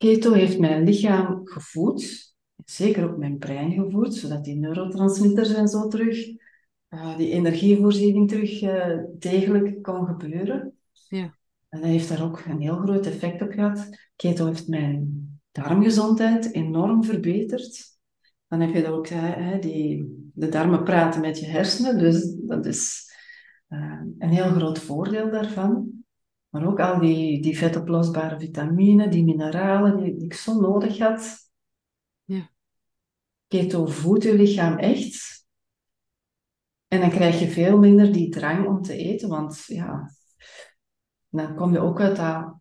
keto 0.00 0.32
heeft 0.32 0.58
mijn 0.58 0.84
lichaam 0.84 1.40
gevoed, 1.44 2.34
zeker 2.64 3.10
ook 3.10 3.16
mijn 3.16 3.38
brein 3.38 3.72
gevoed, 3.72 4.14
zodat 4.14 4.44
die 4.44 4.56
neurotransmitters 4.56 5.54
en 5.54 5.68
zo 5.68 5.88
terug, 5.88 6.26
eh, 6.88 7.16
die 7.16 7.30
energievoorziening 7.30 8.28
terug 8.28 8.62
eh, 8.62 8.98
degelijk 9.18 9.82
kon 9.82 10.06
gebeuren. 10.06 10.74
Ja. 11.08 11.38
En 11.68 11.80
dat 11.80 11.90
heeft 11.90 12.08
daar 12.08 12.24
ook 12.24 12.44
een 12.44 12.60
heel 12.60 12.76
groot 12.76 13.06
effect 13.06 13.42
op 13.42 13.52
gehad. 13.52 13.88
Keto 14.16 14.46
heeft 14.46 14.68
mijn 14.68 15.28
darmgezondheid 15.52 16.52
enorm 16.54 17.04
verbeterd. 17.04 17.98
Dan 18.48 18.60
heb 18.60 18.74
je 18.74 18.88
ook 18.88 19.06
eh, 19.06 19.18
hè, 19.22 19.58
die, 19.58 20.30
de 20.34 20.48
darmen 20.48 20.84
praten 20.84 21.20
met 21.20 21.38
je 21.38 21.46
hersenen, 21.46 21.98
dus 21.98 22.36
dat 22.40 22.66
is 22.66 23.08
eh, 23.68 24.00
een 24.18 24.30
heel 24.30 24.50
groot 24.50 24.78
voordeel 24.78 25.30
daarvan. 25.30 25.99
Maar 26.50 26.66
ook 26.66 26.80
al 26.80 27.00
die, 27.00 27.42
die 27.42 27.58
vetoplosbare 27.58 28.38
vitamine, 28.38 29.08
die 29.08 29.24
mineralen 29.24 29.96
die, 29.96 30.16
die 30.16 30.24
ik 30.24 30.34
zo 30.34 30.60
nodig 30.60 30.98
had. 30.98 31.50
Ja. 32.24 32.50
Keto 33.46 33.86
voedt 33.86 34.22
je 34.22 34.34
lichaam 34.34 34.78
echt. 34.78 35.44
En 36.88 37.00
dan 37.00 37.10
krijg 37.10 37.40
je 37.40 37.48
veel 37.48 37.78
minder 37.78 38.12
die 38.12 38.28
drang 38.28 38.66
om 38.66 38.82
te 38.82 38.96
eten, 38.96 39.28
want 39.28 39.64
ja, 39.66 40.14
dan 41.28 41.56
kom 41.56 41.72
je 41.72 41.78
ook 41.78 42.00
uit 42.00 42.16
dat 42.16 42.58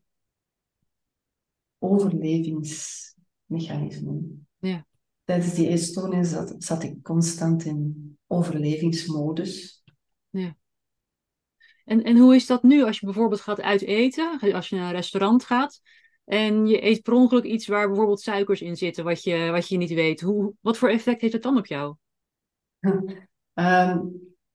overlevingsmechanisme. 1.77 4.21
Ja. 4.57 4.87
Tijdens 5.23 5.53
die 5.53 5.67
eetstoornis 5.67 6.29
zat, 6.29 6.55
zat 6.57 6.83
ik 6.83 7.03
constant 7.03 7.65
in 7.65 8.17
overlevingsmodus. 8.27 9.83
En, 11.89 12.03
en 12.03 12.17
hoe 12.17 12.35
is 12.35 12.45
dat 12.45 12.63
nu 12.63 12.83
als 12.83 12.99
je 12.99 13.05
bijvoorbeeld 13.05 13.41
gaat 13.41 13.61
uit 13.61 13.81
eten, 13.81 14.39
als 14.53 14.69
je 14.69 14.75
naar 14.75 14.85
een 14.85 14.95
restaurant 14.95 15.43
gaat 15.43 15.81
en 16.25 16.67
je 16.67 16.83
eet 16.85 17.01
per 17.01 17.13
ongeluk 17.13 17.43
iets 17.43 17.67
waar 17.67 17.87
bijvoorbeeld 17.87 18.21
suikers 18.21 18.61
in 18.61 18.75
zitten, 18.75 19.03
wat 19.03 19.23
je, 19.23 19.49
wat 19.51 19.67
je 19.67 19.77
niet 19.77 19.93
weet. 19.93 20.21
Hoe, 20.21 20.53
wat 20.61 20.77
voor 20.77 20.89
effect 20.89 21.21
heeft 21.21 21.33
dat 21.33 21.41
dan 21.41 21.57
op 21.57 21.65
jou? 21.65 21.95
Ehm, 23.53 23.99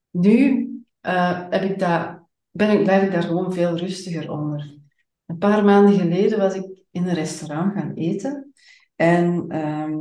nu 0.09 0.69
eh, 1.01 1.49
heb 1.49 1.63
ik 1.63 1.79
daar, 1.79 2.23
ben 2.51 2.69
ik, 2.69 2.79
ik 2.79 3.11
daar 3.11 3.23
gewoon 3.23 3.53
veel 3.53 3.77
rustiger 3.77 4.31
onder. 4.31 4.77
Een 5.25 5.37
paar 5.37 5.63
maanden 5.63 5.99
geleden 5.99 6.39
was 6.39 6.55
ik 6.55 6.83
in 6.91 7.07
een 7.07 7.13
restaurant 7.13 7.73
gaan 7.73 7.93
eten. 7.93 8.53
En 8.95 9.45
ehm, 9.47 9.93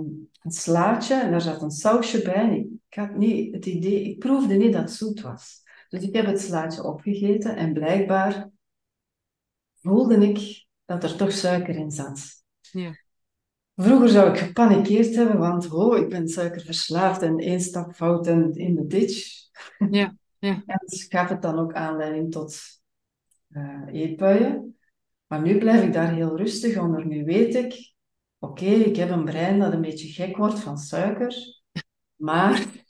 een 0.43 0.51
slaatje, 0.51 1.14
en 1.14 1.30
daar 1.30 1.41
zat 1.41 1.62
een 1.62 1.70
sausje 1.70 2.22
bij. 2.22 2.68
Ik 2.89 2.99
had 2.99 3.16
niet 3.16 3.55
het 3.55 3.66
idee, 3.66 4.05
ik 4.05 4.18
proefde 4.18 4.55
niet 4.55 4.72
dat 4.72 4.82
het 4.82 4.93
zoet 4.93 5.20
was. 5.20 5.64
Dus 5.95 6.03
ik 6.03 6.14
heb 6.14 6.26
het 6.26 6.40
slaatje 6.40 6.84
opgegeten 6.84 7.57
en 7.57 7.72
blijkbaar 7.72 8.51
voelde 9.80 10.16
ik 10.16 10.66
dat 10.84 11.05
er 11.05 11.16
toch 11.16 11.32
suiker 11.32 11.76
in 11.76 11.90
zat. 11.90 12.45
Ja. 12.61 12.99
Vroeger 13.74 14.09
zou 14.09 14.30
ik 14.30 14.38
gepanikeerd 14.38 15.14
hebben, 15.14 15.38
want 15.38 15.70
oh, 15.70 15.99
ik 15.99 16.09
ben 16.09 16.28
suikerverslaafd 16.28 17.22
en 17.22 17.38
één 17.38 17.61
stap 17.61 17.95
fout 17.95 18.26
en 18.26 18.53
in 18.53 18.74
de 18.74 18.86
ditch. 18.86 19.49
Ja, 19.90 20.16
ja. 20.38 20.62
En 20.66 20.80
dus 20.86 21.07
gaf 21.09 21.28
het 21.28 21.42
dan 21.42 21.59
ook 21.59 21.72
aanleiding 21.72 22.32
tot 22.32 22.61
eh, 23.49 23.82
eetbuien. 23.86 24.78
Maar 25.26 25.42
nu 25.42 25.59
blijf 25.59 25.82
ik 25.82 25.92
daar 25.92 26.14
heel 26.14 26.36
rustig 26.36 26.78
onder. 26.78 27.07
Nu 27.07 27.24
weet 27.24 27.55
ik, 27.55 27.95
oké, 28.38 28.64
ik 28.64 28.97
heb 28.97 29.11
een 29.11 29.24
brein 29.24 29.59
dat 29.59 29.72
een 29.72 29.80
beetje 29.80 30.09
gek 30.09 30.36
wordt 30.36 30.61
van 30.61 30.78
suiker. 30.78 31.62
Maar 32.14 32.84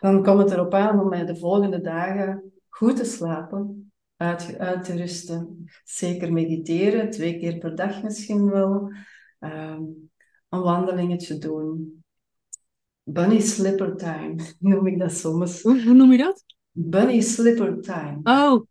dan 0.00 0.22
komt 0.22 0.40
het 0.40 0.50
erop 0.50 0.74
aan 0.74 1.00
om 1.00 1.08
mij 1.08 1.24
de 1.24 1.36
volgende 1.36 1.80
dagen 1.80 2.52
goed 2.68 2.96
te 2.96 3.04
slapen, 3.04 3.92
uit, 4.16 4.58
uit 4.58 4.84
te 4.84 4.96
rusten. 4.96 5.64
Zeker 5.84 6.32
mediteren, 6.32 7.10
twee 7.10 7.38
keer 7.38 7.58
per 7.58 7.76
dag 7.76 8.02
misschien 8.02 8.50
wel. 8.50 8.92
Ehm, 9.38 9.82
een 10.48 10.60
wandelingetje 10.60 11.38
doen. 11.38 12.02
Bunny 13.02 13.40
slipper 13.40 13.96
time, 13.96 14.34
noem 14.58 14.86
ik 14.86 14.98
dat 14.98 15.12
soms. 15.12 15.62
Hoe, 15.62 15.82
hoe 15.82 15.94
noem 15.94 16.12
je 16.12 16.18
dat? 16.18 16.44
Bunny 16.70 17.20
slipper 17.20 17.80
time. 17.80 18.20
Oh, 18.22 18.66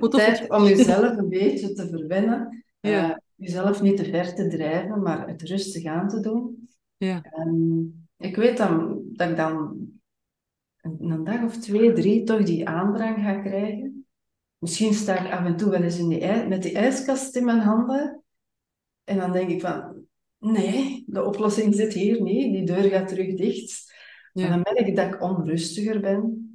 Tijd 0.10 0.50
om 0.50 0.64
jezelf 0.64 1.16
een 1.16 1.28
beetje 1.28 1.72
te 1.72 1.88
verwennen. 1.88 2.64
Ja. 2.80 3.10
Eh, 3.10 3.16
jezelf 3.34 3.82
niet 3.82 3.96
te 3.96 4.04
ver 4.04 4.34
te 4.34 4.48
drijven, 4.48 5.02
maar 5.02 5.28
het 5.28 5.42
rustig 5.42 5.84
aan 5.84 6.08
te 6.08 6.20
doen. 6.20 6.68
Ja. 6.96 7.22
Ik 8.22 8.36
weet 8.36 8.56
dan, 8.56 9.02
dat 9.12 9.30
ik 9.30 9.36
dan 9.36 9.86
een, 10.80 11.24
dag 11.24 11.44
of 11.44 11.56
twee, 11.56 11.92
drie 11.92 12.24
toch 12.24 12.42
die 12.42 12.68
aandrang 12.68 13.16
ga 13.22 13.40
krijgen. 13.40 14.06
Misschien 14.58 14.94
sta 14.94 15.24
ik 15.24 15.32
af 15.32 15.44
en 15.44 15.56
toe 15.56 15.70
wel 15.70 15.82
eens 15.82 15.98
in 15.98 16.08
die 16.08 16.46
met 16.46 16.62
die 16.62 16.74
ijskast 16.74 17.36
in 17.36 17.44
mijn 17.44 17.58
handen. 17.58 18.22
En 19.04 19.18
dan 19.18 19.32
denk 19.32 19.50
ik 19.50 19.60
van, 19.60 20.06
nee, 20.38 21.04
de 21.06 21.24
oplossing 21.24 21.74
zit 21.74 21.92
hier 21.92 22.22
niet. 22.22 22.52
Die 22.52 22.66
deur 22.66 22.90
gaat 22.90 23.08
terug 23.08 23.36
dicht. 23.36 23.94
Ja. 24.32 24.44
En 24.44 24.50
dan 24.50 24.60
merk 24.74 24.86
ik 24.86 24.96
dat 24.96 25.14
ik 25.14 25.22
onrustiger 25.22 26.00
ben. 26.00 26.46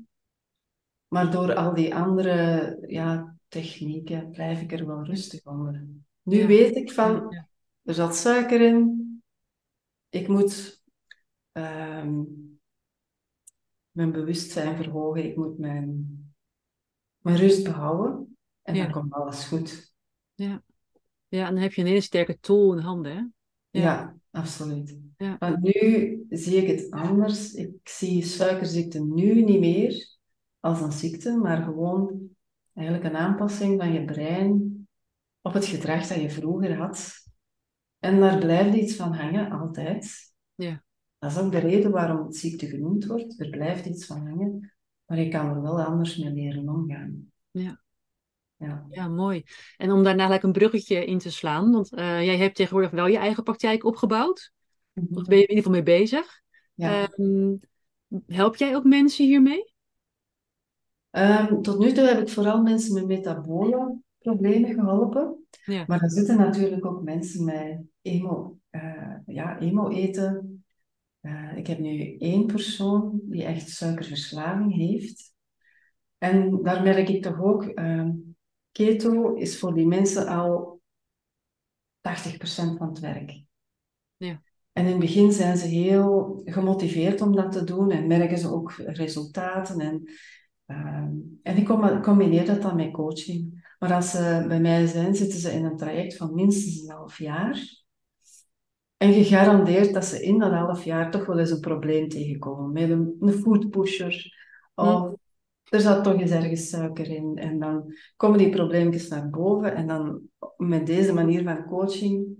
Maar 1.07 1.32
door 1.32 1.53
al 1.53 1.74
die 1.74 1.95
andere 1.95 2.78
ja, 2.88 3.36
technieken 3.47 4.30
blijf 4.30 4.61
ik 4.61 4.72
er 4.72 4.88
wel 4.88 5.03
rustig 5.03 5.45
onder. 5.45 5.88
Nu 6.22 6.38
Ja. 6.38 6.47
weet 6.47 6.76
ik 6.76 6.91
van, 6.91 7.36
er 7.84 7.93
zat 7.93 8.15
suiker 8.15 8.61
in. 8.61 9.05
Ik 10.09 10.28
moet 10.28 10.77
ehm, 11.58 12.24
mijn 13.91 14.12
bewustzijn 14.12 14.76
verhogen. 14.76 15.24
Ik 15.26 15.36
moet 15.36 15.58
mijn, 15.58 16.08
mijn 17.18 17.38
rust 17.38 17.64
behouden. 17.64 18.38
En 18.62 18.76
Ja. 18.76 18.84
dan 18.84 18.91
komt 18.91 19.14
alles 19.14 19.45
goed. 19.45 19.93
ja, 20.36 20.62
en 21.30 21.53
dan 21.53 21.58
heb 21.58 21.74
je 21.74 21.82
een 21.82 21.88
hele 21.88 22.01
sterke 22.01 22.39
tool 22.39 22.74
in 22.74 22.80
handen, 22.84 23.16
hè? 23.16 23.24
Ja, 23.80 24.18
absoluut. 24.32 24.97
Ja. 25.18 25.36
Want 25.39 25.60
nu 25.62 26.26
zie 26.30 26.55
ik 26.66 26.68
het 26.80 26.91
anders. 26.91 27.53
Ik 27.53 27.72
zie 27.84 28.24
suikerziekte 28.24 29.03
nu 29.03 29.43
niet 29.43 29.60
meer 29.60 30.18
als 30.60 30.82
een 30.82 30.91
ziekte, 30.91 31.38
maar 31.38 31.64
gewoon 31.64 32.30
eigenlijk 32.74 33.08
een 33.08 33.20
aanpassing 33.20 33.80
van 33.82 33.93
je 33.93 34.05
brein 34.05 34.88
op 35.41 35.53
het 35.53 35.66
gedrag 35.66 36.08
dat 36.08 36.22
je 36.22 36.30
vroeger 36.30 36.78
had. 36.78 37.14
En 37.99 38.20
daar 38.20 38.38
blijft 38.39 38.76
iets 38.78 38.95
van 38.95 39.14
hangen, 39.14 39.51
altijd. 39.51 40.34
Ja. 40.55 40.84
Dat 41.20 41.32
is 41.32 41.38
ook 41.38 41.51
de 41.51 41.59
reden 41.59 41.91
waarom 41.91 42.26
het 42.26 42.36
ziekte 42.36 42.68
genoemd 42.68 43.05
wordt. 43.05 43.39
Er 43.39 43.49
blijft 43.49 43.86
iets 43.86 44.05
van 44.05 44.28
hangen, 44.28 44.74
maar 45.05 45.20
je 45.20 45.30
kan 45.30 45.49
er 45.49 45.61
wel 45.61 45.82
anders 45.82 46.18
mee 46.18 46.32
leren 46.32 46.70
omgaan. 46.70 47.32
Ja. 47.51 47.82
Ja. 48.57 48.86
Ja, 48.89 49.07
mooi. 49.07 49.43
En 49.78 49.91
om 49.91 50.03
daarna 50.03 50.24
gelijk 50.24 50.43
een 50.43 50.51
bruggetje 50.51 51.05
in 51.05 51.18
te 51.18 51.32
slaan, 51.32 51.72
want 51.72 51.93
eh, 51.93 52.26
jij 52.26 52.38
hebt 52.38 52.55
tegenwoordig 52.55 52.91
wel 52.91 53.07
je 53.07 53.18
eigen 53.18 53.43
praktijk 53.43 53.84
opgebouwd. 53.84 54.51
Of 54.93 55.24
ben 55.24 55.38
je 55.38 55.43
in 55.43 55.49
ieder 55.49 55.55
geval 55.55 55.72
mee 55.72 55.84
bezig? 55.84 56.41
Ja. 56.74 57.07
Ehm, 57.07 57.55
help 58.28 58.55
jij 58.55 58.76
ook 58.76 58.84
mensen 58.84 59.26
hiermee? 59.26 59.74
Ehm, 61.09 61.61
tot 61.61 61.80
nu 61.80 61.91
toe 61.91 62.03
heb 62.03 62.20
ik 62.20 62.30
vooral 62.30 62.61
mensen 62.61 62.93
met 62.93 63.07
metabole 63.07 63.97
problemen 64.18 64.74
geholpen. 64.74 65.47
Ja. 65.63 65.84
Maar 65.88 66.01
er 66.01 66.11
zitten 66.11 66.38
natuurlijk 66.38 66.86
ook 66.86 67.03
mensen 67.03 67.45
met 67.45 67.82
emo, 68.01 68.57
eh, 68.70 69.15
ja, 69.26 69.59
emo-eten. 69.59 70.57
Eh, 71.28 71.58
ik 71.58 71.68
heb 71.68 71.80
nu 71.80 72.18
één 72.18 72.46
persoon 72.46 73.20
die 73.24 73.44
echt 73.44 73.70
suikerverslaving 73.70 74.76
heeft. 74.76 75.34
En 76.18 76.64
daar 76.64 76.84
merk 76.84 77.10
ik 77.10 77.24
toch 77.24 77.42
ook, 77.42 77.64
ehm, 77.64 78.12
keto 78.72 79.34
is 79.34 79.60
voor 79.60 79.74
die 79.74 79.88
mensen 79.88 80.28
al 80.28 80.82
80% 82.02 82.78
van 82.78 82.88
het 82.88 83.00
werk. 83.00 83.44
Ja. 84.18 84.42
En 84.72 84.86
in 84.86 84.92
het 84.92 85.00
begin 85.00 85.32
zijn 85.32 85.58
ze 85.58 85.68
heel 85.68 86.42
gemotiveerd 86.46 87.22
om 87.22 87.36
dat 87.36 87.52
te 87.52 87.64
doen 87.64 87.92
en 87.92 88.08
merken 88.08 88.38
ze 88.38 88.52
ook 88.52 88.72
resultaten. 88.72 89.80
En, 89.80 90.04
uh, 90.68 91.08
en 91.44 91.58
ik 91.58 91.66
combineer 92.02 92.46
dat 92.46 92.62
dan 92.62 92.76
met 92.76 92.92
coaching. 92.92 93.74
Maar 93.80 93.94
als 93.94 94.12
ze 94.12 94.46
bij 94.48 94.60
mij 94.60 94.88
zijn, 94.88 95.16
zitten 95.16 95.40
ze 95.40 95.52
in 95.52 95.66
een 95.66 95.78
traject 95.78 96.18
van 96.18 96.34
minstens 96.34 96.82
een 96.82 96.96
half 96.96 97.18
jaar. 97.18 97.86
En 98.98 99.14
gegarandeerd 99.14 99.93
dat 99.93 100.06
ze 100.06 100.24
in 100.24 100.39
dat 100.39 100.52
half 100.52 100.84
jaar 100.84 101.12
toch 101.12 101.26
wel 101.26 101.39
eens 101.39 101.52
een 101.52 101.60
probleem 101.60 102.10
tegenkomen. 102.10 102.72
Met 102.72 102.89
een, 102.89 103.16
een 103.20 103.34
food 103.34 103.70
pusher. 103.70 104.36
Of 104.76 105.14
er 105.64 105.82
zat 105.82 106.04
toch 106.04 106.20
eens 106.20 106.32
ergens 106.32 106.70
suiker 106.70 107.08
in. 107.10 107.38
En 107.38 107.60
dan 107.60 107.93
komen 108.16 108.38
die 108.38 108.50
probleempjes 108.50 109.08
naar 109.08 109.30
boven. 109.30 109.76
En 109.76 109.88
dan 109.88 110.22
met 110.58 110.86
deze 110.86 111.14
manier 111.14 111.43
van 111.43 111.66
coaching 111.66 112.36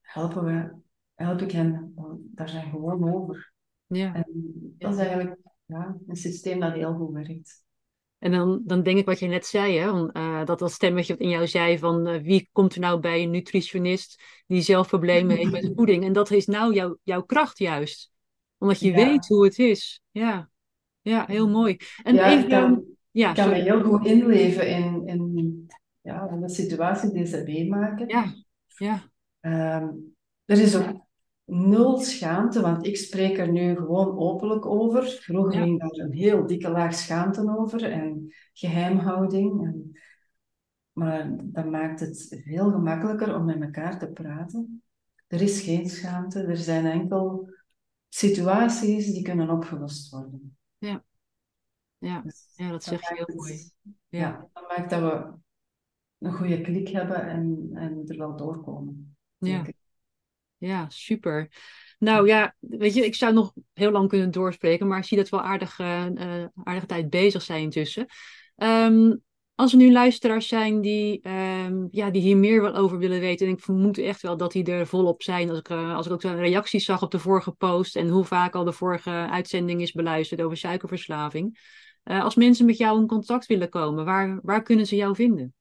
helpen 0.00 0.44
we, 0.44 0.74
help 1.14 1.40
ik 1.40 1.50
hen 1.50 1.94
daar 2.34 2.48
zijn 2.48 2.70
gewoon 2.70 3.14
over. 3.14 3.52
Ja. 3.86 4.14
En 4.14 4.24
dat 4.78 4.92
is 4.92 4.98
eigenlijk 4.98 5.38
ja, 5.64 5.96
een 6.06 6.16
systeem 6.16 6.60
dat 6.60 6.72
heel 6.72 6.94
goed 6.94 7.12
werkt. 7.12 7.64
En 8.22 8.30
dan, 8.30 8.60
dan 8.64 8.82
denk 8.82 8.98
ik 8.98 9.06
wat 9.06 9.18
je 9.18 9.26
net 9.26 9.46
zei, 9.46 9.78
hè, 9.78 9.86
uh, 9.86 10.44
dat 10.44 10.58
dat 10.58 10.72
stemmetje 10.72 11.12
wat 11.12 11.22
in 11.22 11.28
jou 11.28 11.46
zei 11.46 11.78
van 11.78 12.08
uh, 12.08 12.22
wie 12.22 12.48
komt 12.52 12.74
er 12.74 12.80
nou 12.80 13.00
bij 13.00 13.22
een 13.22 13.30
nutritionist 13.30 14.22
die 14.46 14.62
zelf 14.62 14.88
problemen 14.88 15.36
heeft 15.36 15.50
met 15.50 15.72
voeding. 15.76 16.04
En 16.04 16.12
dat 16.12 16.30
is 16.30 16.46
nou 16.46 16.74
jouw 16.74 16.98
jouw 17.02 17.22
kracht 17.22 17.58
juist. 17.58 18.10
Omdat 18.58 18.80
je 18.80 18.92
weet 18.92 19.26
hoe 19.26 19.44
het 19.44 19.58
is. 19.58 20.02
Ja, 20.10 20.50
ja 21.00 21.24
heel 21.26 21.48
mooi. 21.48 21.76
En 22.02 22.14
ja, 22.14 22.30
even, 22.30 22.42
ik 22.42 22.48
kan, 22.48 22.84
ja, 23.10 23.32
kan 23.32 23.48
me 23.48 23.54
heel 23.54 23.82
goed 23.82 24.06
inleven 24.06 24.68
in, 24.68 25.06
in 25.06 25.66
ja, 26.00 26.26
de 26.26 26.48
situatie 26.48 27.12
die 27.12 27.26
ze 27.26 27.42
meemaken. 27.46 28.08
Ja, 28.08 28.34
ja. 28.66 29.02
Um, 29.80 30.14
er 30.44 30.58
is 30.58 30.76
ook 30.76 31.01
nul 31.44 31.98
schaamte, 31.98 32.60
want 32.60 32.86
ik 32.86 32.96
spreek 32.96 33.38
er 33.38 33.52
nu 33.52 33.76
gewoon 33.76 34.18
openlijk 34.18 34.66
over. 34.66 35.06
Vroeger 35.06 35.62
ging 35.62 35.80
daar 35.80 36.06
een 36.06 36.12
heel 36.12 36.46
dikke 36.46 36.70
laag 36.70 36.94
schaamte 36.94 37.56
over 37.58 37.90
en 37.90 38.32
geheimhouding. 38.52 39.64
En, 39.64 40.00
maar 40.92 41.36
dat 41.42 41.66
maakt 41.66 42.00
het 42.00 42.42
veel 42.44 42.70
gemakkelijker 42.70 43.36
om 43.36 43.44
met 43.44 43.62
elkaar 43.62 43.98
te 43.98 44.08
praten. 44.08 44.82
Er 45.26 45.42
is 45.42 45.60
geen 45.60 45.88
schaamte, 45.88 46.42
er 46.42 46.56
zijn 46.56 46.86
enkel 46.86 47.48
situaties 48.08 49.12
die 49.12 49.22
kunnen 49.22 49.50
opgelost 49.50 50.10
worden. 50.10 50.56
Ja, 50.78 51.04
ja. 51.98 52.20
Dus 52.20 52.52
ja 52.54 52.70
dat 52.70 52.84
zeg 52.84 53.08
je 53.08 53.14
heel 53.14 53.36
mooi. 53.36 53.70
Ja. 54.08 54.18
ja, 54.18 54.48
dat 54.52 54.68
maakt 54.68 54.90
dat 54.90 55.00
we 55.00 55.32
een 56.18 56.32
goede 56.32 56.60
klik 56.60 56.88
hebben 56.88 57.28
en, 57.28 57.70
en 57.72 58.02
er 58.06 58.16
wel 58.16 58.36
doorkomen. 58.36 59.16
Ja. 59.38 59.64
Ja, 60.62 60.86
super. 60.88 61.48
Nou 61.98 62.26
ja, 62.26 62.54
weet 62.58 62.94
je, 62.94 63.04
ik 63.04 63.14
zou 63.14 63.32
nog 63.32 63.52
heel 63.72 63.90
lang 63.90 64.08
kunnen 64.08 64.30
doorspreken, 64.30 64.86
maar 64.86 64.98
ik 64.98 65.04
zie 65.04 65.16
dat 65.16 65.28
we 65.28 65.36
wel 65.36 65.44
aardig, 65.44 65.78
uh, 65.78 66.06
aardige 66.64 66.86
tijd 66.86 67.10
bezig 67.10 67.42
zijn 67.42 67.62
intussen. 67.62 68.06
Um, 68.56 69.22
als 69.54 69.72
er 69.72 69.78
nu 69.78 69.92
luisteraars 69.92 70.48
zijn 70.48 70.80
die, 70.80 71.28
um, 71.28 71.88
ja, 71.90 72.10
die 72.10 72.22
hier 72.22 72.36
meer 72.36 72.62
wel 72.62 72.74
over 72.74 72.98
willen 72.98 73.20
weten, 73.20 73.46
en 73.46 73.52
ik 73.52 73.60
vermoed 73.60 73.98
echt 73.98 74.22
wel 74.22 74.36
dat 74.36 74.52
die 74.52 74.64
er 74.64 74.86
volop 74.86 75.22
zijn, 75.22 75.48
als 75.48 75.58
ik, 75.58 75.68
uh, 75.68 75.96
als 75.96 76.06
ik 76.06 76.12
ook 76.12 76.22
reacties 76.22 76.84
zag 76.84 77.02
op 77.02 77.10
de 77.10 77.18
vorige 77.18 77.52
post 77.52 77.96
en 77.96 78.08
hoe 78.08 78.24
vaak 78.24 78.54
al 78.54 78.64
de 78.64 78.72
vorige 78.72 79.10
uitzending 79.10 79.80
is 79.80 79.92
beluisterd 79.92 80.42
over 80.42 80.56
suikerverslaving. 80.56 81.58
Als 82.04 82.34
mensen 82.34 82.66
met 82.66 82.76
jou 82.76 83.00
in 83.00 83.06
contact 83.06 83.46
willen 83.46 83.68
komen, 83.68 84.04
waar, 84.04 84.40
waar 84.42 84.62
kunnen 84.62 84.86
ze 84.86 84.96
jou 84.96 85.14
vinden? 85.14 85.54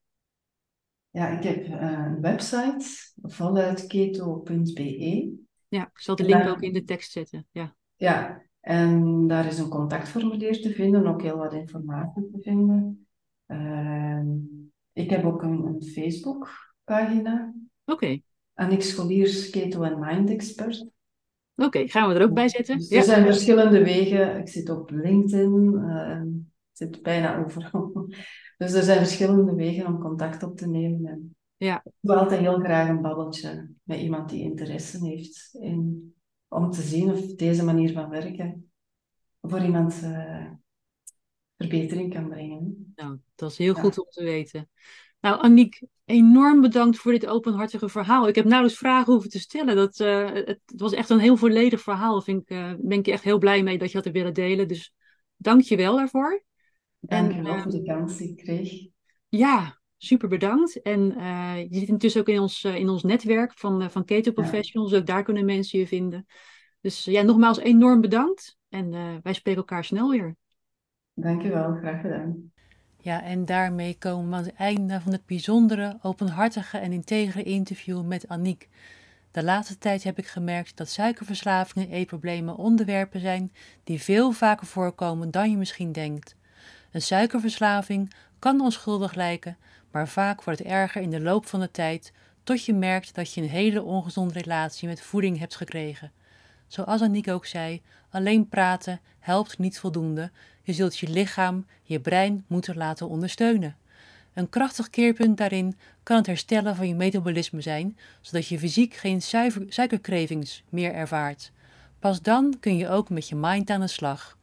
Ja, 1.12 1.28
ik 1.28 1.44
heb 1.44 1.68
uh, 1.68 1.82
een 1.82 2.22
website, 2.22 2.86
voluitketo.be. 3.22 5.34
Ja, 5.68 5.82
ik 5.82 6.00
zal 6.00 6.16
de 6.16 6.24
link 6.24 6.48
ook 6.48 6.62
in 6.62 6.74
de 6.74 6.84
tekst 6.84 7.12
zetten. 7.12 7.48
Ja. 7.52 7.76
ja, 7.96 8.42
en 8.60 9.28
daar 9.28 9.46
is 9.46 9.58
een 9.58 9.70
contactformulier 9.70 10.62
te 10.62 10.70
vinden, 10.70 11.08
ook 11.08 11.22
heel 11.22 11.38
wat 11.38 11.54
informatie 11.54 12.30
te 12.32 12.42
vinden. 12.42 13.08
Uh, 13.48 14.22
ik 14.94 15.10
heb 15.10 15.26
ook 15.26 15.42
een, 15.42 15.66
een 15.66 15.84
Facebook-pagina. 15.84 17.54
Oké. 17.86 17.94
Okay. 17.94 18.24
Annick 18.54 18.82
Scholiers 18.82 19.50
Keto 19.50 19.84
en 19.84 20.00
Mind 20.00 20.30
Expert. 20.30 20.86
Oké, 21.56 21.88
gaan 21.88 22.10
we 22.10 22.16
er 22.16 22.24
ook 22.24 22.34
bij 22.34 22.50
zetten? 22.50 22.78
Dus 22.78 22.92
er 22.92 23.04
zijn 23.04 23.26
verschillende 23.26 23.84
wegen. 23.84 24.40
Ik 24.40 24.48
zit 24.48 24.70
op 24.70 24.90
LinkedIn, 24.90 25.74
uh, 25.74 26.22
ik 26.22 26.51
zit 26.82 27.02
bijna 27.02 27.44
overal. 27.44 27.92
Dus 28.58 28.74
er 28.74 28.84
zijn 28.84 28.98
verschillende 28.98 29.56
wegen 29.56 29.86
om 29.86 30.00
contact 30.00 30.44
op 30.44 30.58
te 30.58 30.68
nemen. 30.68 31.12
En 31.12 31.36
ja. 31.58 31.82
Ik 31.84 31.92
wil 32.00 32.16
altijd 32.16 32.40
heel 32.40 32.60
graag 32.60 32.90
een 32.90 33.02
babbeltje 33.02 33.70
met 33.84 34.00
iemand 34.00 34.30
die 34.30 34.44
interesse 34.44 35.06
heeft 35.06 35.50
in, 35.60 36.14
om 36.48 36.72
te 36.72 36.82
zien 36.82 37.12
of 37.12 37.36
deze 37.36 37.64
manier 37.64 37.92
van 37.94 38.10
werken 38.10 38.72
voor 39.42 39.60
iemand 39.60 40.02
uh, 40.04 40.52
verbetering 41.58 42.14
kan 42.14 42.30
brengen. 42.30 42.94
Nou, 42.96 43.18
dat 43.36 43.52
is 43.52 43.58
heel 43.58 43.74
goed 43.74 44.00
om 44.00 44.10
te 44.10 44.24
weten. 44.24 44.70
Nou, 45.20 45.42
Aniek, 45.42 45.82
enorm 46.06 46.62
bedankt 46.62 46.98
voor 46.98 47.12
dit 47.12 47.28
openhartige 47.28 47.90
verhaal. 47.90 48.28
Ik 48.28 48.36
heb 48.36 48.46
nauwelijks 48.46 48.80
vragen 48.80 49.14
hoeven 49.14 49.30
te 49.30 49.40
stellen. 49.40 49.76
Dat, 49.76 50.00
uh, 50.00 50.32
het, 50.32 50.60
was 50.66 50.94
echt 50.94 51.10
een 51.10 51.20
heel 51.20 51.38
volledig 51.38 51.82
verhaal. 51.82 52.22
Vind 52.22 52.42
ik, 52.42 52.50
uh, 52.50 52.74
ben 52.80 53.00
ik 53.00 53.08
echt 53.08 53.24
heel 53.24 53.38
blij 53.38 53.64
mee 53.64 53.78
dat 53.78 53.88
je 53.88 53.94
dat 53.94 54.04
hebt 54.04 54.18
willen 54.18 54.34
delen. 54.34 54.68
Dus 54.68 54.94
dank 55.38 55.62
je 55.62 55.76
wel 55.76 55.96
daarvoor. 55.96 56.44
Dank 57.02 57.32
je 57.32 57.42
wel 57.42 57.60
voor 57.60 57.72
de 57.72 57.84
kans 57.84 58.18
die 58.18 58.30
ik 58.30 58.38
kreeg. 58.38 58.88
Ja, 59.30 59.80
super 59.98 60.30
bedankt. 60.30 60.82
En 60.82 61.14
uh, 61.18 61.56
je 61.70 61.80
zit 61.80 61.88
intussen 61.88 62.22
ook 62.22 62.28
in 62.28 62.40
ons, 62.40 62.64
uh, 62.64 62.76
in 62.76 62.90
ons 62.90 63.04
netwerk 63.04 63.54
van, 63.54 63.82
uh, 63.82 63.90
van 63.90 64.06
Keto 64.06 64.32
Professionals. 64.32 64.92
Ja. 64.92 64.98
Ook 64.98 65.06
daar 65.06 65.24
kunnen 65.24 65.46
mensen 65.46 65.80
je 65.80 65.88
vinden. 65.88 66.26
Dus 66.82 67.04
ja, 67.04 67.22
nogmaals 67.22 67.60
enorm 67.60 68.02
bedankt. 68.02 68.58
En 68.70 68.92
wij 69.24 69.34
spreken 69.34 69.60
elkaar 69.60 69.84
snel 69.84 70.10
weer. 70.10 70.36
Dankjewel, 71.14 71.76
graag 71.76 72.02
gedaan. 72.02 72.52
Ja, 72.98 73.24
en 73.24 73.46
daarmee 73.46 73.98
komen 73.98 74.30
we 74.30 74.36
aan 74.36 74.44
het 74.44 74.54
einde 74.54 75.02
van 75.02 75.12
het 75.12 75.26
bijzondere, 75.26 75.98
openhartige 76.02 76.78
en 76.78 76.92
integere 76.92 77.44
interview 77.44 78.06
met 78.06 78.28
Aniek. 78.28 78.70
De 79.32 79.44
laatste 79.44 79.78
tijd 79.78 80.04
heb 80.04 80.18
ik 80.18 80.28
gemerkt 80.28 80.78
dat 80.78 80.90
suikerverslavingen 80.90 81.88
en 81.90 81.94
eetproblemen 81.94 82.56
onderwerpen 82.56 83.20
zijn 83.20 83.52
die 83.84 84.02
veel 84.02 84.32
vaker 84.32 84.68
voorkomen 84.68 85.32
dan 85.32 85.52
je 85.52 85.58
misschien 85.58 85.92
denkt. 85.92 86.36
Een 86.92 87.02
suikerverslaving 87.02 88.14
kan 88.40 88.62
onschuldig 88.62 89.14
lijken, 89.14 89.58
maar 89.92 90.08
vaak 90.08 90.44
wordt 90.44 90.60
het 90.60 90.68
erger 90.68 91.02
in 91.02 91.10
de 91.10 91.22
loop 91.22 91.46
van 91.46 91.60
de 91.60 91.72
tijd, 91.72 92.14
tot 92.44 92.66
je 92.66 92.74
merkt 92.74 93.16
dat 93.16 93.34
je 93.34 93.42
een 93.42 93.50
hele 93.50 93.84
ongezonde 93.84 94.34
relatie 94.34 94.88
met 94.88 95.02
voeding 95.02 95.40
hebt 95.40 95.56
gekregen. 95.56 96.12
Zoals 96.68 97.02
Aniek 97.02 97.28
ook 97.28 97.46
zei, 97.46 97.82
alleen 98.10 98.50
praten 98.50 99.00
helpt 99.20 99.58
niet 99.58 99.80
voldoende. 99.80 100.32
Je 100.64 100.74
zult 100.74 100.98
je 100.98 101.10
lichaam, 101.10 101.66
je 101.84 102.00
brein 102.00 102.46
moeten 102.48 102.78
laten 102.78 103.10
ondersteunen. 103.10 103.76
Een 104.34 104.50
krachtig 104.50 104.90
keerpunt 104.90 105.38
daarin 105.38 105.78
kan 106.04 106.18
het 106.18 106.26
herstellen 106.26 106.76
van 106.76 106.88
je 106.88 106.96
metabolisme 106.96 107.62
zijn, 107.62 107.98
zodat 108.22 108.48
je 108.48 108.60
fysiek 108.60 108.94
geen 108.94 109.22
suikercravings 109.70 110.64
meer 110.70 110.94
ervaart. 110.94 111.52
Pas 112.00 112.22
dan 112.22 112.58
kun 112.60 112.78
je 112.78 112.90
ook 112.90 113.10
met 113.10 113.30
je 113.30 113.36
mind 113.36 113.70
aan 113.70 113.80
de 113.80 113.88
slag. 113.88 114.38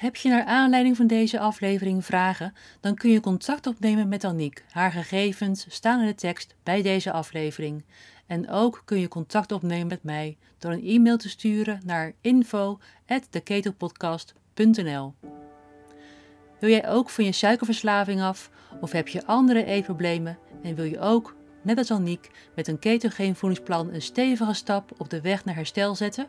Heb 0.00 0.16
je 0.16 0.28
naar 0.28 0.44
aanleiding 0.44 0.96
van 0.96 1.06
deze 1.06 1.38
aflevering 1.38 2.04
vragen, 2.04 2.54
dan 2.80 2.94
kun 2.94 3.10
je 3.10 3.20
contact 3.20 3.66
opnemen 3.66 4.08
met 4.08 4.24
Aniek. 4.24 4.64
Haar 4.70 4.92
gegevens 4.92 5.66
staan 5.68 6.00
in 6.00 6.06
de 6.06 6.14
tekst 6.14 6.54
bij 6.62 6.82
deze 6.82 7.12
aflevering. 7.12 7.84
En 8.26 8.50
ook 8.50 8.82
kun 8.84 8.98
je 8.98 9.08
contact 9.08 9.52
opnemen 9.52 9.86
met 9.86 10.02
mij 10.02 10.36
door 10.58 10.72
een 10.72 10.84
e-mail 10.84 11.16
te 11.16 11.28
sturen 11.28 11.80
naar 11.84 12.12
info@theketelpodcast.nl. 12.20 15.14
Wil 16.60 16.70
jij 16.70 16.88
ook 16.88 17.10
van 17.10 17.24
je 17.24 17.32
suikerverslaving 17.32 18.22
af 18.22 18.50
of 18.80 18.92
heb 18.92 19.08
je 19.08 19.26
andere 19.26 19.64
eetproblemen 19.64 20.38
en 20.62 20.74
wil 20.74 20.84
je 20.84 21.00
ook, 21.00 21.36
net 21.62 21.78
als 21.78 21.90
Aniek, 21.90 22.30
met 22.54 22.68
een 22.68 22.78
ketogeen 22.78 23.36
voedingsplan 23.36 23.92
een 23.92 24.02
stevige 24.02 24.54
stap 24.54 24.92
op 24.96 25.10
de 25.10 25.20
weg 25.20 25.44
naar 25.44 25.54
herstel 25.54 25.94
zetten? 25.94 26.28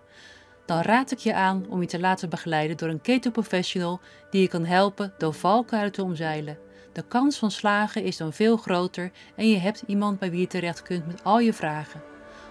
Dan 0.71 0.81
raad 0.81 1.11
ik 1.11 1.17
je 1.17 1.33
aan 1.33 1.65
om 1.69 1.81
je 1.81 1.87
te 1.87 1.99
laten 1.99 2.29
begeleiden 2.29 2.77
door 2.77 2.89
een 2.89 3.01
keto 3.01 3.31
professional 3.31 3.99
die 4.29 4.41
je 4.41 4.47
kan 4.47 4.65
helpen 4.65 5.13
door 5.17 5.33
valkuilen 5.33 5.91
te 5.91 6.03
omzeilen. 6.03 6.57
De 6.93 7.03
kans 7.07 7.37
van 7.37 7.51
slagen 7.51 8.03
is 8.03 8.17
dan 8.17 8.33
veel 8.33 8.57
groter 8.57 9.11
en 9.35 9.49
je 9.49 9.57
hebt 9.57 9.83
iemand 9.87 10.19
bij 10.19 10.31
wie 10.31 10.39
je 10.39 10.47
terecht 10.47 10.81
kunt 10.81 11.07
met 11.07 11.23
al 11.23 11.39
je 11.39 11.53
vragen. 11.53 12.01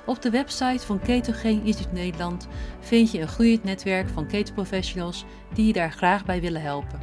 Op 0.07 0.23
de 0.23 0.31
website 0.31 0.87
van 0.87 1.01
Ketogeen 1.01 1.65
Instituut 1.65 1.93
Nederland 1.93 2.49
vind 2.81 3.11
je 3.11 3.21
een 3.21 3.29
groeiend 3.29 3.65
netwerk 3.65 4.09
van 4.09 4.27
keto 4.27 4.53
professionals 4.53 5.25
die 5.55 5.67
je 5.67 5.73
daar 5.73 5.93
graag 5.93 6.25
bij 6.25 6.41
willen 6.41 6.63
helpen. 6.63 7.01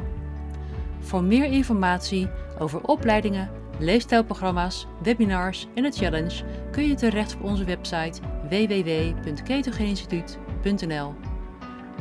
Voor 0.99 1.24
meer 1.24 1.45
informatie 1.45 2.30
over 2.59 2.82
opleidingen, 2.84 3.51
leefstijlprogramma's, 3.80 4.88
webinars 5.03 5.68
en 5.76 5.84
de 5.84 5.91
challenge 5.91 6.43
kun 6.72 6.88
je 6.88 6.95
terecht 6.95 7.36
op 7.36 7.43
onze 7.43 7.63
website 7.63 8.22
www.ketogeeninstituut.nl 8.49 10.47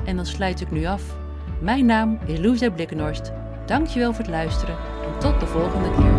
en 0.04 0.16
dan 0.16 0.26
sluit 0.26 0.60
ik 0.60 0.70
nu 0.70 0.84
af. 0.84 1.16
Mijn 1.60 1.86
naam 1.86 2.18
is 2.26 2.38
Loes 2.38 2.60
Blikkenhorst. 2.74 3.32
Dankjewel 3.66 4.12
voor 4.12 4.24
het 4.24 4.32
luisteren 4.32 4.76
en 5.04 5.18
tot 5.18 5.40
de 5.40 5.46
volgende 5.46 5.90
keer. 5.90 6.15